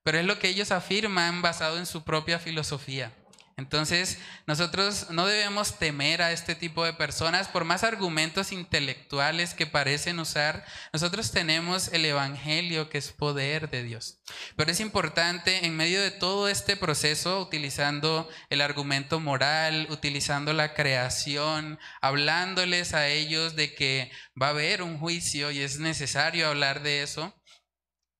Pero 0.03 0.19
es 0.19 0.25
lo 0.25 0.39
que 0.39 0.49
ellos 0.49 0.71
afirman 0.71 1.41
basado 1.41 1.77
en 1.77 1.85
su 1.85 2.03
propia 2.03 2.39
filosofía. 2.39 3.13
Entonces, 3.61 4.17
nosotros 4.47 5.07
no 5.11 5.27
debemos 5.27 5.77
temer 5.77 6.23
a 6.23 6.31
este 6.31 6.55
tipo 6.55 6.83
de 6.83 6.93
personas 6.93 7.47
por 7.47 7.63
más 7.63 7.83
argumentos 7.83 8.51
intelectuales 8.51 9.53
que 9.53 9.67
parecen 9.67 10.19
usar. 10.19 10.65
Nosotros 10.93 11.31
tenemos 11.31 11.89
el 11.89 12.05
Evangelio 12.05 12.89
que 12.89 12.97
es 12.97 13.11
poder 13.11 13.69
de 13.69 13.83
Dios. 13.83 14.19
Pero 14.55 14.71
es 14.71 14.79
importante 14.79 15.65
en 15.65 15.77
medio 15.77 16.01
de 16.01 16.09
todo 16.09 16.47
este 16.47 16.75
proceso, 16.75 17.39
utilizando 17.39 18.27
el 18.49 18.61
argumento 18.61 19.19
moral, 19.19 19.85
utilizando 19.91 20.53
la 20.53 20.73
creación, 20.73 21.77
hablándoles 22.01 22.95
a 22.95 23.09
ellos 23.09 23.55
de 23.55 23.75
que 23.75 24.11
va 24.41 24.47
a 24.47 24.51
haber 24.51 24.81
un 24.81 24.97
juicio 24.97 25.51
y 25.51 25.61
es 25.61 25.77
necesario 25.77 26.47
hablar 26.47 26.81
de 26.81 27.03
eso 27.03 27.35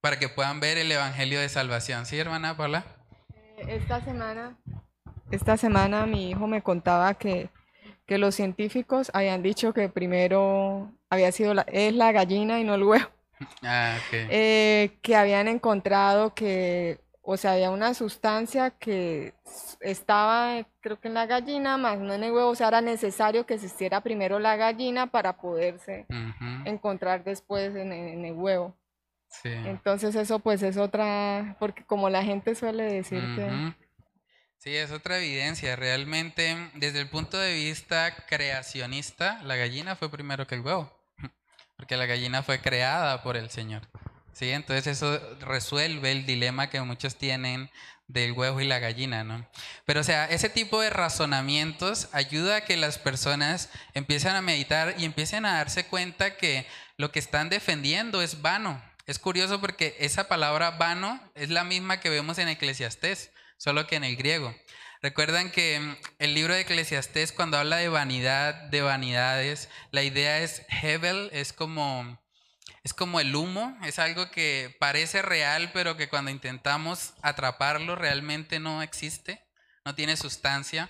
para 0.02 0.18
que 0.18 0.28
puedan 0.28 0.60
ver 0.60 0.78
el 0.80 0.92
Evangelio 0.92 1.40
de 1.40 1.48
Salvación. 1.48 2.06
¿Sí, 2.06 2.18
hermana 2.18 2.58
Paula? 2.58 2.84
Eh, 3.58 3.66
esta 3.70 4.02
semana, 4.02 4.58
esta 5.30 5.58
semana 5.58 6.06
mi 6.08 6.32
hijo 6.32 6.48
me 6.48 6.64
contaba 6.64 7.14
que, 7.14 7.50
que 8.08 8.18
los 8.18 8.36
científicos 8.36 9.12
habían 9.14 9.44
dicho 9.44 9.74
que 9.74 9.88
primero 9.90 10.92
había 11.10 11.32
sido 11.32 11.54
la, 11.54 11.62
es 11.62 11.94
la 11.94 12.12
gallina 12.12 12.60
y 12.60 12.64
no 12.64 12.76
el 12.76 12.84
huevo. 12.84 13.08
Ah, 13.64 13.98
okay. 14.06 14.28
Eh, 14.30 15.00
que 15.02 15.16
habían 15.16 15.48
encontrado 15.48 16.36
que, 16.36 17.00
o 17.24 17.38
sea, 17.38 17.54
había 17.54 17.72
una 17.72 17.96
sustancia 17.96 18.70
que 18.70 19.34
estaba, 19.80 20.64
creo 20.80 21.00
que 21.00 21.08
en 21.08 21.16
la 21.16 21.26
gallina, 21.26 21.76
más 21.78 21.98
no 21.98 22.14
en 22.14 22.24
el 22.24 22.34
huevo, 22.34 22.50
o 22.52 22.56
sea, 22.56 22.68
era 22.68 22.82
necesario 22.82 23.48
que 23.48 23.56
existiera 23.56 24.02
primero 24.02 24.38
la 24.38 24.58
gallina 24.58 25.08
para 25.08 25.38
poderse 25.38 26.06
encontrar 26.66 27.24
después 27.24 27.76
en, 27.76 27.92
en 27.92 28.26
el 28.26 28.34
huevo. 28.34 28.76
Entonces 29.44 30.16
eso 30.16 30.40
pues 30.40 30.62
es 30.64 30.78
otra, 30.78 31.56
porque 31.60 31.84
como 31.86 32.10
la 32.10 32.24
gente 32.24 32.56
suele 32.56 32.84
decir 32.84 33.22
que... 33.36 33.74
Sí, 34.58 34.76
es 34.76 34.92
otra 34.92 35.18
evidencia. 35.18 35.76
Realmente, 35.76 36.56
desde 36.76 37.00
el 37.00 37.10
punto 37.10 37.38
de 37.38 37.54
vista 37.54 38.16
creacionista, 38.28 39.42
la 39.44 39.56
gallina 39.56 39.96
fue 39.96 40.12
primero 40.12 40.46
que 40.46 40.54
el 40.54 40.62
huevo, 40.62 40.92
porque 41.78 41.98
la 41.98 42.06
gallina 42.06 42.44
fue 42.44 42.62
creada 42.62 43.24
por 43.24 43.38
el 43.38 43.50
Señor. 43.50 43.82
Sí, 44.34 44.52
entonces 44.52 44.88
eso 44.88 45.20
resuelve 45.40 46.12
el 46.12 46.26
dilema 46.26 46.70
que 46.70 46.80
muchos 46.82 47.16
tienen 47.16 47.70
del 48.08 48.34
huevo 48.34 48.62
y 48.62 48.68
la 48.68 48.80
gallina, 48.80 49.24
¿no? 49.24 49.48
Pero 49.86 50.02
o 50.02 50.04
sea, 50.04 50.26
ese 50.26 50.50
tipo 50.50 50.80
de 50.82 50.90
razonamientos 50.90 52.10
ayuda 52.12 52.58
a 52.58 52.62
que 52.62 52.78
las 52.78 52.98
personas 52.98 53.70
empiecen 53.94 54.36
a 54.36 54.42
meditar 54.42 54.96
y 54.98 55.06
empiecen 55.06 55.46
a 55.46 55.56
darse 55.56 55.86
cuenta 55.86 56.38
que 56.38 56.68
lo 56.98 57.12
que 57.12 57.20
están 57.20 57.50
defendiendo 57.50 58.22
es 58.22 58.42
vano, 58.42 58.82
es 59.06 59.20
curioso 59.20 59.60
porque 59.60 59.96
esa 60.00 60.28
palabra 60.28 60.72
vano 60.72 61.20
es 61.36 61.50
la 61.50 61.64
misma 61.64 62.00
que 62.00 62.10
vemos 62.10 62.38
en 62.38 62.48
Eclesiastés, 62.48 63.32
solo 63.58 63.88
que 63.88 63.96
en 63.96 64.04
el 64.04 64.16
griego. 64.16 64.56
Recuerdan 65.02 65.52
que 65.52 65.80
mm, 65.80 65.96
el 66.20 66.34
libro 66.34 66.54
de 66.54 66.62
Eclesiastés 66.62 67.32
cuando 67.32 67.58
habla 67.58 67.78
de 67.78 67.90
vanidad, 67.90 68.54
de 68.54 68.82
vanidades, 68.82 69.70
la 69.92 70.04
idea 70.04 70.40
es 70.40 70.64
Hebel, 70.70 71.30
es 71.34 71.54
como 71.54 72.20
es 72.84 72.94
como 72.94 73.20
el 73.20 73.36
humo, 73.36 73.78
es 73.84 74.00
algo 74.00 74.32
que 74.32 74.76
parece 74.80 75.22
real, 75.22 75.70
pero 75.72 75.98
que 75.98 76.10
cuando 76.10 76.32
intentamos 76.32 77.14
atraparlo 77.22 77.96
realmente 77.96 78.60
no 78.60 78.82
existe, 78.82 79.44
no 79.86 79.94
tiene 79.94 80.18
sustancia. 80.18 80.90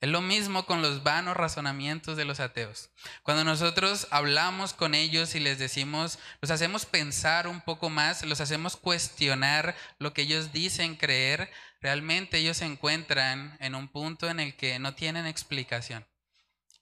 Es 0.00 0.08
lo 0.08 0.20
mismo 0.20 0.64
con 0.64 0.80
los 0.80 1.02
vanos 1.02 1.36
razonamientos 1.36 2.16
de 2.16 2.24
los 2.24 2.38
ateos. 2.38 2.90
Cuando 3.24 3.42
nosotros 3.42 4.06
hablamos 4.12 4.72
con 4.72 4.94
ellos 4.94 5.34
y 5.34 5.40
les 5.40 5.58
decimos, 5.58 6.20
los 6.40 6.52
hacemos 6.52 6.86
pensar 6.86 7.48
un 7.48 7.60
poco 7.60 7.90
más, 7.90 8.24
los 8.24 8.40
hacemos 8.40 8.76
cuestionar 8.76 9.74
lo 9.98 10.12
que 10.12 10.22
ellos 10.22 10.52
dicen 10.52 10.94
creer, 10.94 11.50
realmente 11.80 12.38
ellos 12.38 12.58
se 12.58 12.66
encuentran 12.66 13.56
en 13.58 13.74
un 13.74 13.88
punto 13.88 14.30
en 14.30 14.38
el 14.38 14.56
que 14.56 14.78
no 14.78 14.94
tienen 14.94 15.26
explicación. 15.26 16.06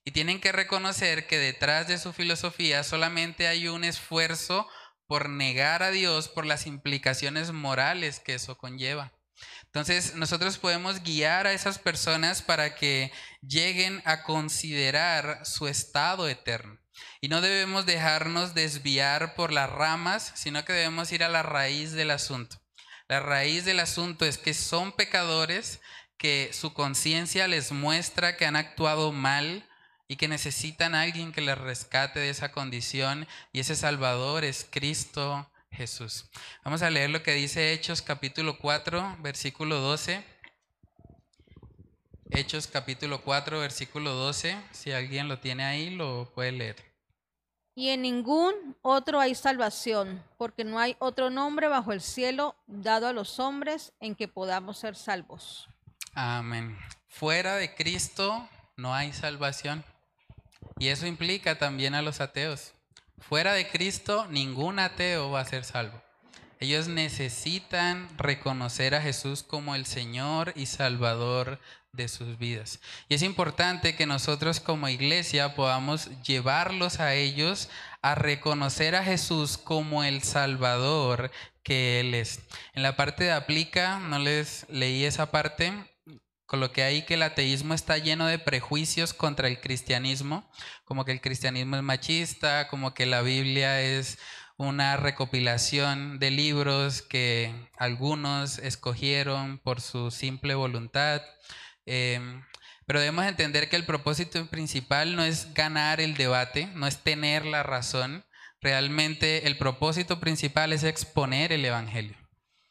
Y 0.05 0.11
tienen 0.11 0.39
que 0.39 0.53
reconocer 0.53 1.27
que 1.27 1.39
detrás 1.39 1.89
de 1.89 1.97
su 1.97 2.13
filosofía 2.13 2.85
solamente 2.85 3.49
hay 3.49 3.67
un 3.69 3.83
esfuerzo 3.83 4.69
por 5.07 5.31
negar 5.31 5.83
a 5.83 5.91
Dios 5.91 6.29
por 6.29 6.45
las 6.45 6.67
implicaciones 6.67 7.51
morales 7.51 8.21
que 8.21 8.35
eso 8.35 8.59
conlleva. 8.59 9.16
Entonces, 9.77 10.15
nosotros 10.15 10.57
podemos 10.57 11.03
guiar 11.03 11.47
a 11.47 11.53
esas 11.53 11.79
personas 11.79 12.41
para 12.41 12.75
que 12.77 13.13
lleguen 13.47 14.01
a 14.07 14.23
considerar 14.23 15.45
su 15.45 15.69
estado 15.69 16.31
eterno. 16.31 16.81
Y 17.21 17.29
no 17.29 17.43
debemos 17.43 17.85
dejarnos 17.85 18.55
desviar 18.55 19.35
por 19.35 19.53
las 19.53 19.69
ramas, 19.69 20.33
sino 20.35 20.65
que 20.65 20.73
debemos 20.73 21.13
ir 21.13 21.23
a 21.23 21.29
la 21.29 21.43
raíz 21.43 21.93
del 21.93 22.11
asunto. 22.11 22.57
La 23.07 23.21
raíz 23.21 23.67
del 23.67 23.81
asunto 23.81 24.25
es 24.25 24.39
que 24.39 24.55
son 24.55 24.93
pecadores, 24.93 25.83
que 26.17 26.49
su 26.55 26.73
conciencia 26.73 27.47
les 27.47 27.71
muestra 27.71 28.39
que 28.39 28.47
han 28.47 28.57
actuado 28.57 29.13
mal 29.13 29.69
y 30.09 30.17
que 30.17 30.27
necesitan 30.27 30.95
a 30.95 31.03
alguien 31.03 31.33
que 31.33 31.43
les 31.43 31.59
rescate 31.59 32.19
de 32.19 32.31
esa 32.31 32.51
condición 32.51 33.29
y 33.53 33.61
ese 33.61 33.77
Salvador 33.77 34.43
es 34.43 34.67
Cristo 34.71 35.51
Jesús. 35.77 36.25
Vamos 36.65 36.83
a 36.83 36.91
leer 36.91 37.11
lo 37.11 37.23
que 37.23 37.33
dice 37.33 37.73
Hechos 37.73 38.01
capítulo 38.01 38.59
4, 38.59 39.19
versículo 39.21 39.77
12. 39.77 40.25
Hechos 42.31 42.67
capítulo 42.67 43.23
4, 43.23 43.61
versículo 43.61 44.13
12. 44.15 44.57
Si 44.73 44.93
alguien 44.93 45.29
lo 45.29 45.39
tiene 45.39 45.65
ahí, 45.65 45.91
lo 45.91 46.33
puede 46.35 46.53
leer. 46.53 46.77
Y 47.75 47.91
en 47.91 48.03
ningún 48.03 48.77
otro 48.81 49.21
hay 49.21 49.35
salvación, 49.35 50.25
porque 50.39 50.65
no 50.65 50.79
hay 50.79 50.97
otro 50.99 51.29
nombre 51.29 51.69
bajo 51.69 51.93
el 51.93 52.01
cielo 52.01 52.57
dado 52.67 53.07
a 53.07 53.13
los 53.13 53.39
hombres 53.39 53.93
en 54.01 54.15
que 54.15 54.29
podamos 54.29 54.79
ser 54.79 54.97
salvos. 54.97 55.69
Amén. 56.15 56.79
Fuera 57.07 57.57
de 57.57 57.75
Cristo 57.75 58.49
no 58.77 58.95
hay 58.95 59.13
salvación. 59.13 59.85
Y 60.79 60.89
eso 60.89 61.07
implica 61.07 61.59
también 61.59 61.95
a 61.95 62.01
los 62.01 62.23
ateos. 62.23 62.73
Fuera 63.19 63.55
de 63.55 63.69
Cristo 63.69 64.27
ningún 64.31 64.79
ateo 64.79 65.31
va 65.31 65.41
a 65.41 65.45
ser 65.45 65.65
salvo. 65.65 66.01
Ellos 66.59 66.89
necesitan 66.89 68.09
reconocer 68.17 68.95
a 68.95 69.03
Jesús 69.03 69.43
como 69.43 69.75
el 69.75 69.85
Señor 69.85 70.53
y 70.57 70.67
Salvador 70.67 71.61
de 71.93 72.09
sus 72.09 72.39
vidas. 72.39 72.81
Y 73.09 73.15
es 73.15 73.23
importante 73.23 73.97
que 73.97 74.07
nosotros 74.07 74.61
como 74.61 74.89
iglesia 74.89 75.55
podamos 75.55 76.11
llevarlos 76.23 77.01
a 77.01 77.15
ellos 77.15 77.69
a 78.03 78.15
reconocer 78.15 78.95
a 78.95 79.05
Jesús 79.05 79.59
como 79.59 80.05
el 80.05 80.23
Salvador 80.23 81.31
que 81.63 82.01
Él 82.01 82.15
es. 82.15 82.41
En 82.75 82.83
la 82.83 82.97
parte 82.97 83.25
de 83.25 83.33
aplica, 83.33 83.99
no 83.99 84.19
les 84.19 84.67
leí 84.69 85.05
esa 85.05 85.31
parte, 85.31 85.73
coloqué 86.47 86.83
ahí 86.83 87.03
que 87.03 87.15
el 87.15 87.23
ateísmo 87.23 87.75
está 87.75 87.99
lleno 87.99 88.27
de 88.27 88.39
prejuicios 88.39 89.13
contra 89.13 89.49
el 89.49 89.61
cristianismo, 89.61 90.49
como 90.85 91.05
que 91.05 91.13
el 91.13 91.21
cristianismo 91.21 91.77
es 91.77 91.83
machista, 91.83 92.69
como 92.69 92.95
que 92.95 93.07
la 93.07 93.23
Biblia 93.23 93.81
es 93.81 94.19
una 94.57 94.97
recopilación 94.97 96.19
de 96.19 96.31
libros 96.31 97.03
que 97.03 97.69
algunos 97.77 98.59
escogieron 98.59 99.59
por 99.59 99.81
su 99.81 100.11
simple 100.11 100.55
voluntad. 100.55 101.23
Em, 101.85 102.43
pero 102.87 103.01
debemos 103.01 103.27
entender 103.27 103.69
que 103.69 103.77
el 103.77 103.85
propósito 103.85 104.47
principal 104.47 105.17
no 105.17 105.25
es 105.25 105.53
ganar 105.53 106.01
el 106.01 106.15
debate, 106.15 106.69
no 106.75 106.87
es 106.87 106.99
tener 106.99 107.45
la 107.45 107.63
razón. 107.63 108.25
Realmente 108.61 109.47
el 109.47 109.59
propósito 109.59 110.21
principal 110.21 110.73
es 110.73 110.85
exponer 110.85 111.53
el 111.53 111.65
Evangelio. 111.65 112.17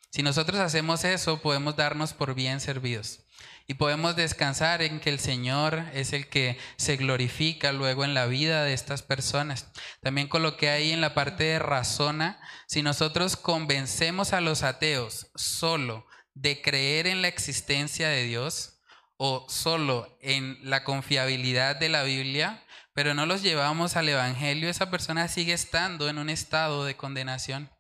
Si 0.10 0.24
nosotros 0.24 0.60
hacemos 0.60 1.04
eso, 1.04 1.42
podemos 1.42 1.76
darnos 1.76 2.14
por 2.14 2.34
bien 2.34 2.62
servidos. 2.62 3.25
Y 3.68 3.76
podemos 3.76 4.16
descansar 4.16 4.84
en 4.84 5.00
que 5.00 5.10
el 5.10 5.20
Señor 5.20 5.86
es 5.94 6.14
el 6.14 6.28
que 6.28 6.58
se 6.78 6.98
glorifica 6.98 7.72
luego 7.72 8.06
en 8.06 8.14
la 8.14 8.28
vida 8.28 8.64
de 8.64 8.74
estas 8.74 9.02
personas. 9.02 9.72
También 10.02 10.28
coloqué 10.28 10.70
ahí 10.70 10.92
en 10.92 11.02
la 11.02 11.16
parte 11.16 11.46
de 11.46 11.60
razona, 11.60 12.40
si 12.68 12.84
nosotros 12.84 13.36
convencemos 13.36 14.34
a 14.34 14.42
los 14.42 14.62
ateos 14.62 15.32
solo 15.36 16.06
de 16.36 16.62
creer 16.62 17.08
en 17.08 17.24
la 17.24 17.28
existencia 17.28 18.08
de 18.10 18.24
Dios 18.24 18.82
o 19.18 19.48
solo 19.50 20.18
en 20.22 20.60
la 20.62 20.84
confiabilidad 20.84 21.76
de 21.76 21.90
la 21.90 22.04
Biblia, 22.04 22.64
pero 22.94 23.14
no 23.14 23.26
los 23.26 23.42
llevamos 23.42 23.96
al 23.96 24.10
Evangelio, 24.10 24.70
esa 24.70 24.92
persona 24.92 25.28
sigue 25.28 25.54
estando 25.54 26.08
en 26.08 26.18
un 26.20 26.30
estado 26.30 26.86
de 26.86 26.96
condenación. 26.96 27.75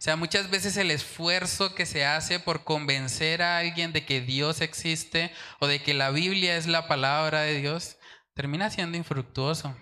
O 0.00 0.02
sea, 0.02 0.16
muchas 0.16 0.48
veces 0.48 0.78
el 0.78 0.90
esfuerzo 0.90 1.74
que 1.74 1.84
se 1.84 2.06
hace 2.06 2.40
por 2.40 2.64
convencer 2.64 3.42
a 3.42 3.58
alguien 3.58 3.92
de 3.92 4.06
que 4.06 4.22
Dios 4.22 4.62
existe 4.62 5.30
o 5.58 5.66
de 5.66 5.82
que 5.82 5.92
la 5.92 6.10
Biblia 6.10 6.56
es 6.56 6.66
la 6.66 6.88
palabra 6.88 7.42
de 7.42 7.60
Dios 7.60 7.98
termina 8.32 8.70
siendo 8.70 8.96
infructuoso. 8.96 9.76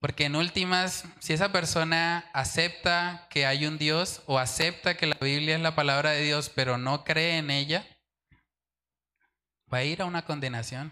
Porque 0.00 0.24
en 0.24 0.36
últimas, 0.36 1.04
si 1.20 1.34
esa 1.34 1.52
persona 1.52 2.30
acepta 2.32 3.26
que 3.28 3.44
hay 3.44 3.66
un 3.66 3.76
Dios 3.76 4.22
o 4.24 4.38
acepta 4.38 4.96
que 4.96 5.08
la 5.08 5.18
Biblia 5.20 5.56
es 5.56 5.60
la 5.60 5.74
palabra 5.74 6.12
de 6.12 6.22
Dios, 6.22 6.48
pero 6.48 6.78
no 6.78 7.04
cree 7.04 7.36
en 7.36 7.50
ella, 7.50 7.86
va 9.70 9.78
a 9.78 9.84
ir 9.84 10.00
a 10.00 10.06
una 10.06 10.24
condenación. 10.24 10.90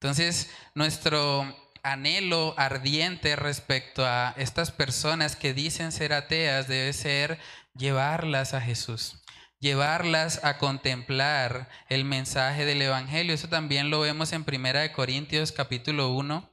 Entonces, 0.00 0.50
nuestro 0.74 1.63
anhelo 1.84 2.54
ardiente 2.56 3.36
respecto 3.36 4.04
a 4.04 4.34
estas 4.36 4.72
personas 4.72 5.36
que 5.36 5.54
dicen 5.54 5.92
ser 5.92 6.12
ateas 6.12 6.66
debe 6.66 6.92
ser 6.92 7.38
llevarlas 7.74 8.54
a 8.54 8.60
Jesús, 8.60 9.22
llevarlas 9.60 10.42
a 10.42 10.58
contemplar 10.58 11.68
el 11.88 12.04
mensaje 12.04 12.64
del 12.64 12.82
Evangelio. 12.82 13.34
Eso 13.34 13.48
también 13.48 13.90
lo 13.90 14.00
vemos 14.00 14.32
en 14.32 14.44
Primera 14.44 14.80
de 14.80 14.92
Corintios 14.92 15.52
capítulo 15.52 16.08
1, 16.08 16.50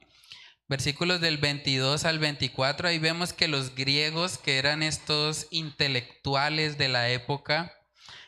versículos 0.68 1.20
del 1.20 1.38
22 1.38 2.04
al 2.04 2.18
24. 2.18 2.88
Ahí 2.88 2.98
vemos 2.98 3.32
que 3.32 3.48
los 3.48 3.74
griegos, 3.74 4.36
que 4.36 4.58
eran 4.58 4.82
estos 4.82 5.46
intelectuales 5.50 6.76
de 6.76 6.88
la 6.88 7.08
época, 7.08 7.72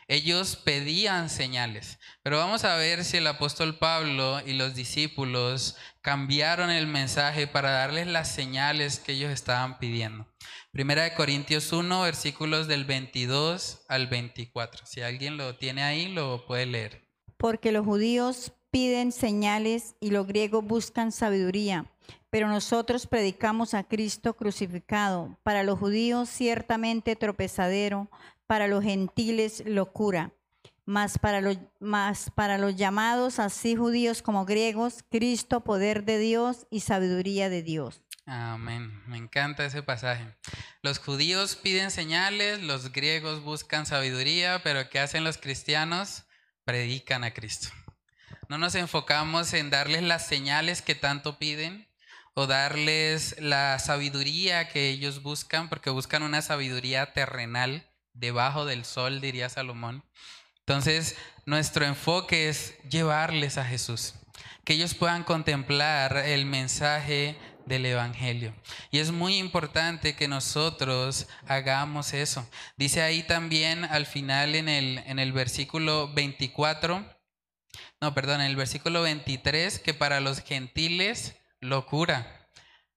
ellos 0.07 0.55
pedían 0.55 1.29
señales. 1.29 1.99
Pero 2.21 2.37
vamos 2.37 2.63
a 2.63 2.75
ver 2.75 3.03
si 3.03 3.17
el 3.17 3.27
apóstol 3.27 3.77
Pablo 3.77 4.39
y 4.45 4.53
los 4.53 4.75
discípulos 4.75 5.77
cambiaron 6.01 6.69
el 6.69 6.87
mensaje 6.87 7.47
para 7.47 7.71
darles 7.71 8.07
las 8.07 8.31
señales 8.31 8.99
que 8.99 9.13
ellos 9.13 9.31
estaban 9.31 9.79
pidiendo. 9.79 10.27
Primera 10.71 11.03
de 11.03 11.13
Corintios 11.13 11.71
1, 11.71 12.01
versículos 12.01 12.67
del 12.67 12.85
22 12.85 13.85
al 13.87 14.07
24. 14.07 14.85
Si 14.85 15.01
alguien 15.01 15.37
lo 15.37 15.55
tiene 15.57 15.83
ahí, 15.83 16.07
lo 16.09 16.45
puede 16.45 16.65
leer. 16.65 17.07
Porque 17.37 17.71
los 17.71 17.85
judíos 17.85 18.51
piden 18.75 19.13
señales 19.13 19.95
y 20.01 20.11
los 20.11 20.27
griegos 20.27 20.65
buscan 20.65 21.13
sabiduría, 21.13 21.85
pero 22.29 22.49
nosotros 22.49 23.07
predicamos 23.07 23.73
a 23.73 23.85
Cristo 23.85 24.35
crucificado, 24.35 25.37
para 25.43 25.63
los 25.63 25.79
judíos 25.79 26.27
ciertamente 26.27 27.15
tropezadero, 27.15 28.09
para 28.47 28.67
los 28.67 28.83
gentiles 28.83 29.63
locura, 29.65 30.31
mas 30.85 31.17
para 31.17 31.41
los, 31.41 31.57
para 32.35 32.57
los 32.57 32.75
llamados, 32.75 33.39
así 33.39 33.75
judíos 33.75 34.21
como 34.21 34.45
griegos, 34.45 35.03
Cristo, 35.09 35.61
poder 35.61 36.05
de 36.05 36.19
Dios 36.19 36.67
y 36.69 36.81
sabiduría 36.81 37.49
de 37.49 37.63
Dios. 37.63 38.01
Amén. 38.27 39.03
Me 39.07 39.17
encanta 39.17 39.65
ese 39.65 39.83
pasaje. 39.83 40.35
Los 40.81 40.99
judíos 40.99 41.55
piden 41.55 41.91
señales, 41.91 42.61
los 42.61 42.91
griegos 42.91 43.43
buscan 43.43 43.85
sabiduría, 43.85 44.61
pero 44.63 44.89
¿qué 44.89 44.99
hacen 44.99 45.23
los 45.23 45.37
cristianos? 45.37 46.23
Predican 46.63 47.23
a 47.23 47.33
Cristo. 47.33 47.69
No 48.49 48.57
nos 48.57 48.75
enfocamos 48.75 49.53
en 49.53 49.69
darles 49.69 50.03
las 50.03 50.27
señales 50.27 50.81
que 50.81 50.95
tanto 50.95 51.37
piden 51.37 51.87
o 52.33 52.47
darles 52.47 53.39
la 53.39 53.79
sabiduría 53.79 54.69
que 54.69 54.89
ellos 54.89 55.21
buscan, 55.21 55.69
porque 55.69 55.89
buscan 55.89 56.23
una 56.23 56.41
sabiduría 56.41 57.13
terrenal 57.13 57.87
debajo 58.15 58.65
del 58.65 58.85
sol, 58.85 59.21
diría 59.21 59.49
Salomón. 59.49 60.03
Entonces, 60.59 61.15
nuestro 61.45 61.85
enfoque 61.85 62.49
es 62.49 62.75
llevarles 62.89 63.57
a 63.59 63.65
Jesús, 63.65 64.15
que 64.63 64.73
ellos 64.73 64.95
puedan 64.95 65.23
contemplar 65.23 66.17
el 66.17 66.45
mensaje 66.45 67.37
del 67.65 67.85
Evangelio. 67.85 68.53
Y 68.91 68.99
es 68.99 69.11
muy 69.11 69.37
importante 69.37 70.15
que 70.15 70.27
nosotros 70.27 71.27
hagamos 71.47 72.13
eso. 72.13 72.47
Dice 72.77 73.01
ahí 73.01 73.23
también 73.23 73.85
al 73.85 74.05
final 74.05 74.55
en 74.55 74.69
el, 74.69 74.99
en 75.05 75.19
el 75.19 75.33
versículo 75.33 76.11
24, 76.13 77.05
no, 78.01 78.13
perdón, 78.13 78.41
en 78.41 78.47
el 78.47 78.55
versículo 78.55 79.01
23, 79.01 79.79
que 79.79 79.93
para 79.93 80.19
los 80.19 80.41
gentiles 80.41 81.35
locura. 81.59 82.49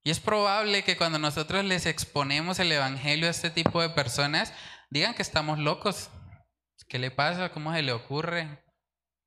Y 0.05 0.11
es 0.11 0.21
probable 0.21 0.85
que 0.85 0.97
cuando 0.97 1.19
nosotros 1.19 1.64
les 1.64 1.85
exponemos 1.85 2.59
el 2.59 2.73
Evangelio 2.73 3.29
a 3.29 3.31
este 3.31 3.51
tipo 3.51 3.83
de 3.83 3.91
personas, 3.91 4.53
digan 4.91 5.14
que 5.14 5.22
estamos 5.22 5.59
locos. 5.59 6.11
¿Qué 6.89 6.99
le 6.99 7.11
pasa? 7.11 7.51
¿Cómo 7.51 7.72
se 7.74 7.82
le 7.82 7.93
ocurre? 7.93 8.62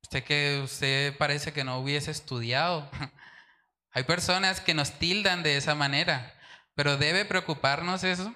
Usted 0.02 0.24
que 0.24 0.60
usted 0.64 1.16
parece 1.16 1.52
que 1.52 1.64
no 1.64 1.78
hubiese 1.78 2.10
estudiado. 2.10 2.90
Hay 3.92 4.04
personas 4.04 4.60
que 4.60 4.74
nos 4.74 4.98
tildan 4.98 5.42
de 5.42 5.56
esa 5.56 5.74
manera, 5.74 6.34
pero 6.74 6.96
debe 6.96 7.24
preocuparnos 7.24 8.04
eso. 8.04 8.34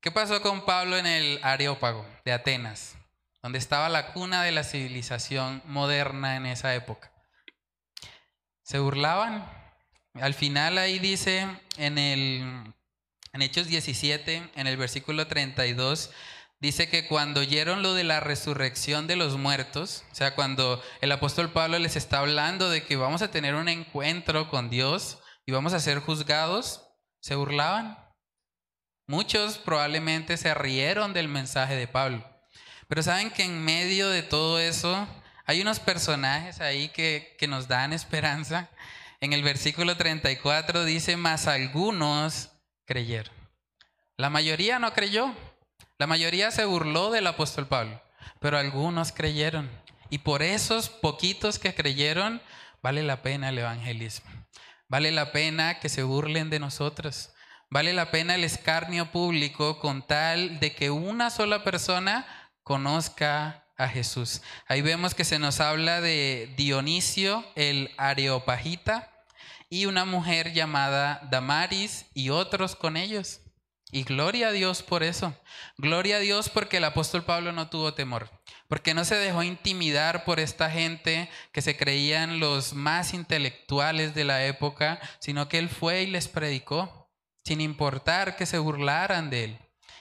¿Qué 0.00 0.12
pasó 0.12 0.40
con 0.40 0.64
Pablo 0.64 0.96
en 0.96 1.06
el 1.06 1.40
Areópago 1.42 2.06
de 2.24 2.32
Atenas, 2.32 2.96
donde 3.42 3.58
estaba 3.58 3.88
la 3.88 4.12
cuna 4.12 4.44
de 4.44 4.52
la 4.52 4.62
civilización 4.62 5.60
moderna 5.66 6.36
en 6.36 6.46
esa 6.46 6.74
época? 6.74 7.12
Se 8.62 8.78
burlaban. 8.78 9.50
Al 10.14 10.34
final 10.34 10.78
ahí 10.78 10.98
dice 11.00 11.48
en 11.76 11.98
el 11.98 12.74
en 13.32 13.42
Hechos 13.42 13.66
17, 13.66 14.50
en 14.54 14.66
el 14.66 14.76
versículo 14.76 15.26
32, 15.26 16.10
dice 16.60 16.88
que 16.88 17.06
cuando 17.06 17.40
oyeron 17.40 17.82
lo 17.82 17.94
de 17.94 18.04
la 18.04 18.20
resurrección 18.20 19.06
de 19.06 19.16
los 19.16 19.36
muertos, 19.36 20.04
o 20.10 20.14
sea, 20.14 20.34
cuando 20.34 20.82
el 21.00 21.12
apóstol 21.12 21.52
Pablo 21.52 21.78
les 21.78 21.96
está 21.96 22.18
hablando 22.18 22.70
de 22.70 22.84
que 22.84 22.96
vamos 22.96 23.22
a 23.22 23.30
tener 23.30 23.54
un 23.54 23.68
encuentro 23.68 24.48
con 24.50 24.70
Dios 24.70 25.18
y 25.46 25.52
vamos 25.52 25.72
a 25.72 25.80
ser 25.80 26.00
juzgados, 26.00 26.82
se 27.20 27.34
burlaban. 27.34 27.98
Muchos 29.06 29.58
probablemente 29.58 30.36
se 30.36 30.52
rieron 30.54 31.12
del 31.12 31.28
mensaje 31.28 31.76
de 31.76 31.88
Pablo. 31.88 32.24
Pero 32.88 33.02
saben 33.02 33.30
que 33.30 33.44
en 33.44 33.64
medio 33.64 34.08
de 34.08 34.22
todo 34.22 34.58
eso 34.58 35.06
hay 35.46 35.62
unos 35.62 35.80
personajes 35.80 36.60
ahí 36.60 36.88
que, 36.88 37.34
que 37.38 37.48
nos 37.48 37.68
dan 37.68 37.92
esperanza 37.92 38.68
En 39.20 39.32
el 39.32 39.42
versículo 39.42 39.96
34 39.96 40.84
dice, 40.84 41.16
más 41.16 41.46
algunos 41.46 42.50
creyeron. 42.88 43.34
La 44.16 44.30
mayoría 44.30 44.78
no 44.78 44.92
creyó. 44.94 45.32
La 45.98 46.06
mayoría 46.06 46.50
se 46.50 46.64
burló 46.64 47.10
del 47.10 47.26
apóstol 47.26 47.68
Pablo, 47.68 48.00
pero 48.40 48.58
algunos 48.58 49.12
creyeron. 49.12 49.70
Y 50.10 50.18
por 50.18 50.42
esos 50.42 50.88
poquitos 50.88 51.58
que 51.58 51.74
creyeron, 51.74 52.40
vale 52.82 53.02
la 53.02 53.20
pena 53.20 53.50
el 53.50 53.58
evangelismo. 53.58 54.30
Vale 54.88 55.12
la 55.12 55.32
pena 55.32 55.80
que 55.80 55.90
se 55.90 56.02
burlen 56.02 56.48
de 56.48 56.60
nosotros. 56.60 57.30
Vale 57.68 57.92
la 57.92 58.10
pena 58.10 58.34
el 58.34 58.44
escarnio 58.44 59.12
público 59.12 59.78
con 59.80 60.06
tal 60.06 60.58
de 60.58 60.74
que 60.74 60.90
una 60.90 61.28
sola 61.28 61.62
persona 61.64 62.26
conozca 62.62 63.66
a 63.76 63.88
Jesús. 63.88 64.40
Ahí 64.66 64.80
vemos 64.80 65.14
que 65.14 65.24
se 65.24 65.38
nos 65.38 65.60
habla 65.60 66.00
de 66.00 66.54
Dionisio 66.56 67.44
el 67.54 67.92
Areopagita 67.98 69.17
y 69.70 69.86
una 69.86 70.04
mujer 70.04 70.52
llamada 70.52 71.20
Damaris 71.30 72.06
y 72.14 72.30
otros 72.30 72.76
con 72.76 72.96
ellos. 72.96 73.40
Y 73.90 74.02
gloria 74.02 74.48
a 74.48 74.52
Dios 74.52 74.82
por 74.82 75.02
eso. 75.02 75.34
Gloria 75.78 76.16
a 76.16 76.20
Dios 76.20 76.50
porque 76.50 76.76
el 76.76 76.84
apóstol 76.84 77.24
Pablo 77.24 77.52
no 77.52 77.70
tuvo 77.70 77.94
temor, 77.94 78.30
porque 78.68 78.92
no 78.92 79.04
se 79.04 79.14
dejó 79.14 79.42
intimidar 79.42 80.24
por 80.24 80.40
esta 80.40 80.70
gente 80.70 81.30
que 81.52 81.62
se 81.62 81.76
creían 81.76 82.38
los 82.38 82.74
más 82.74 83.14
intelectuales 83.14 84.14
de 84.14 84.24
la 84.24 84.44
época, 84.44 85.00
sino 85.20 85.48
que 85.48 85.58
él 85.58 85.70
fue 85.70 86.02
y 86.02 86.06
les 86.06 86.28
predicó, 86.28 87.10
sin 87.44 87.62
importar 87.62 88.36
que 88.36 88.44
se 88.44 88.58
burlaran 88.58 89.30
de 89.30 89.44
él. 89.44 89.58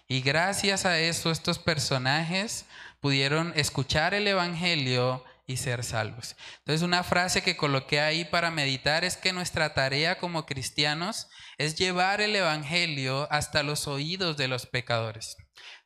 Y 0.09 0.21
gracias 0.21 0.85
a 0.85 0.99
eso 0.99 1.31
estos 1.31 1.59
personajes 1.59 2.65
pudieron 2.99 3.53
escuchar 3.55 4.13
el 4.13 4.27
Evangelio 4.27 5.23
y 5.47 5.57
ser 5.57 5.85
salvos. 5.85 6.35
Entonces 6.59 6.83
una 6.83 7.03
frase 7.03 7.41
que 7.41 7.55
coloqué 7.55 8.01
ahí 8.01 8.25
para 8.25 8.51
meditar 8.51 9.05
es 9.05 9.15
que 9.15 9.31
nuestra 9.31 9.73
tarea 9.73 10.19
como 10.19 10.45
cristianos 10.45 11.27
es 11.57 11.75
llevar 11.75 12.19
el 12.19 12.35
Evangelio 12.35 13.27
hasta 13.31 13.63
los 13.63 13.87
oídos 13.87 14.35
de 14.35 14.49
los 14.49 14.65
pecadores. 14.65 15.37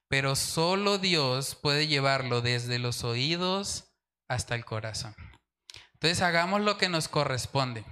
Pero 0.08 0.36
solo 0.36 0.98
Dios 0.98 1.56
puede 1.56 1.88
llevarlo 1.88 2.42
desde 2.42 2.80
los 2.80 3.04
oídos 3.04 3.94
hasta 4.28 4.56
el 4.56 4.66
corazón. 4.66 5.16
Entonces 5.94 6.24
hagamos 6.24 6.62
lo 6.62 6.80
que 6.80 6.90
nos 6.90 7.08
corresponde. 7.08 7.86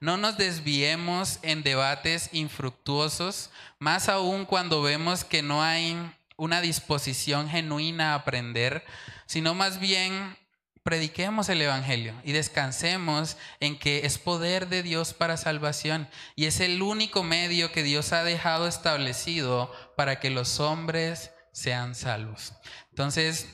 No 0.00 0.18
nos 0.18 0.36
desviemos 0.36 1.38
en 1.40 1.62
debates 1.62 2.28
infructuosos, 2.32 3.50
más 3.78 4.10
aún 4.10 4.44
cuando 4.44 4.82
vemos 4.82 5.24
que 5.24 5.42
no 5.42 5.62
hay 5.62 5.96
una 6.36 6.60
disposición 6.60 7.48
genuina 7.48 8.12
a 8.12 8.16
aprender, 8.16 8.84
sino 9.26 9.54
más 9.54 9.80
bien 9.80 10.36
prediquemos 10.84 11.48
el 11.48 11.62
Evangelio 11.62 12.14
y 12.24 12.32
descansemos 12.32 13.36
en 13.58 13.78
que 13.78 14.06
es 14.06 14.18
poder 14.18 14.68
de 14.68 14.82
Dios 14.82 15.14
para 15.14 15.36
salvación 15.36 16.08
y 16.36 16.44
es 16.44 16.60
el 16.60 16.82
único 16.82 17.22
medio 17.22 17.72
que 17.72 17.82
Dios 17.82 18.12
ha 18.12 18.22
dejado 18.22 18.68
establecido 18.68 19.72
para 19.96 20.20
que 20.20 20.30
los 20.30 20.60
hombres 20.60 21.32
sean 21.52 21.94
salvos. 21.94 22.52
Entonces, 22.90 23.48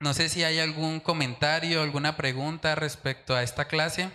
no 0.00 0.14
sé 0.14 0.28
si 0.28 0.44
hay 0.44 0.58
algún 0.58 1.00
comentario, 1.00 1.82
alguna 1.82 2.16
pregunta 2.16 2.74
respecto 2.74 3.36
a 3.36 3.42
esta 3.42 3.68
clase. 3.68 4.10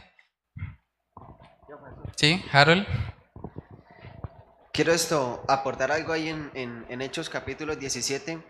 Sí, 2.16 2.44
Harold. 2.52 2.88
Quiero 4.74 4.94
esto, 4.94 5.44
aportar 5.48 5.92
algo 5.92 6.14
ahí 6.14 6.30
en, 6.30 6.52
en, 6.54 7.02
Hechos 7.02 7.30
capítulo 7.30 7.76
17, 7.76 8.42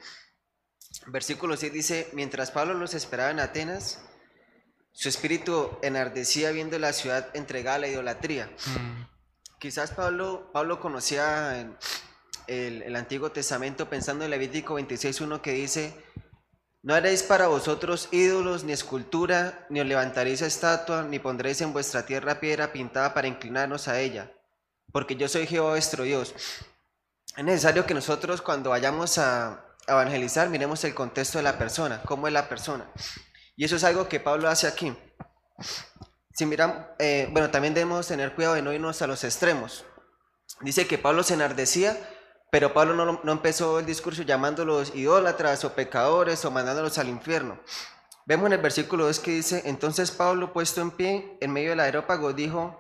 versículo 1.08 1.58
6 1.58 1.74
dice, 1.74 2.10
mientras 2.14 2.52
Pablo 2.52 2.74
los 2.74 2.94
esperaba 2.94 3.32
en 3.32 3.40
Atenas, 3.40 4.04
su 4.92 5.10
espíritu 5.10 5.78
enardecía 5.82 6.52
viendo 6.52 6.78
la 6.80 6.94
ciudad 6.94 7.30
entregada 7.34 7.78
a 7.78 7.80
la 7.80 7.88
idolatría. 7.88 8.48
Mm. 8.48 9.08
Quizás 9.60 9.92
Pablo, 9.92 10.50
Pablo 10.54 10.80
conocía 10.80 11.60
el, 12.48 12.82
el, 12.82 12.96
Antiguo 12.96 13.32
Testamento 13.32 13.90
pensando 13.90 14.26
en 14.26 14.32
Levítico 14.32 14.80
26.1 14.80 15.42
que 15.42 15.54
dice, 15.54 15.94
no 16.82 16.96
haréis 16.96 17.24
para 17.24 17.48
vosotros 17.48 18.10
ídolos 18.12 18.64
ni 18.64 18.74
escultura, 18.74 19.66
ni 19.70 19.80
os 19.80 19.86
levantaréis 19.86 20.42
estatua, 20.42 21.04
ni 21.04 21.20
pondréis 21.20 21.62
en 21.62 21.74
vuestra 21.74 22.06
tierra 22.06 22.40
piedra 22.40 22.74
pintada 22.74 23.14
para 23.14 23.28
inclinarnos 23.28 23.88
a 23.88 24.00
ella 24.00 24.32
porque 24.92 25.16
yo 25.16 25.28
soy 25.28 25.48
Jehová 25.48 25.72
vuestro 25.72 26.04
Dios. 26.04 26.34
Es 27.36 27.44
necesario 27.44 27.86
que 27.86 27.94
nosotros 27.94 28.42
cuando 28.42 28.72
vayamos 28.72 29.18
a 29.18 29.66
evangelizar 29.92 30.50
miremos 30.50 30.84
el 30.84 30.94
contexto 30.94 31.38
de 31.38 31.44
la 31.44 31.58
persona, 31.58 32.02
cómo 32.04 32.28
es 32.28 32.34
la 32.34 32.50
persona. 32.50 32.92
Y 33.56 33.66
eso 33.66 33.76
es 33.76 33.84
algo 33.84 34.08
que 34.08 34.20
Pablo 34.20 34.50
hace 34.50 34.68
aquí. 34.68 34.96
Si 36.34 36.46
miran, 36.46 36.88
eh, 37.00 37.28
bueno, 37.32 37.50
también 37.52 37.74
debemos 37.74 38.08
tener 38.08 38.34
cuidado 38.34 38.56
de 38.56 38.62
no 38.62 38.74
irnos 38.74 39.02
a 39.02 39.08
los 39.08 39.24
extremos. 39.24 39.86
Dice 40.62 40.88
que 40.88 40.98
Pablo 40.98 41.24
se 41.24 41.34
enardecía, 41.34 41.98
pero 42.52 42.74
Pablo 42.74 42.94
no, 42.94 43.22
no 43.24 43.32
empezó 43.32 43.80
el 43.80 43.86
discurso 43.86 44.24
llamándolos 44.24 44.96
idólatras 44.96 45.64
o 45.66 45.74
pecadores 45.74 46.44
o 46.46 46.52
mandándolos 46.52 46.98
al 46.98 47.10
infierno. 47.10 47.60
Vemos 48.26 48.48
en 48.48 48.54
el 48.54 48.62
versículo 48.62 49.06
2 49.06 49.20
que 49.20 49.32
dice, 49.32 49.64
entonces 49.66 50.12
Pablo 50.12 50.54
puesto 50.54 50.82
en 50.82 50.92
pie 50.92 51.38
en 51.42 51.52
medio 51.52 51.72
del 51.72 51.80
aerópago 51.80 52.34
dijo, 52.34 52.80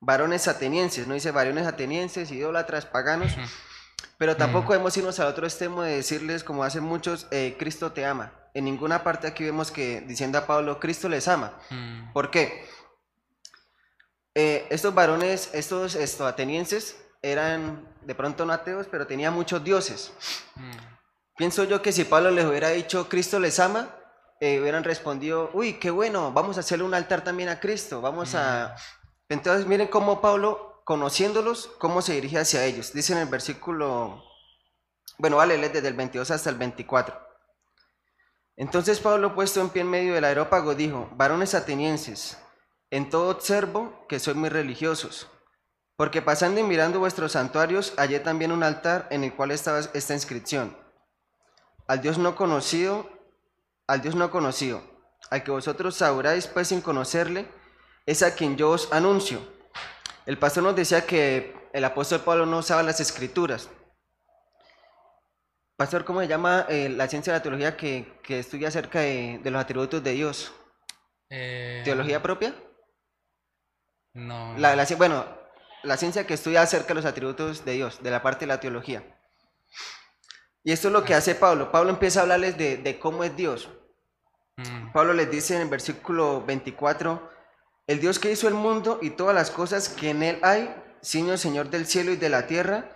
varones 0.00 0.48
atenienses, 0.48 1.06
no 1.06 1.14
dice 1.14 1.30
varones 1.30 1.66
atenienses, 1.66 2.30
idólatras, 2.30 2.86
paganos, 2.86 3.32
pero 4.20 4.36
tampoco 4.36 4.74
debemos 4.74 4.94
irnos 4.98 5.18
al 5.18 5.28
otro 5.28 5.46
extremo 5.46 5.80
de 5.80 5.96
decirles, 5.96 6.44
como 6.44 6.62
hacen 6.62 6.84
muchos, 6.84 7.26
eh, 7.30 7.56
Cristo 7.58 7.92
te 7.92 8.04
ama. 8.04 8.34
En 8.52 8.66
ninguna 8.66 9.02
parte 9.02 9.26
aquí 9.26 9.44
vemos 9.44 9.70
que 9.70 10.02
diciendo 10.02 10.36
a 10.36 10.46
Pablo, 10.46 10.78
Cristo 10.78 11.08
les 11.08 11.26
ama. 11.26 11.58
¿Por 12.12 12.30
qué? 12.30 12.68
Eh, 14.34 14.66
estos 14.68 14.94
varones, 14.94 15.48
estos 15.54 15.94
esto, 15.94 16.26
atenienses, 16.26 17.02
eran 17.22 17.88
de 18.02 18.14
pronto 18.14 18.44
no 18.44 18.52
ateos, 18.52 18.88
pero 18.90 19.06
tenían 19.06 19.32
muchos 19.32 19.64
dioses. 19.64 20.12
Pienso 21.38 21.64
yo 21.64 21.80
que 21.80 21.90
si 21.90 22.04
Pablo 22.04 22.30
les 22.30 22.44
hubiera 22.44 22.68
dicho, 22.68 23.08
Cristo 23.08 23.40
les 23.40 23.58
ama, 23.58 23.88
eh, 24.38 24.60
hubieran 24.60 24.84
respondido, 24.84 25.48
uy, 25.54 25.78
qué 25.78 25.90
bueno, 25.90 26.30
vamos 26.30 26.58
a 26.58 26.60
hacerle 26.60 26.84
un 26.84 26.92
altar 26.92 27.24
también 27.24 27.48
a 27.48 27.58
Cristo, 27.58 28.02
vamos 28.02 28.34
a 28.34 28.76
entonces 29.30 29.64
miren 29.66 29.86
cómo 29.86 30.20
Pablo, 30.20 30.69
conociéndolos, 30.90 31.70
cómo 31.78 32.02
se 32.02 32.14
dirige 32.14 32.40
hacia 32.40 32.64
ellos. 32.64 32.92
Dice 32.92 33.12
en 33.12 33.20
el 33.20 33.28
versículo, 33.28 34.24
bueno, 35.18 35.36
vale, 35.36 35.56
desde 35.56 35.86
el 35.86 35.94
22 35.94 36.32
hasta 36.32 36.50
el 36.50 36.56
24. 36.56 37.16
Entonces 38.56 38.98
Pablo, 38.98 39.36
puesto 39.36 39.60
en 39.60 39.68
pie 39.68 39.82
en 39.82 39.88
medio 39.88 40.14
del 40.14 40.24
aerópago, 40.24 40.74
dijo, 40.74 41.08
varones 41.12 41.54
atenienses, 41.54 42.38
en 42.90 43.08
todo 43.08 43.30
observo 43.30 44.04
que 44.08 44.18
sois 44.18 44.36
muy 44.36 44.48
religiosos, 44.48 45.28
porque 45.94 46.22
pasando 46.22 46.58
y 46.58 46.64
mirando 46.64 46.98
vuestros 46.98 47.30
santuarios, 47.30 47.92
hallé 47.96 48.18
también 48.18 48.50
un 48.50 48.64
altar 48.64 49.06
en 49.12 49.22
el 49.22 49.32
cual 49.32 49.52
estaba 49.52 49.78
esta 49.94 50.14
inscripción. 50.14 50.76
Al 51.86 52.00
Dios 52.00 52.18
no 52.18 52.34
conocido, 52.34 53.08
al 53.86 54.02
Dios 54.02 54.16
no 54.16 54.32
conocido, 54.32 54.82
al 55.30 55.44
que 55.44 55.52
vosotros 55.52 56.02
adoráis 56.02 56.48
pues 56.48 56.66
sin 56.66 56.80
conocerle, 56.80 57.46
es 58.06 58.24
a 58.24 58.34
quien 58.34 58.56
yo 58.56 58.70
os 58.70 58.92
anuncio. 58.92 59.59
El 60.26 60.38
pastor 60.38 60.62
nos 60.62 60.76
decía 60.76 61.06
que 61.06 61.54
el 61.72 61.84
apóstol 61.84 62.20
Pablo 62.20 62.46
no 62.46 62.58
usaba 62.58 62.82
las 62.82 63.00
escrituras. 63.00 63.68
Pastor, 65.76 66.04
¿cómo 66.04 66.20
se 66.20 66.28
llama 66.28 66.66
eh, 66.68 66.90
la 66.90 67.08
ciencia 67.08 67.32
de 67.32 67.38
la 67.38 67.42
teología 67.42 67.76
que, 67.76 68.20
estudia 68.28 68.68
acerca 68.68 69.00
de, 69.00 69.40
los 69.42 69.60
atributos 69.60 70.04
de 70.04 70.12
Dios? 70.12 70.52
Eh, 71.30 71.80
¿Teología 71.84 72.22
propia? 72.22 72.54
No. 74.12 74.58
La, 74.58 74.86
bueno, 74.98 75.24
la 75.82 75.96
ciencia 75.96 76.26
que 76.26 76.34
estudia 76.34 76.62
acerca 76.62 76.88
de 76.88 76.94
los 76.94 77.04
atributos 77.04 77.64
de 77.64 77.72
Dios, 77.72 78.02
de 78.02 78.10
la 78.10 78.22
parte 78.22 78.40
de 78.40 78.48
la 78.48 78.60
teología. 78.60 79.02
Y 80.62 80.72
esto 80.72 80.88
es 80.88 80.92
lo 80.92 81.04
que 81.04 81.14
hace 81.14 81.34
Pablo. 81.34 81.72
Pablo 81.72 81.90
empieza 81.90 82.20
a 82.20 82.22
hablarles 82.24 82.58
de, 82.58 82.98
cómo 83.00 83.24
es 83.24 83.34
Dios. 83.34 83.70
Mm. 84.56 84.92
Pablo 84.92 85.14
les 85.14 85.30
dice 85.30 85.56
en 85.56 85.62
el 85.62 85.68
versículo 85.68 86.44
24, 86.44 87.30
el 87.90 87.98
Dios 87.98 88.20
que 88.20 88.30
hizo 88.30 88.46
el 88.46 88.54
mundo 88.54 89.00
y 89.02 89.10
todas 89.10 89.34
las 89.34 89.50
cosas 89.50 89.88
que 89.88 90.10
en 90.10 90.22
él 90.22 90.38
hay, 90.42 90.72
Señor, 91.02 91.38
Señor 91.38 91.70
del 91.70 91.86
cielo 91.86 92.12
y 92.12 92.16
de 92.16 92.28
la 92.28 92.46
tierra, 92.46 92.88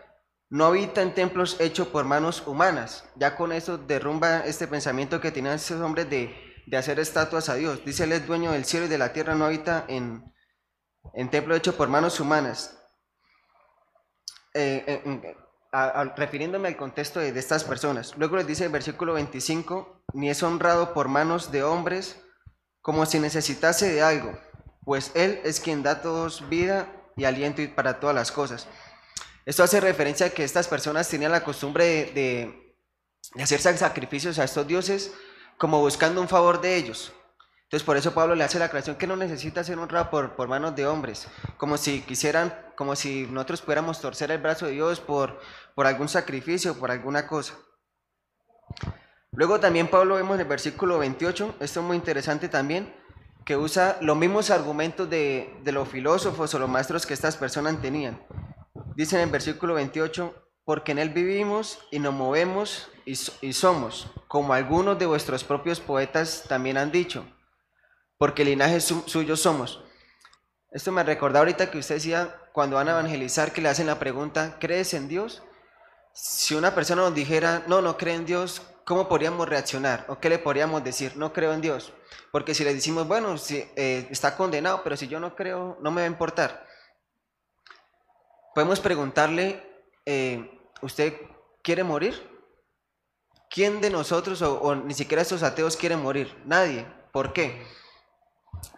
no 0.51 0.67
habita 0.67 1.03
en 1.03 1.15
templos 1.15 1.57
hechos 1.59 1.89
por 1.89 2.05
manos 2.05 2.47
humanas. 2.47 3.05
Ya 3.17 3.35
con 3.35 3.51
eso 3.51 3.77
derrumba 3.77 4.47
este 4.47 4.69
pensamiento 4.69 5.21
que 5.21 5.33
tenían 5.33 5.57
esos 5.57 5.81
hombres 5.81 6.09
de, 6.09 6.33
hacer 6.79 7.01
estatuas 7.01 7.49
a 7.49 7.57
Dios. 7.57 7.85
Dice, 7.85 8.05
Él 8.05 8.13
es 8.13 8.25
dueño 8.25 8.53
del 8.53 8.65
cielo 8.65 8.87
y 8.87 8.89
de 8.89 8.99
la 8.99 9.13
tierra, 9.13 9.35
no 9.35 9.47
habita 9.47 9.85
en, 9.89 10.33
en 11.15 11.29
templos 11.29 11.59
hechos 11.59 11.75
por 11.75 11.89
manos 11.89 12.21
humanas. 12.21 12.79
Eh, 14.55 14.85
eh, 14.87 15.37
refiriéndome 16.15 16.69
al 16.69 16.77
contexto 16.77 17.19
de, 17.19 17.33
de, 17.33 17.41
estas 17.41 17.65
personas. 17.65 18.17
Luego 18.17 18.37
les 18.37 18.47
dice 18.47 18.67
el 18.67 18.71
versículo 18.71 19.15
25, 19.15 20.05
ni 20.13 20.31
es 20.31 20.41
honrado 20.45 20.95
por 20.95 21.09
manos 21.09 21.51
de 21.51 21.65
hombres 21.65 22.21
como 22.81 23.07
si 23.07 23.19
necesitase 23.19 23.91
de 23.93 24.03
algo, 24.03 24.39
pues 24.85 25.13
Él 25.15 25.41
es 25.45 25.61
quien 25.61 25.83
da 25.83 25.93
a 25.93 26.03
todos 26.03 26.49
vida 26.49 26.89
y 27.17 27.25
aliento 27.25 27.63
para 27.75 28.01
todas 28.01 28.15
las 28.15 28.33
cosas. 28.33 28.67
Esto 29.47 29.63
hace 29.63 29.81
referencia 29.81 30.27
a 30.27 30.31
que 30.31 30.45
estas 30.45 30.69
personas 30.69 31.09
tenían 31.09 31.33
la 31.33 31.45
costumbre 31.45 32.13
de, 32.15 32.77
hacer 33.43 33.61
sacrificios 33.61 34.39
a 34.39 34.45
estos 34.45 34.67
dioses 34.67 35.13
como 35.59 35.81
buscando 35.81 36.21
un 36.21 36.29
favor 36.29 36.61
de 36.61 36.77
ellos. 36.77 37.13
Entonces 37.65 37.85
por 37.85 37.97
eso 37.97 38.15
Pablo 38.15 38.35
le 38.35 38.45
hace 38.45 38.59
la 38.59 38.67
aclaración 38.67 38.97
que 38.97 39.07
no 39.07 39.17
necesita 39.17 39.65
ser 39.65 39.79
honrado 39.79 40.11
por, 40.11 40.37
por 40.37 40.49
manos 40.49 40.77
de 40.77 40.87
hombres, 40.87 41.27
como 41.57 41.77
si 41.77 42.03
quisieran, 42.03 42.55
como 42.77 42.95
si 42.95 43.27
nosotros 43.31 43.63
pudiéramos 43.63 44.01
torcer 44.01 44.31
el 44.31 44.41
brazo 44.41 44.67
de 44.67 44.73
Dios 44.73 45.01
por, 45.01 45.41
por 45.75 45.87
algún 45.87 46.09
sacrificio, 46.09 46.75
por 46.79 46.91
alguna 46.91 47.27
cosa. 47.27 47.55
Luego 49.33 49.59
también 49.59 49.89
Pablo 49.89 50.15
vemos 50.15 50.37
en 50.37 50.43
el 50.43 50.47
versículo 50.47 50.99
28, 50.99 51.57
esto 51.61 51.81
es 51.81 51.87
muy 51.87 51.97
interesante 51.97 52.49
también, 52.49 52.95
que 53.45 53.57
usa 53.57 53.99
los 54.01 54.17
mismos 54.17 54.51
argumentos 54.51 55.09
de, 55.09 55.55
de 55.63 55.73
los 55.73 55.89
filósofos 55.89 56.55
o 56.55 56.59
los 56.59 56.69
maestros 56.69 57.07
que 57.07 57.15
estas 57.15 57.37
personas 57.37 57.81
tenían. 57.81 58.21
Dice 58.97 59.17
en 59.17 59.23
el 59.23 59.31
versículo 59.31 59.75
28, 59.75 60.35
porque 60.65 60.93
en 60.93 60.99
él 60.99 61.11
vivimos 61.11 61.79
y 61.91 61.99
nos 61.99 62.15
movemos 62.15 62.89
y, 63.05 63.13
y 63.43 63.53
somos, 63.53 64.11
como 64.29 64.55
algunos 64.55 64.99
de 64.99 65.07
vuestros 65.07 65.45
propios 65.45 65.81
poetas 65.81 66.45
también 66.49 66.79
han 66.79 66.91
dicho 66.91 67.25
porque 68.19 68.45
linaje 68.45 68.81
suyo 68.81 69.37
somos. 69.37 69.81
Esto 70.71 70.93
me 70.93 71.03
recordaba 71.03 71.41
ahorita 71.41 71.71
que 71.71 71.79
usted 71.79 71.97
decía, 71.97 72.35
cuando 72.53 72.77
van 72.77 72.89
a 72.89 72.93
evangelizar, 72.93 73.53
que 73.53 73.61
le 73.61 73.69
hacen 73.69 73.87
la 73.87 73.99
pregunta, 73.99 74.57
¿crees 74.59 74.95
en 74.95 75.09
Dios? 75.09 75.43
Si 76.13 76.55
una 76.55 76.75
persona 76.75 77.03
nos 77.03 77.15
dijera, 77.15 77.65
no, 77.67 77.81
no 77.81 77.97
cree 77.97 78.15
en 78.15 78.27
Dios, 78.27 78.63
¿cómo 78.85 79.09
podríamos 79.09 79.49
reaccionar? 79.49 80.05
¿O 80.09 80.19
qué 80.19 80.29
le 80.29 80.39
podríamos 80.39 80.85
decir? 80.85 81.17
No 81.17 81.33
creo 81.33 81.53
en 81.53 81.61
Dios. 81.61 81.93
Porque 82.31 82.55
si 82.55 82.65
le 82.65 82.75
decimos, 82.75 83.07
bueno, 83.07 83.39
si, 83.39 83.59
eh, 83.77 84.07
está 84.11 84.37
condenado, 84.37 84.83
pero 84.83 84.97
si 84.97 85.09
yo 85.09 85.21
no 85.21 85.35
creo, 85.35 85.79
no 85.81 85.91
me 85.91 86.03
va 86.03 86.07
a 86.07 86.11
importar. 86.11 86.67
Podemos 88.55 88.81
preguntarle, 88.81 89.63
eh, 90.07 90.61
¿usted 90.83 91.15
quiere 91.63 91.83
morir? 91.83 92.31
¿Quién 93.51 93.81
de 93.81 93.91
nosotros, 93.91 94.43
o, 94.43 94.75
ni 94.75 94.95
siquiera 94.95 95.23
estos 95.23 95.43
ateos, 95.43 95.77
quiere 95.77 95.97
morir? 95.97 96.37
Nadie. 96.45 96.87
¿Por 97.13 97.33
qué? 97.33 97.65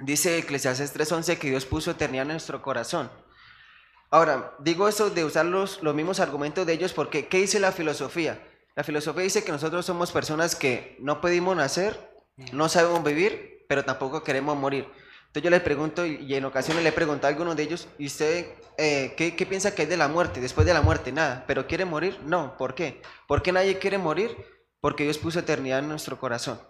Dice 0.00 0.38
Eclesiastes 0.38 0.92
3:11 0.94 1.38
que 1.38 1.48
Dios 1.48 1.64
puso 1.64 1.90
eternidad 1.90 2.22
en 2.22 2.32
nuestro 2.32 2.60
corazón. 2.60 3.10
Ahora, 4.10 4.54
digo 4.58 4.88
eso 4.88 5.10
de 5.10 5.24
usar 5.24 5.46
los, 5.46 5.82
los 5.82 5.94
mismos 5.94 6.20
argumentos 6.20 6.66
de 6.66 6.74
ellos 6.74 6.92
porque 6.92 7.28
¿qué 7.28 7.38
dice 7.38 7.58
la 7.58 7.72
filosofía? 7.72 8.40
La 8.76 8.84
filosofía 8.84 9.22
dice 9.22 9.42
que 9.42 9.50
nosotros 9.50 9.84
somos 9.84 10.12
personas 10.12 10.54
que 10.54 10.96
no 11.00 11.20
pedimos 11.20 11.56
nacer, 11.56 11.98
no 12.52 12.68
sabemos 12.68 13.02
vivir, 13.02 13.64
pero 13.68 13.84
tampoco 13.84 14.22
queremos 14.22 14.56
morir. 14.56 14.86
Entonces 15.26 15.42
yo 15.42 15.50
les 15.50 15.62
pregunto, 15.62 16.06
y 16.06 16.34
en 16.34 16.44
ocasiones 16.44 16.82
le 16.84 16.90
he 16.90 16.92
preguntado 16.92 17.26
a 17.26 17.30
algunos 17.30 17.56
de 17.56 17.64
ellos, 17.64 17.88
¿y 17.98 18.06
usted 18.06 18.46
eh, 18.78 19.14
¿qué, 19.16 19.34
qué, 19.34 19.46
piensa 19.46 19.74
que 19.74 19.84
es 19.84 19.88
de 19.88 19.96
la 19.96 20.08
muerte? 20.08 20.40
Después 20.40 20.66
de 20.66 20.74
la 20.74 20.82
muerte, 20.82 21.12
nada. 21.12 21.44
¿Pero 21.46 21.66
quiere 21.66 21.84
morir? 21.84 22.18
No. 22.24 22.56
¿Por 22.56 22.74
qué? 22.74 23.02
¿Por 23.26 23.42
qué 23.42 23.52
nadie 23.52 23.78
quiere 23.78 23.98
morir? 23.98 24.36
Porque 24.80 25.04
Dios 25.04 25.18
puso 25.18 25.38
eternidad 25.38 25.78
en 25.78 25.88
nuestro 25.88 26.18
corazón. 26.18 26.60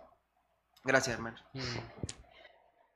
Gracias, 0.85 1.17
hermano. 1.17 1.39
Mm. 1.53 1.61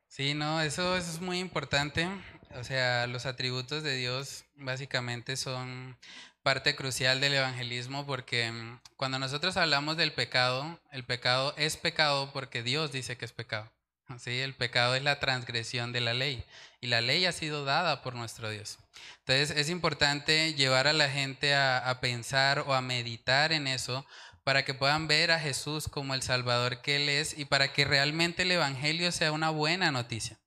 Sí, 0.07 0.33
no, 0.33 0.61
eso, 0.61 0.95
es 0.95 1.19
muy 1.19 1.39
importante. 1.39 2.07
O 2.55 2.63
sea, 2.63 3.07
los 3.07 3.25
atributos 3.25 3.83
de 3.83 3.95
Dios 3.95 4.45
básicamente 4.55 5.37
son 5.37 5.97
parte 6.43 6.75
crucial 6.75 7.21
del 7.21 7.33
evangelismo 7.33 8.05
porque 8.05 8.51
mm, 8.51 8.79
cuando 8.95 9.19
nosotros 9.19 9.57
hablamos 9.57 9.97
del 9.97 10.13
pecado, 10.13 10.79
el 10.91 11.03
pecado 11.03 11.53
es 11.57 11.77
pecado 11.77 12.31
porque 12.33 12.63
Dios 12.63 12.91
dice 12.91 13.17
que 13.17 13.25
es 13.25 13.31
pecado. 13.31 13.71
¿sí? 14.19 14.39
El 14.39 14.55
pecado 14.55 14.95
es 14.95 15.03
la 15.03 15.19
transgresión 15.19 15.91
de 15.91 16.01
la 16.01 16.13
ley 16.13 16.43
y 16.81 16.87
la 16.87 17.01
ley 17.01 17.25
ha 17.25 17.31
sido 17.31 17.65
dada 17.65 18.01
por 18.01 18.15
nuestro 18.15 18.49
Dios. 18.49 18.79
Entonces 19.19 19.51
es 19.51 19.69
importante 19.69 20.53
llevar 20.53 20.87
a 20.87 20.93
la 20.93 21.09
gente 21.09 21.53
a, 21.53 21.77
a 21.77 22.01
pensar 22.01 22.59
o 22.59 22.73
a 22.73 22.81
meditar 22.81 23.53
en 23.53 23.67
eso 23.67 24.05
para 24.43 24.65
que 24.65 24.73
puedan 24.73 25.07
ver 25.07 25.31
a 25.31 25.39
Jesús 25.39 25.87
como 25.87 26.13
el 26.13 26.23
Salvador 26.23 26.81
que 26.81 26.95
Él 26.95 27.09
es 27.09 27.37
y 27.37 27.45
para 27.45 27.73
que 27.73 27.85
realmente 27.85 28.41
el 28.41 28.51
Evangelio 28.51 29.11
sea 29.11 29.31
una 29.31 29.51
buena 29.51 29.91
noticia. 29.91 30.39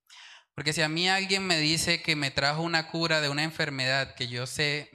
Porque 0.54 0.72
si 0.72 0.82
a 0.82 0.88
mí 0.88 1.08
alguien 1.08 1.46
me 1.46 1.58
dice 1.58 2.02
que 2.02 2.16
me 2.16 2.30
trajo 2.30 2.62
una 2.62 2.88
cura 2.88 3.20
de 3.20 3.28
una 3.28 3.42
enfermedad 3.42 4.14
que 4.14 4.28
yo 4.28 4.46
sé, 4.46 4.90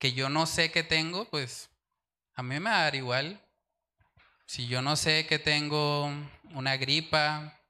que 0.00 0.14
yo 0.14 0.30
no 0.30 0.46
sé 0.46 0.72
que 0.72 0.82
tengo, 0.82 1.26
pues 1.26 1.70
a 2.34 2.42
mí 2.42 2.58
me 2.58 2.70
va 2.70 2.80
a 2.80 2.82
dar 2.84 2.94
igual. 2.96 3.38
Si 4.46 4.66
yo 4.66 4.80
no 4.80 4.96
sé 4.96 5.26
que 5.26 5.38
tengo 5.38 6.10
una 6.54 6.78
gripa, 6.78 7.60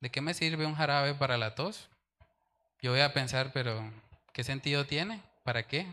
¿de 0.00 0.10
qué 0.10 0.20
me 0.20 0.34
sirve 0.34 0.66
un 0.66 0.74
jarabe 0.74 1.14
para 1.14 1.38
la 1.38 1.54
tos? 1.54 1.88
Yo 2.82 2.90
voy 2.90 3.00
a 3.00 3.14
pensar, 3.14 3.52
pero 3.52 3.90
¿qué 4.32 4.42
sentido 4.42 4.86
tiene? 4.86 5.22
¿Para 5.44 5.68
qué? 5.68 5.86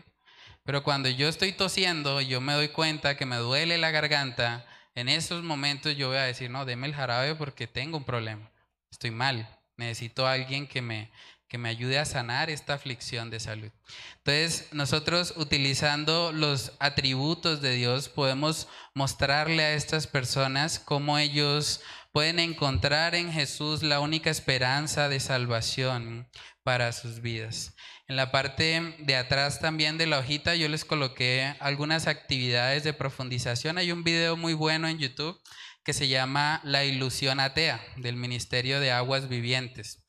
Pero 0.64 0.82
cuando 0.82 1.08
yo 1.08 1.28
estoy 1.28 1.52
tosiendo, 1.52 2.20
yo 2.20 2.40
me 2.40 2.54
doy 2.54 2.68
cuenta 2.68 3.16
que 3.16 3.24
me 3.24 3.36
duele 3.36 3.78
la 3.78 3.92
garganta, 3.92 4.66
en 4.96 5.08
esos 5.08 5.44
momentos 5.44 5.96
yo 5.96 6.08
voy 6.08 6.16
a 6.16 6.22
decir, 6.22 6.50
no, 6.50 6.64
deme 6.64 6.88
el 6.88 6.96
jarabe 6.96 7.36
porque 7.36 7.68
tengo 7.68 7.98
un 7.98 8.04
problema, 8.04 8.50
estoy 8.90 9.12
mal, 9.12 9.48
necesito 9.76 10.26
a 10.26 10.32
alguien 10.32 10.66
que 10.66 10.82
me, 10.82 11.12
que 11.48 11.58
me 11.58 11.68
ayude 11.68 11.98
a 11.98 12.04
sanar 12.04 12.50
esta 12.50 12.74
aflicción 12.74 13.30
de 13.30 13.40
salud. 13.40 13.70
Entonces, 14.18 14.68
nosotros 14.72 15.34
utilizando 15.36 16.32
los 16.32 16.72
atributos 16.80 17.60
de 17.60 17.74
Dios 17.74 18.08
podemos 18.08 18.68
mostrarle 18.94 19.62
a 19.62 19.74
estas 19.74 20.06
personas 20.06 20.78
cómo 20.78 21.18
ellos 21.18 21.80
pueden 22.12 22.38
encontrar 22.38 23.14
en 23.14 23.32
Jesús 23.32 23.82
la 23.82 24.00
única 24.00 24.30
esperanza 24.30 25.08
de 25.08 25.20
salvación 25.20 26.28
para 26.62 26.92
sus 26.92 27.20
vidas. 27.20 27.74
En 28.08 28.16
la 28.16 28.30
parte 28.32 28.96
de 29.00 29.16
atrás 29.16 29.60
también 29.60 29.98
de 29.98 30.06
la 30.06 30.18
hojita 30.18 30.54
yo 30.54 30.68
les 30.68 30.84
coloqué 30.84 31.54
algunas 31.60 32.06
actividades 32.06 32.84
de 32.84 32.92
profundización. 32.92 33.78
Hay 33.78 33.92
un 33.92 34.02
video 34.02 34.36
muy 34.36 34.54
bueno 34.54 34.88
en 34.88 34.98
YouTube 34.98 35.40
que 35.84 35.92
se 35.92 36.08
llama 36.08 36.60
La 36.64 36.84
ilusión 36.84 37.38
atea 37.38 37.84
del 37.96 38.16
Ministerio 38.16 38.80
de 38.80 38.92
Aguas 38.92 39.28
Vivientes. 39.28 40.05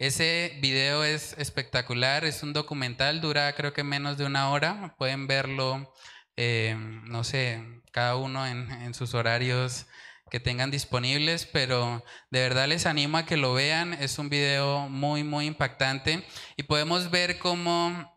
Ese 0.00 0.56
video 0.62 1.04
es 1.04 1.34
espectacular, 1.36 2.24
es 2.24 2.42
un 2.42 2.54
documental, 2.54 3.20
dura 3.20 3.52
creo 3.52 3.74
que 3.74 3.84
menos 3.84 4.16
de 4.16 4.24
una 4.24 4.48
hora. 4.48 4.94
Pueden 4.96 5.26
verlo, 5.26 5.92
eh, 6.38 6.74
no 7.04 7.22
sé, 7.22 7.82
cada 7.92 8.16
uno 8.16 8.46
en, 8.46 8.70
en 8.70 8.94
sus 8.94 9.12
horarios 9.12 9.84
que 10.30 10.40
tengan 10.40 10.70
disponibles, 10.70 11.44
pero 11.44 12.02
de 12.30 12.40
verdad 12.40 12.66
les 12.66 12.86
animo 12.86 13.18
a 13.18 13.26
que 13.26 13.36
lo 13.36 13.52
vean. 13.52 13.92
Es 13.92 14.18
un 14.18 14.30
video 14.30 14.88
muy, 14.88 15.22
muy 15.22 15.44
impactante 15.44 16.24
y 16.56 16.62
podemos 16.62 17.10
ver 17.10 17.38
cómo 17.38 18.10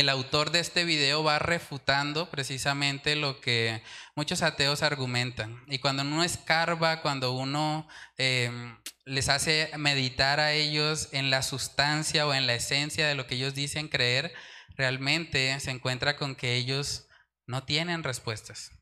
el 0.00 0.08
autor 0.08 0.50
de 0.50 0.60
este 0.60 0.84
video 0.84 1.22
va 1.22 1.38
refutando 1.38 2.30
precisamente 2.30 3.16
lo 3.16 3.40
que 3.40 3.82
muchos 4.14 4.42
ateos 4.42 4.82
argumentan. 4.82 5.62
Y 5.68 5.78
cuando 5.78 6.02
uno 6.02 6.24
escarba, 6.24 7.02
cuando 7.02 7.32
uno 7.32 7.86
em, 8.16 8.76
les 9.04 9.28
hace 9.28 9.70
meditar 9.76 10.40
a 10.40 10.52
ellos 10.52 11.08
en 11.12 11.30
la 11.30 11.42
sustancia 11.42 12.26
o 12.26 12.34
en 12.34 12.46
la 12.46 12.54
esencia 12.54 13.06
de 13.06 13.14
lo 13.14 13.26
que 13.26 13.34
ellos 13.34 13.54
dicen 13.54 13.88
creer, 13.88 14.32
realmente 14.76 15.58
se 15.60 15.70
encuentra 15.70 16.16
con 16.16 16.34
que 16.34 16.54
ellos 16.54 17.06
no 17.46 17.64
tienen 17.64 18.02
respuestas. 18.02 18.72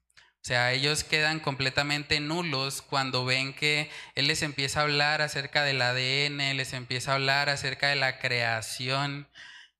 O 0.40 0.46
sea, 0.48 0.72
ellos 0.72 1.02
quedan 1.02 1.40
completamente 1.40 2.20
nulos 2.20 2.80
cuando 2.80 3.24
ven 3.24 3.54
que 3.54 3.90
Él 4.14 4.28
les 4.28 4.42
empieza 4.42 4.80
a 4.80 4.82
hablar 4.84 5.20
acerca 5.20 5.64
del 5.64 5.82
ADN, 5.82 6.56
les 6.56 6.72
empieza 6.74 7.10
a 7.10 7.14
hablar 7.16 7.48
acerca 7.48 7.88
de 7.88 7.96
la 7.96 8.20
creación 8.20 9.28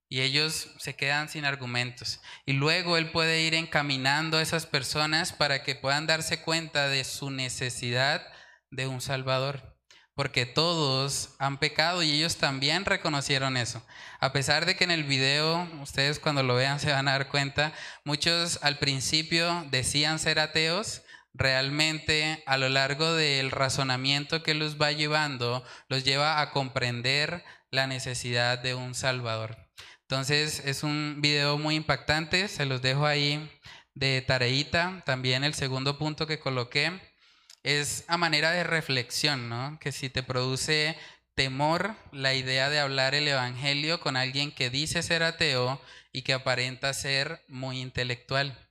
y 0.08 0.20
ellos 0.20 0.70
se 0.78 0.96
quedan 0.96 1.28
sin 1.28 1.44
argumentos. 1.44 2.20
Y 2.46 2.54
luego 2.54 2.96
Él 2.96 3.10
puede 3.10 3.42
ir 3.42 3.54
encaminando 3.54 4.38
a 4.38 4.42
esas 4.42 4.66
personas 4.66 5.32
para 5.32 5.62
que 5.62 5.74
puedan 5.74 6.06
darse 6.06 6.42
cuenta 6.42 6.88
de 6.88 7.04
su 7.04 7.30
necesidad 7.30 8.26
de 8.70 8.86
un 8.86 9.00
Salvador 9.00 9.78
porque 10.18 10.46
todos 10.46 11.36
han 11.38 11.58
pecado 11.58 12.02
y 12.02 12.10
ellos 12.10 12.38
también 12.38 12.84
reconocieron 12.84 13.56
eso. 13.56 13.86
A 14.18 14.32
pesar 14.32 14.66
de 14.66 14.74
que 14.74 14.82
en 14.82 14.90
el 14.90 15.04
video, 15.04 15.70
ustedes 15.80 16.18
cuando 16.18 16.42
lo 16.42 16.56
vean 16.56 16.80
se 16.80 16.90
van 16.90 17.06
a 17.06 17.12
dar 17.12 17.28
cuenta, 17.28 17.72
muchos 18.02 18.58
al 18.62 18.80
principio 18.80 19.64
decían 19.70 20.18
ser 20.18 20.40
ateos, 20.40 21.02
realmente 21.34 22.42
a 22.46 22.56
lo 22.56 22.68
largo 22.68 23.14
del 23.14 23.52
razonamiento 23.52 24.42
que 24.42 24.54
los 24.54 24.76
va 24.76 24.90
llevando, 24.90 25.64
los 25.88 26.02
lleva 26.02 26.40
a 26.40 26.50
comprender 26.50 27.44
la 27.70 27.86
necesidad 27.86 28.58
de 28.58 28.74
un 28.74 28.96
Salvador. 28.96 29.67
Entonces 30.10 30.62
es 30.64 30.84
un 30.84 31.16
video 31.20 31.58
muy 31.58 31.74
impactante, 31.74 32.48
se 32.48 32.64
los 32.64 32.80
dejo 32.80 33.04
ahí 33.04 33.46
de 33.92 34.22
tareita. 34.22 35.02
También 35.04 35.44
el 35.44 35.52
segundo 35.52 35.98
punto 35.98 36.26
que 36.26 36.38
coloqué 36.38 36.98
es 37.62 38.06
a 38.08 38.16
manera 38.16 38.52
de 38.52 38.64
reflexión, 38.64 39.50
¿no? 39.50 39.78
Que 39.78 39.92
si 39.92 40.08
te 40.08 40.22
produce 40.22 40.96
temor 41.34 41.94
la 42.10 42.32
idea 42.32 42.70
de 42.70 42.78
hablar 42.80 43.14
el 43.14 43.28
Evangelio 43.28 44.00
con 44.00 44.16
alguien 44.16 44.50
que 44.50 44.70
dice 44.70 45.02
ser 45.02 45.22
ateo 45.22 45.78
y 46.10 46.22
que 46.22 46.32
aparenta 46.32 46.94
ser 46.94 47.44
muy 47.46 47.78
intelectual. 47.78 48.67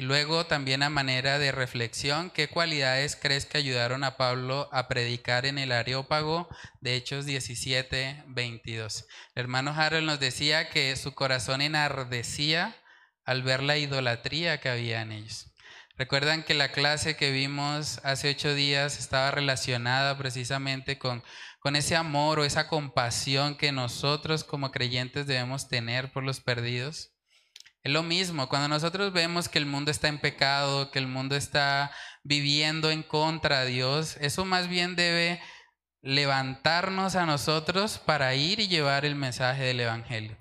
Y 0.00 0.04
luego 0.04 0.46
también 0.46 0.84
a 0.84 0.90
manera 0.90 1.40
de 1.40 1.50
reflexión, 1.50 2.30
¿qué 2.30 2.46
cualidades 2.46 3.16
crees 3.20 3.46
que 3.46 3.58
ayudaron 3.58 4.04
a 4.04 4.16
Pablo 4.16 4.68
a 4.70 4.86
predicar 4.86 5.44
en 5.44 5.58
el 5.58 5.72
Areópago 5.72 6.48
de 6.80 6.94
Hechos 6.94 7.26
17, 7.26 8.22
22? 8.28 9.06
El 9.34 9.40
hermano 9.40 9.72
Harold 9.76 10.06
nos 10.06 10.20
decía 10.20 10.70
que 10.70 10.94
su 10.94 11.14
corazón 11.14 11.62
enardecía 11.62 12.76
al 13.24 13.42
ver 13.42 13.60
la 13.60 13.76
idolatría 13.76 14.60
que 14.60 14.68
había 14.68 15.02
en 15.02 15.10
ellos. 15.10 15.52
Recuerdan 15.96 16.44
que 16.44 16.54
la 16.54 16.70
clase 16.70 17.16
que 17.16 17.32
vimos 17.32 17.98
hace 18.04 18.30
ocho 18.30 18.54
días 18.54 19.00
estaba 19.00 19.32
relacionada 19.32 20.16
precisamente 20.16 20.96
con, 20.96 21.24
con 21.58 21.74
ese 21.74 21.96
amor 21.96 22.38
o 22.38 22.44
esa 22.44 22.68
compasión 22.68 23.56
que 23.56 23.72
nosotros 23.72 24.44
como 24.44 24.70
creyentes 24.70 25.26
debemos 25.26 25.68
tener 25.68 26.12
por 26.12 26.22
los 26.22 26.38
perdidos. 26.38 27.17
Lo 27.88 28.02
mismo, 28.02 28.50
cuando 28.50 28.68
nosotros 28.68 29.14
vemos 29.14 29.48
que 29.48 29.58
el 29.58 29.64
mundo 29.64 29.90
está 29.90 30.08
en 30.08 30.18
pecado, 30.18 30.90
que 30.90 30.98
el 30.98 31.06
mundo 31.06 31.36
está 31.36 31.90
viviendo 32.22 32.90
en 32.90 33.02
contra 33.02 33.62
de 33.62 33.70
Dios, 33.70 34.18
eso 34.20 34.44
más 34.44 34.68
bien 34.68 34.94
debe 34.94 35.40
levantarnos 36.02 37.16
a 37.16 37.24
nosotros 37.24 37.98
para 37.98 38.34
ir 38.34 38.60
y 38.60 38.68
llevar 38.68 39.06
el 39.06 39.14
mensaje 39.14 39.62
del 39.62 39.80
Evangelio. 39.80 40.36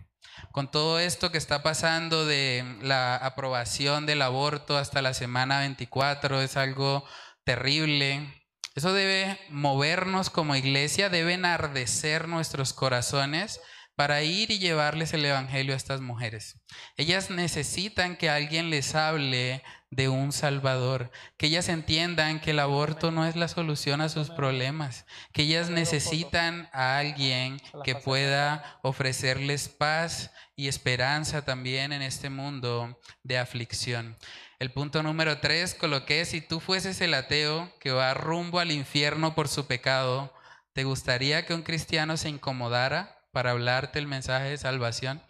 Con 0.51 0.69
todo 0.69 0.99
esto 0.99 1.31
que 1.31 1.37
está 1.37 1.63
pasando 1.63 2.25
de 2.25 2.65
la 2.81 3.15
aprobación 3.15 4.05
del 4.05 4.23
aborto 4.23 4.77
hasta 4.77 5.01
la 5.01 5.13
semana 5.13 5.59
24, 5.59 6.41
es 6.41 6.57
algo 6.57 7.05
terrible. 7.45 8.43
Eso 8.75 8.91
debe 8.91 9.39
movernos 9.49 10.29
como 10.29 10.57
iglesia, 10.57 11.07
debe 11.07 11.35
enardecer 11.35 12.27
nuestros 12.27 12.73
corazones 12.73 13.61
para 13.97 14.21
ir 14.21 14.51
y 14.51 14.59
llevarles 14.59 15.11
el 15.13 15.25
Evangelio 15.25 15.73
a 15.73 15.75
estas 15.75 16.01
mujeres. 16.01 16.59
Ellas 16.97 17.31
necesitan 17.31 18.15
que 18.15 18.29
alguien 18.29 18.69
les 18.69 18.93
hable 18.93 19.63
de 19.89 20.07
un 20.07 20.31
Salvador, 20.31 21.09
que 21.35 21.47
ellas 21.47 21.67
entiendan 21.67 22.39
que 22.39 22.51
el 22.51 22.59
aborto 22.59 23.09
no 23.09 23.25
es 23.25 23.35
la 23.35 23.47
solución 23.47 24.01
a 24.01 24.09
sus 24.09 24.29
problemas, 24.29 25.07
que 25.33 25.41
ellas 25.41 25.71
necesitan 25.71 26.69
a 26.73 26.99
alguien 26.99 27.59
que 27.83 27.95
pueda 27.95 28.79
ofrecerles 28.83 29.67
paz 29.67 30.29
y 30.55 30.67
esperanza 30.67 31.43
también 31.43 31.91
en 31.91 32.03
este 32.03 32.29
mundo 32.29 32.99
de 33.23 33.39
aflicción. 33.39 34.15
El 34.59 34.71
punto 34.71 35.01
número 35.01 35.39
tres 35.39 35.73
coloqué, 35.73 36.23
si 36.25 36.39
tú 36.39 36.59
fueses 36.59 37.01
el 37.01 37.15
ateo 37.15 37.73
que 37.79 37.89
va 37.89 38.13
rumbo 38.13 38.59
al 38.59 38.71
infierno 38.71 39.33
por 39.33 39.47
su 39.47 39.65
pecado, 39.65 40.31
¿te 40.73 40.83
gustaría 40.83 41.47
que 41.47 41.55
un 41.55 41.63
cristiano 41.63 42.15
se 42.15 42.29
incomodara 42.29 43.16
para 43.37 43.51
hablarte 43.51 43.99
el 43.99 44.07
mensaje 44.07 44.49
de 44.49 44.57
salvación? 44.57 45.21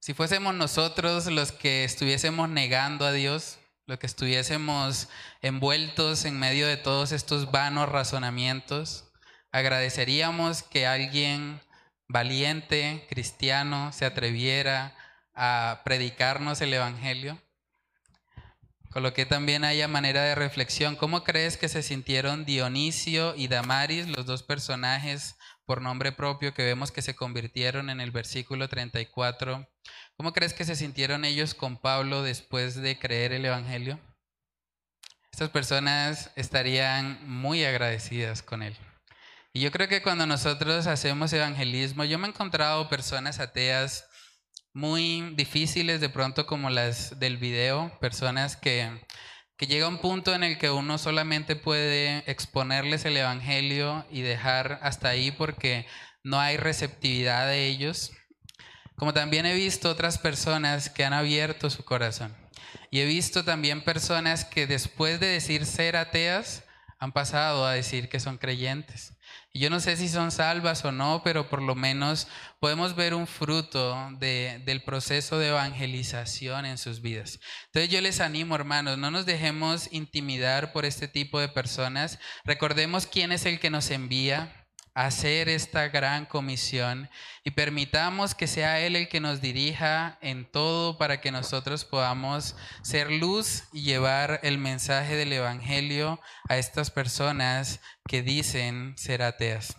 Si 0.00 0.14
fuésemos 0.14 0.54
nosotros 0.54 1.26
los 1.26 1.52
que 1.52 1.84
estuviésemos 1.84 2.48
negando 2.48 3.04
a 3.04 3.12
Dios, 3.12 3.58
los 3.84 3.98
que 3.98 4.06
estuviésemos 4.06 5.10
envueltos 5.42 6.24
en 6.24 6.38
medio 6.38 6.66
de 6.66 6.78
todos 6.78 7.12
estos 7.12 7.50
vanos 7.50 7.90
razonamientos, 7.90 9.12
agradeceríamos 9.52 10.62
que 10.62 10.86
alguien 10.86 11.60
valiente, 12.08 13.06
cristiano, 13.10 13.92
se 13.92 14.06
atreviera 14.06 14.96
a 15.34 15.82
predicarnos 15.84 16.62
el 16.62 16.72
Evangelio. 16.72 17.38
Coloqué 18.88 19.26
también 19.26 19.64
haya 19.64 19.86
manera 19.86 20.22
de 20.22 20.34
reflexión. 20.34 20.96
¿Cómo 20.96 21.24
crees 21.24 21.58
que 21.58 21.68
se 21.68 21.82
sintieron 21.82 22.46
Dionisio 22.46 23.34
y 23.36 23.48
Damaris, 23.48 24.06
los 24.08 24.24
dos 24.24 24.42
personajes 24.42 25.36
por 25.68 25.82
nombre 25.82 26.12
propio 26.12 26.54
que 26.54 26.64
vemos 26.64 26.90
que 26.90 27.02
se 27.02 27.14
convirtieron 27.14 27.90
en 27.90 28.00
el 28.00 28.10
versículo 28.10 28.68
34. 28.68 29.68
¿Cómo 30.16 30.32
crees 30.32 30.54
que 30.54 30.64
se 30.64 30.74
sintieron 30.74 31.26
ellos 31.26 31.54
con 31.54 31.76
Pablo 31.76 32.22
después 32.22 32.76
de 32.76 32.98
creer 32.98 33.34
el 33.34 33.44
Evangelio? 33.44 34.00
Estas 35.30 35.50
personas 35.50 36.30
estarían 36.36 37.18
muy 37.28 37.66
agradecidas 37.66 38.42
con 38.42 38.62
él. 38.62 38.74
Y 39.52 39.60
yo 39.60 39.70
creo 39.70 39.88
que 39.88 40.00
cuando 40.00 40.24
nosotros 40.24 40.86
hacemos 40.86 41.34
evangelismo, 41.34 42.04
yo 42.04 42.18
me 42.18 42.28
he 42.28 42.30
encontrado 42.30 42.88
personas 42.88 43.38
ateas 43.38 44.08
muy 44.72 45.34
difíciles 45.34 46.00
de 46.00 46.08
pronto 46.08 46.46
como 46.46 46.70
las 46.70 47.18
del 47.18 47.36
video, 47.36 47.92
personas 48.00 48.56
que 48.56 49.04
que 49.58 49.66
llega 49.66 49.88
un 49.88 49.98
punto 49.98 50.34
en 50.34 50.44
el 50.44 50.56
que 50.56 50.70
uno 50.70 50.98
solamente 50.98 51.56
puede 51.56 52.22
exponerles 52.30 53.04
el 53.04 53.16
Evangelio 53.16 54.06
y 54.08 54.20
dejar 54.20 54.78
hasta 54.82 55.08
ahí 55.08 55.32
porque 55.32 55.84
no 56.22 56.38
hay 56.38 56.56
receptividad 56.56 57.48
de 57.48 57.66
ellos. 57.66 58.12
Como 58.94 59.12
también 59.12 59.46
he 59.46 59.54
visto 59.54 59.90
otras 59.90 60.16
personas 60.18 60.90
que 60.90 61.04
han 61.04 61.12
abierto 61.12 61.70
su 61.70 61.84
corazón. 61.84 62.36
Y 62.90 63.00
he 63.00 63.04
visto 63.04 63.44
también 63.44 63.82
personas 63.82 64.44
que 64.44 64.68
después 64.68 65.18
de 65.18 65.26
decir 65.26 65.66
ser 65.66 65.96
ateas, 65.96 66.62
han 67.00 67.10
pasado 67.10 67.66
a 67.66 67.72
decir 67.72 68.08
que 68.08 68.20
son 68.20 68.38
creyentes. 68.38 69.14
Yo 69.54 69.70
no 69.70 69.80
sé 69.80 69.96
si 69.96 70.08
son 70.08 70.30
salvas 70.30 70.84
o 70.84 70.92
no, 70.92 71.22
pero 71.24 71.48
por 71.48 71.62
lo 71.62 71.74
menos 71.74 72.28
podemos 72.60 72.94
ver 72.94 73.14
un 73.14 73.26
fruto 73.26 73.96
de, 74.18 74.62
del 74.64 74.82
proceso 74.82 75.38
de 75.38 75.48
evangelización 75.48 76.66
en 76.66 76.78
sus 76.78 77.00
vidas. 77.00 77.40
Entonces 77.66 77.90
yo 77.90 78.00
les 78.00 78.20
animo, 78.20 78.54
hermanos, 78.54 78.98
no 78.98 79.10
nos 79.10 79.26
dejemos 79.26 79.92
intimidar 79.92 80.72
por 80.72 80.84
este 80.84 81.08
tipo 81.08 81.40
de 81.40 81.48
personas. 81.48 82.18
Recordemos 82.44 83.06
quién 83.06 83.32
es 83.32 83.46
el 83.46 83.58
que 83.58 83.70
nos 83.70 83.90
envía 83.90 84.57
hacer 85.06 85.48
esta 85.48 85.86
gran 85.86 86.26
comisión 86.26 87.08
y 87.44 87.52
permitamos 87.52 88.34
que 88.34 88.48
sea 88.48 88.80
Él 88.80 88.96
el 88.96 89.08
que 89.08 89.20
nos 89.20 89.40
dirija 89.40 90.18
en 90.20 90.44
todo 90.50 90.98
para 90.98 91.20
que 91.20 91.30
nosotros 91.30 91.84
podamos 91.84 92.56
ser 92.82 93.08
luz 93.12 93.62
y 93.72 93.82
llevar 93.82 94.40
el 94.42 94.58
mensaje 94.58 95.14
del 95.14 95.32
Evangelio 95.32 96.20
a 96.48 96.56
estas 96.56 96.90
personas 96.90 97.80
que 98.08 98.22
dicen 98.22 98.98
ser 98.98 99.22
ateas. 99.22 99.76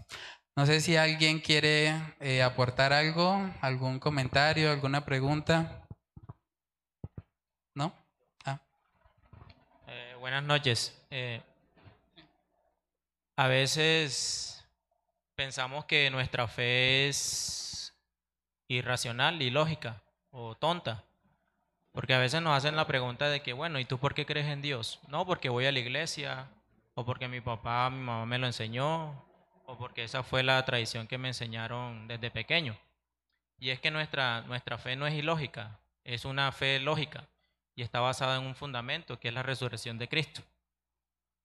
No 0.55 0.65
sé 0.65 0.79
si 0.79 0.95
alguien 0.95 1.41
quiere 1.41 1.93
eh, 2.21 2.41
aportar 2.41 2.93
algo, 2.93 3.53
algún 3.59 3.99
comentario, 3.99 4.71
alguna 4.71 5.03
pregunta. 5.03 5.85
¿No? 7.75 7.93
Ah. 8.45 8.61
Eh, 9.85 10.15
buenas 10.17 10.43
noches. 10.43 10.97
Eh, 11.09 11.41
a 13.35 13.47
veces 13.47 14.58
pensamos 15.39 15.85
que 15.85 16.09
nuestra 16.09 16.49
fe 16.49 17.07
es 17.07 17.97
irracional, 18.67 19.41
ilógica 19.41 20.03
o 20.31 20.55
tonta. 20.55 21.05
Porque 21.93 22.13
a 22.13 22.19
veces 22.19 22.41
nos 22.41 22.57
hacen 22.57 22.75
la 22.75 22.85
pregunta 22.85 23.29
de 23.29 23.41
que, 23.41 23.53
bueno, 23.53 23.79
¿y 23.79 23.85
tú 23.85 23.99
por 23.99 24.13
qué 24.13 24.25
crees 24.25 24.47
en 24.47 24.61
Dios? 24.61 24.99
No, 25.07 25.25
porque 25.25 25.47
voy 25.47 25.65
a 25.65 25.71
la 25.71 25.79
iglesia, 25.79 26.49
o 26.93 27.05
porque 27.05 27.29
mi 27.29 27.39
papá, 27.39 27.89
mi 27.89 28.01
mamá 28.01 28.25
me 28.25 28.37
lo 28.37 28.47
enseñó, 28.47 29.11
o 29.65 29.77
porque 29.77 30.03
esa 30.03 30.23
fue 30.23 30.43
la 30.43 30.61
tradición 30.65 31.07
que 31.07 31.17
me 31.17 31.29
enseñaron 31.29 32.09
desde 32.09 32.31
pequeño. 32.31 32.77
Y 33.59 33.69
es 33.69 33.79
que 33.79 33.91
nuestra, 33.91 34.41
nuestra 34.41 34.77
fe 34.77 34.97
no 34.97 35.07
es 35.07 35.13
ilógica, 35.13 35.79
es 36.03 36.25
una 36.25 36.51
fe 36.51 36.81
lógica 36.81 37.29
y 37.75 37.83
está 37.83 38.01
basada 38.01 38.35
en 38.35 38.43
un 38.45 38.55
fundamento 38.55 39.17
que 39.21 39.29
es 39.29 39.33
la 39.33 39.43
resurrección 39.43 39.97
de 39.99 40.09
Cristo. 40.09 40.41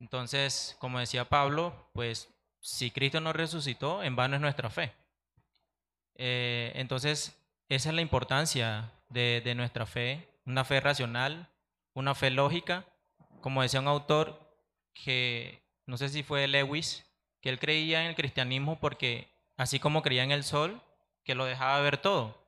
Entonces, 0.00 0.76
como 0.80 0.98
decía 0.98 1.28
Pablo, 1.28 1.90
pues 1.92 2.33
si 2.64 2.90
Cristo 2.90 3.20
no 3.20 3.34
resucitó, 3.34 4.02
en 4.02 4.16
vano 4.16 4.36
es 4.36 4.40
nuestra 4.40 4.70
fe. 4.70 4.94
Eh, 6.14 6.72
entonces, 6.76 7.38
esa 7.68 7.90
es 7.90 7.94
la 7.94 8.00
importancia 8.00 8.90
de, 9.10 9.42
de, 9.44 9.54
nuestra 9.54 9.84
fe, 9.84 10.26
una 10.46 10.64
fe 10.64 10.80
racional, 10.80 11.50
una 11.92 12.14
fe 12.14 12.30
lógica. 12.30 12.86
Como 13.42 13.60
decía 13.60 13.80
un 13.80 13.88
autor 13.88 14.40
que, 14.94 15.62
no 15.84 15.98
sé 15.98 16.08
si 16.08 16.22
fue 16.22 16.48
Lewis, 16.48 17.04
que 17.42 17.50
él 17.50 17.58
creía 17.58 18.00
en 18.00 18.08
el 18.08 18.16
cristianismo 18.16 18.80
porque, 18.80 19.28
así 19.58 19.78
como 19.78 20.00
creía 20.00 20.24
en 20.24 20.32
el 20.32 20.42
sol, 20.42 20.80
que 21.22 21.34
lo 21.34 21.44
dejaba 21.44 21.82
ver 21.82 21.98
todo. 21.98 22.42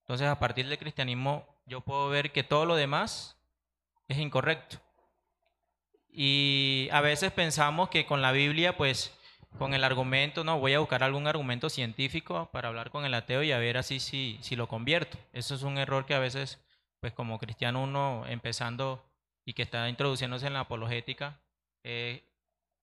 Entonces, 0.00 0.28
a 0.28 0.38
partir 0.38 0.66
del 0.66 0.78
cristianismo, 0.78 1.46
yo 1.66 1.82
puedo 1.82 2.08
ver 2.08 2.32
que 2.32 2.42
todo 2.42 2.64
lo 2.64 2.74
demás 2.74 3.36
es 4.08 4.16
incorrecto. 4.16 4.78
Y 6.10 6.88
a 6.90 7.02
veces 7.02 7.32
pensamos 7.32 7.90
que 7.90 8.06
con 8.06 8.22
la 8.22 8.32
Biblia, 8.32 8.78
pues, 8.78 9.12
con 9.56 9.74
el 9.74 9.84
argumento, 9.84 10.44
no, 10.44 10.58
voy 10.58 10.74
a 10.74 10.78
buscar 10.78 11.02
algún 11.02 11.26
argumento 11.26 11.70
científico 11.70 12.48
para 12.52 12.68
hablar 12.68 12.90
con 12.90 13.04
el 13.04 13.14
ateo 13.14 13.42
y 13.42 13.52
a 13.52 13.58
ver 13.58 13.78
así 13.78 14.00
si, 14.00 14.38
si 14.42 14.56
lo 14.56 14.68
convierto. 14.68 15.18
Eso 15.32 15.54
es 15.54 15.62
un 15.62 15.78
error 15.78 16.06
que 16.06 16.14
a 16.14 16.18
veces, 16.18 16.60
pues 17.00 17.12
como 17.12 17.38
cristiano 17.38 17.82
uno 17.82 18.24
empezando 18.28 19.04
y 19.44 19.54
que 19.54 19.62
está 19.62 19.88
introduciéndose 19.88 20.46
en 20.46 20.52
la 20.52 20.60
apologética, 20.60 21.40
eh, 21.82 22.22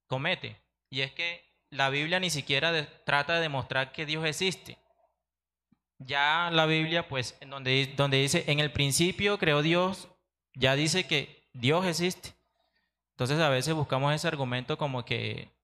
comete. 0.08 0.60
Y 0.90 1.02
es 1.02 1.12
que 1.12 1.46
la 1.70 1.90
Biblia 1.90 2.20
ni 2.20 2.30
siquiera 2.30 2.88
trata 3.06 3.36
de 3.36 3.42
demostrar 3.42 3.92
que 3.92 4.06
Dios 4.06 4.26
existe. 4.26 4.78
Ya 6.00 6.50
la 6.52 6.66
Biblia, 6.66 7.08
pues, 7.08 7.38
donde, 7.48 7.94
donde 7.96 8.18
dice, 8.18 8.44
en 8.48 8.60
el 8.60 8.72
principio 8.72 9.38
creó 9.38 9.62
Dios, 9.62 10.10
ya 10.56 10.76
dice 10.76 11.08
que 11.08 11.48
Dios 11.54 11.86
existe. 11.86 12.34
Entonces 13.12 13.40
a 13.40 13.50
veces 13.50 13.74
buscamos 13.74 14.14
ese 14.14 14.28
argumento 14.28 14.78
como 14.78 15.06
que 15.06 15.55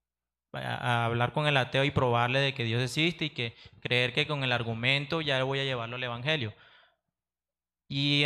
a, 0.52 1.04
hablar 1.04 1.32
con 1.32 1.46
el 1.46 1.56
ateo 1.56 1.84
y 1.84 1.90
probarle 1.90 2.40
de 2.40 2.54
que 2.54 2.64
Dios 2.64 2.82
existe 2.82 3.26
y 3.26 3.30
que 3.30 3.54
creer 3.80 4.12
que 4.12 4.26
con 4.26 4.44
el 4.44 4.52
argumento 4.52 5.20
ya 5.20 5.42
voy 5.44 5.60
a 5.60 5.64
llevarlo 5.64 5.96
al 5.96 6.04
Evangelio. 6.04 6.54
Y 7.88 8.24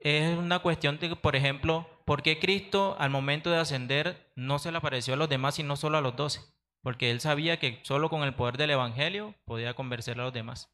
es 0.00 0.38
una 0.38 0.60
cuestión 0.60 0.98
de, 0.98 1.16
por 1.16 1.36
ejemplo, 1.36 1.88
¿por 2.04 2.22
qué 2.22 2.38
Cristo 2.38 2.96
al 2.98 3.10
momento 3.10 3.50
de 3.50 3.58
ascender 3.58 4.32
no 4.36 4.58
se 4.58 4.70
le 4.70 4.78
apareció 4.78 5.14
a 5.14 5.16
los 5.16 5.28
demás 5.28 5.56
sino 5.56 5.76
solo 5.76 5.98
a 5.98 6.00
los 6.00 6.16
doce? 6.16 6.40
Porque 6.82 7.10
él 7.10 7.20
sabía 7.20 7.58
que 7.58 7.80
solo 7.82 8.08
con 8.08 8.22
el 8.22 8.34
poder 8.34 8.56
del 8.56 8.70
Evangelio 8.70 9.34
podía 9.44 9.74
convencer 9.74 10.20
a 10.20 10.24
los 10.24 10.32
demás. 10.32 10.70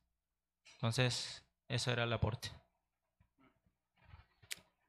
Entonces, 0.75 1.47
eso 1.69 1.91
era 1.91 2.05
el 2.05 2.13
aporte. 2.13 2.51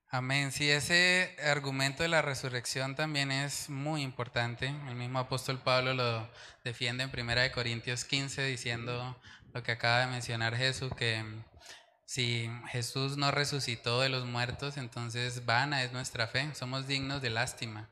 Amén. 0.10 0.52
Sí, 0.52 0.70
ese 0.70 1.36
argumento 1.44 2.04
de 2.04 2.10
la 2.10 2.22
resurrección 2.22 2.96
también 2.96 3.32
es 3.32 3.70
muy 3.70 4.02
importante. 4.02 4.68
El 4.68 4.96
mismo 4.96 5.20
apóstol 5.20 5.60
Pablo 5.60 5.94
lo 5.94 6.30
defiende 6.64 7.04
en 7.04 7.10
1 7.10 7.52
Corintios 7.54 8.06
15 8.06 8.44
diciendo 8.44 9.20
lo 9.54 9.64
que 9.64 9.72
acaba 9.72 10.02
de 10.02 10.08
mencionar 10.08 10.56
Jesús, 10.56 10.92
que 10.96 11.24
si 12.06 12.50
Jesús 12.70 13.18
no 13.18 13.32
resucitó 13.32 14.00
de 14.02 14.10
los 14.10 14.26
muertos, 14.26 14.78
entonces 14.78 15.46
vana 15.46 15.84
es 15.84 15.92
nuestra 15.92 16.28
fe, 16.28 16.54
somos 16.54 16.88
dignos 16.88 17.22
de 17.22 17.32
lástima. 17.32 17.90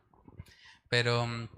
Pero 0.89 1.25
mm, 1.25 1.49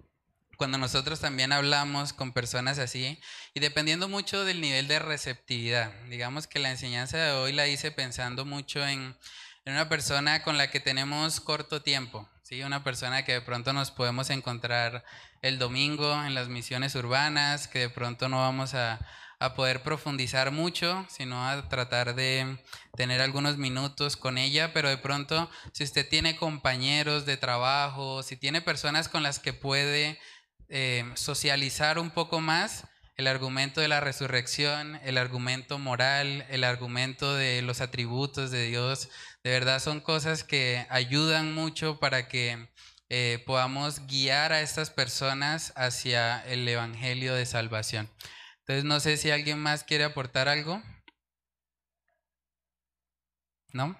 cuando 0.57 0.77
nosotros 0.77 1.19
también 1.19 1.51
hablamos 1.51 2.13
con 2.13 2.31
personas 2.31 2.79
así, 2.79 3.19
y 3.53 3.59
dependiendo 3.59 4.07
mucho 4.07 4.45
del 4.45 4.61
nivel 4.61 4.87
de 4.87 4.99
receptividad, 4.99 5.91
digamos 6.09 6.47
que 6.47 6.59
la 6.59 6.71
enseñanza 6.71 7.17
de 7.17 7.31
hoy 7.33 7.51
la 7.51 7.67
hice 7.67 7.91
pensando 7.91 8.45
mucho 8.45 8.87
en, 8.87 9.17
una 9.65 9.89
persona 9.89 10.43
con 10.43 10.57
la 10.57 10.69
que 10.69 10.79
tenemos 10.79 11.41
corto 11.41 11.81
tiempo, 11.81 12.29
¿sí? 12.43 12.61
una 12.61 12.83
persona 12.83 13.25
que 13.25 13.33
de 13.33 13.41
pronto 13.41 13.73
nos 13.73 13.89
podemos 13.89 14.29
encontrar 14.29 15.03
el 15.41 15.57
domingo 15.57 16.23
en 16.23 16.35
las 16.35 16.49
misiones 16.49 16.93
urbanas, 16.95 17.67
que 17.67 17.79
de 17.79 17.89
pronto 17.89 18.29
no 18.29 18.37
vamos 18.37 18.75
a, 18.75 18.99
a 19.39 19.55
poder 19.55 19.81
profundizar 19.81 20.51
mucho, 20.51 21.05
sino 21.09 21.47
a 21.47 21.67
tratar 21.67 22.15
de 22.15 22.57
tener 22.95 23.21
algunos 23.21 23.57
minutos 23.57 24.17
con 24.17 24.37
ella, 24.37 24.71
pero 24.71 24.89
de 24.89 24.97
pronto 24.97 25.49
si 25.73 25.83
usted 25.83 26.07
tiene 26.07 26.35
compañeros 26.35 27.25
de 27.25 27.37
trabajo, 27.37 28.23
si 28.23 28.37
tiene 28.37 28.61
personas 28.61 29.09
con 29.09 29.23
las 29.23 29.39
que 29.39 29.53
puede 29.53 30.19
eh, 30.69 31.09
socializar 31.15 31.99
un 31.99 32.11
poco 32.11 32.39
más, 32.39 32.85
el 33.17 33.27
argumento 33.27 33.81
de 33.81 33.87
la 33.87 34.01
resurrección, 34.01 34.99
el 35.03 35.17
argumento 35.17 35.79
moral, 35.79 36.45
el 36.49 36.63
argumento 36.63 37.33
de 37.33 37.61
los 37.61 37.81
atributos 37.81 38.51
de 38.51 38.67
Dios, 38.67 39.09
de 39.43 39.51
verdad 39.51 39.79
son 39.79 40.01
cosas 40.01 40.43
que 40.43 40.85
ayudan 40.89 41.53
mucho 41.53 41.99
para 41.99 42.27
que 42.27 42.69
eh, 43.09 43.43
podamos 43.45 44.05
guiar 44.07 44.51
a 44.51 44.61
estas 44.61 44.89
personas 44.89 45.71
hacia 45.75 46.41
el 46.45 46.67
Evangelio 46.67 47.35
de 47.35 47.45
Salvación. 47.45 48.09
Entonces 48.59 48.83
no 48.83 48.99
sé 48.99 49.17
si 49.17 49.31
alguien 49.31 49.59
más 49.59 49.83
quiere 49.83 50.03
aportar 50.03 50.49
algo. 50.49 50.81
¿No? 53.73 53.95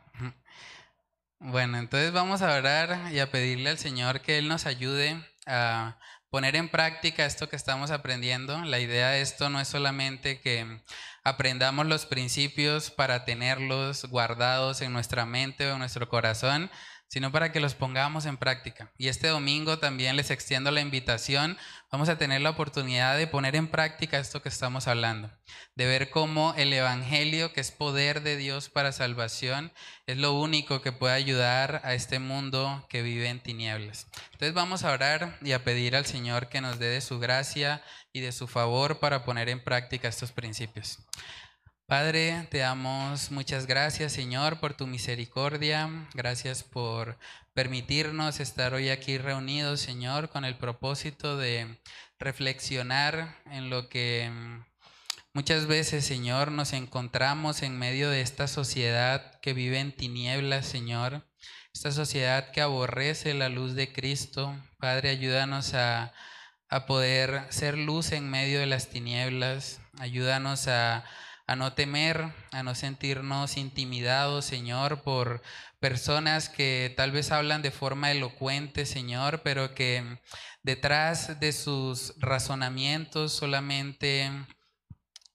Bueno, 1.40 1.78
entonces 1.78 2.12
vamos 2.12 2.42
a 2.42 2.56
orar 2.56 3.14
y 3.14 3.20
a 3.20 3.30
pedirle 3.30 3.70
al 3.70 3.78
Señor 3.78 4.22
que 4.22 4.38
Él 4.40 4.48
nos 4.48 4.66
ayude 4.66 5.24
a 5.46 6.00
poner 6.36 6.58
en 6.58 6.68
práctica 6.68 7.26
esto 7.26 7.48
que 7.48 7.56
estamos 7.56 7.92
aprendiendo. 7.92 8.62
La 8.66 8.82
idea 8.82 9.12
de 9.12 9.22
esto 9.22 9.50
no 9.50 9.62
es 9.62 9.70
solamente 9.70 10.42
que 10.42 10.82
aprendamos 11.24 11.86
los 11.86 12.06
principios 12.06 12.92
para 12.92 13.24
tenerlos 13.24 14.04
guardados 14.10 14.82
en 14.82 14.92
nuestra 14.92 15.26
mente 15.26 15.66
o 15.66 15.72
en 15.76 15.80
nuestro 15.80 16.10
corazón, 16.10 16.70
sino 17.08 17.32
para 17.32 17.52
que 17.52 17.60
los 17.60 17.76
pongamos 17.76 18.26
en 18.26 18.38
práctica. 18.38 18.92
Y 18.98 19.08
este 19.08 19.28
domingo 19.28 19.80
también 19.80 20.16
les 20.16 20.32
extiendo 20.32 20.72
la 20.72 20.82
invitación. 20.82 21.58
Vamos 21.92 22.10
a 22.10 22.18
tener 22.18 22.42
la 22.42 22.50
oportunidad 22.50 23.18
de 23.18 23.28
poner 23.28 23.56
en 23.56 23.68
práctica 23.68 24.18
esto 24.20 24.42
que 24.42 24.50
estamos 24.50 24.88
hablando, 24.88 25.32
de 25.76 25.86
ver 25.86 26.10
cómo 26.10 26.54
el 26.58 26.74
Evangelio, 26.74 27.54
que 27.54 27.62
es 27.62 27.72
poder 27.72 28.22
de 28.22 28.38
Dios 28.38 28.70
para 28.70 28.92
salvación, 28.92 29.72
es 30.08 30.18
lo 30.18 30.34
único 30.34 30.82
que 30.82 30.92
puede 30.92 31.14
ayudar 31.14 31.82
a 31.84 31.94
este 31.94 32.20
mundo 32.20 32.86
que 32.90 33.02
vive 33.02 33.30
en 33.30 33.40
tinieblas. 33.40 34.08
Entonces 34.34 34.54
vamos 34.54 34.84
a 34.84 34.92
orar 34.92 35.38
y 35.42 35.54
a 35.54 35.64
pedir 35.64 35.96
al 35.96 36.06
Señor 36.06 36.50
que 36.50 36.62
nos 36.62 36.80
dé 36.80 36.88
de 36.88 37.02
su 37.02 37.20
gracia 37.20 37.82
y 38.12 38.22
de 38.22 38.32
su 38.32 38.48
favor 38.48 39.00
para 39.00 39.24
poner 39.24 39.50
en 39.50 39.64
práctica 39.64 40.08
estos 40.08 40.32
principios. 40.32 41.00
Padre, 41.88 42.48
te 42.50 42.58
damos 42.58 43.30
muchas 43.30 43.68
gracias, 43.68 44.12
Señor, 44.12 44.60
por 44.60 44.74
tu 44.74 44.88
misericordia. 44.88 45.88
Gracias 46.16 46.64
por 46.64 47.16
permitirnos 47.54 48.40
estar 48.40 48.74
hoy 48.74 48.90
aquí 48.90 49.20
reunidos, 49.20 49.82
Señor, 49.82 50.30
con 50.30 50.46
el 50.46 50.58
propósito 50.58 51.38
de 51.38 51.80
reflexionar 52.18 53.38
en 53.52 53.70
lo 53.70 53.88
que 53.88 54.32
muchas 55.34 55.68
veces, 55.68 56.04
Señor, 56.04 56.52
nos 56.52 56.74
encontramos 56.74 57.62
en 57.62 57.78
medio 57.78 58.10
de 58.10 58.22
esta 58.22 58.48
sociedad 58.48 59.40
que 59.42 59.54
vive 59.54 59.80
en 59.80 59.96
tinieblas, 59.96 60.66
Señor. 60.66 61.28
Esta 61.72 61.92
sociedad 61.92 62.50
que 62.50 62.62
aborrece 62.62 63.36
la 63.36 63.50
luz 63.50 63.76
de 63.76 63.94
Cristo. 63.94 64.60
Padre, 64.80 65.12
ayúdanos 65.12 65.76
a, 65.76 66.14
a 66.68 66.88
poder 66.88 67.44
ser 67.50 67.78
luz 67.78 68.12
en 68.12 68.28
medio 68.28 68.60
de 68.60 68.66
las 68.66 68.90
tinieblas. 68.90 69.82
Ayúdanos 70.00 70.68
a 70.68 71.06
a 71.48 71.56
no 71.56 71.74
temer, 71.74 72.34
a 72.52 72.64
no 72.64 72.76
sentirnos 72.76 73.58
intimidados, 73.58 74.46
Señor, 74.46 75.04
por 75.04 75.42
personas 75.80 76.50
que 76.50 76.94
tal 76.98 77.12
vez 77.12 77.32
hablan 77.32 77.62
de 77.62 77.72
forma 77.72 78.12
elocuente, 78.12 78.86
Señor, 78.86 79.42
pero 79.44 79.76
que 79.76 80.20
detrás 80.64 81.40
de 81.40 81.52
sus 81.52 82.16
razonamientos 82.18 83.34
solamente 83.34 84.32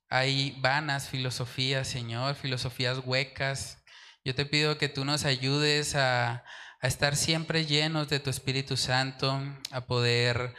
hay 0.09 0.57
vanas 0.59 1.09
filosofías, 1.09 1.87
Señor, 1.87 2.35
filosofías 2.35 2.99
huecas. 3.05 3.79
Yo 4.25 4.35
te 4.35 4.45
pido 4.45 4.77
que 4.77 4.89
tú 4.89 5.05
nos 5.05 5.25
ayudes 5.25 5.95
a, 5.95 6.45
estar 6.83 7.15
siempre 7.15 7.67
llenos 7.67 8.09
de 8.09 8.21
tu 8.21 8.31
Espíritu 8.31 8.77
Santo, 8.77 9.39
a 9.71 9.83
poder 9.83 10.55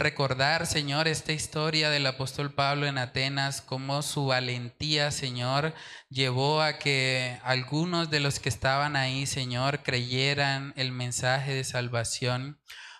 recordar, 0.00 0.66
Señor, 0.66 1.06
esta 1.06 1.32
historia 1.32 1.90
del 1.90 2.06
apóstol 2.06 2.52
Pablo 2.52 2.86
en 2.86 2.98
Atenas, 2.98 3.60
cómo 3.60 4.02
su 4.02 4.26
valentía, 4.26 5.12
Señor, 5.12 5.74
llevó 6.08 6.62
a 6.62 6.78
que 6.78 7.38
algunos 7.44 8.10
de 8.10 8.18
los 8.18 8.40
que 8.40 8.48
estaban 8.48 8.96
ahí, 8.96 9.26
Señor, 9.26 9.84
creyeran 9.84 10.72
el 10.76 10.90
mensaje 10.90 11.54
de 11.54 11.62
salvación. 11.62 12.58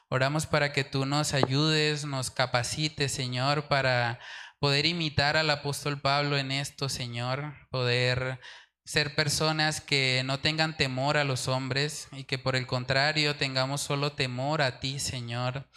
Oramos 0.09 0.47
para 0.47 0.73
que 0.73 0.85
tú 0.85 1.07
nos 1.07 1.35
ayudes, 1.35 2.05
nos 2.05 2.31
capacites, 2.31 3.11
Señor, 3.11 3.67
para 3.69 4.21
poder 4.61 4.87
imitar 4.87 5.37
al 5.37 5.51
apóstol 5.51 6.01
Pablo 6.01 6.37
en 6.37 6.53
esto, 6.53 6.89
Señor, 6.89 7.55
poder 7.71 8.39
ser 8.85 9.15
personas 9.15 9.81
que 9.81 10.23
no 10.25 10.41
tengan 10.41 10.77
temor 10.77 11.17
a 11.17 11.25
los 11.25 11.49
hombres 11.49 12.09
y 12.13 12.25
que 12.25 12.39
por 12.39 12.57
el 12.57 12.67
contrario 12.67 13.37
tengamos 13.37 13.81
solo 13.81 14.13
temor 14.13 14.63
a 14.63 14.81
ti, 14.81 14.99
Señor. 14.99 15.69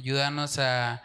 Ayúdanos 0.00 0.58
a, 0.58 1.02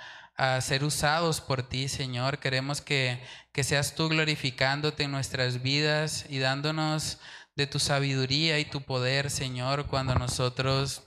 ser 0.62 0.86
usados 0.86 1.42
por 1.42 1.64
ti, 1.64 1.90
Señor. 1.90 2.40
Queremos 2.40 2.80
que, 2.80 3.22
que 3.52 3.66
seas 3.66 3.94
tú 3.94 4.08
glorificándote 4.08 5.04
en 5.04 5.12
nuestras 5.12 5.62
vidas 5.62 6.26
y 6.30 6.40
dándonos 6.40 7.20
de 7.58 7.68
tu 7.68 7.80
sabiduría 7.80 8.58
y 8.58 8.64
tu 8.64 8.84
poder, 8.84 9.30
Señor, 9.32 9.88
cuando 9.88 10.16
nosotros 10.16 11.04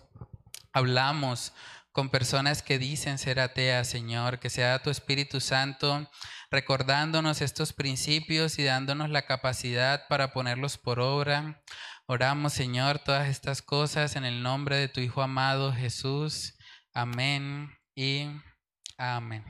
hablamos 0.74 1.55
con 1.93 2.10
personas 2.10 2.62
que 2.62 2.78
dicen 2.78 3.16
ser 3.16 3.40
ateas, 3.40 3.89
Señor, 3.89 4.39
que 4.39 4.51
sea 4.51 4.82
tu 4.82 4.90
Espíritu 4.90 5.40
Santo 5.40 6.10
recordándonos 6.51 7.40
estos 7.40 7.73
principios 7.73 8.59
y 8.59 8.65
dándonos 8.65 9.09
la 9.09 9.23
capacidad 9.23 10.06
para 10.09 10.35
ponerlos 10.35 10.77
por 10.77 11.01
obra. 11.01 11.62
Oramos, 12.05 12.52
Señor, 12.52 12.98
todas 12.98 13.28
estas 13.28 13.62
cosas 13.62 14.15
en 14.15 14.27
el 14.27 14.43
nombre 14.43 14.77
de 14.77 14.89
tu 14.89 15.01
Hijo 15.01 15.23
amado 15.23 15.73
Jesús. 15.73 16.55
Amén 16.93 17.78
y 17.99 18.31
amén. 18.97 19.43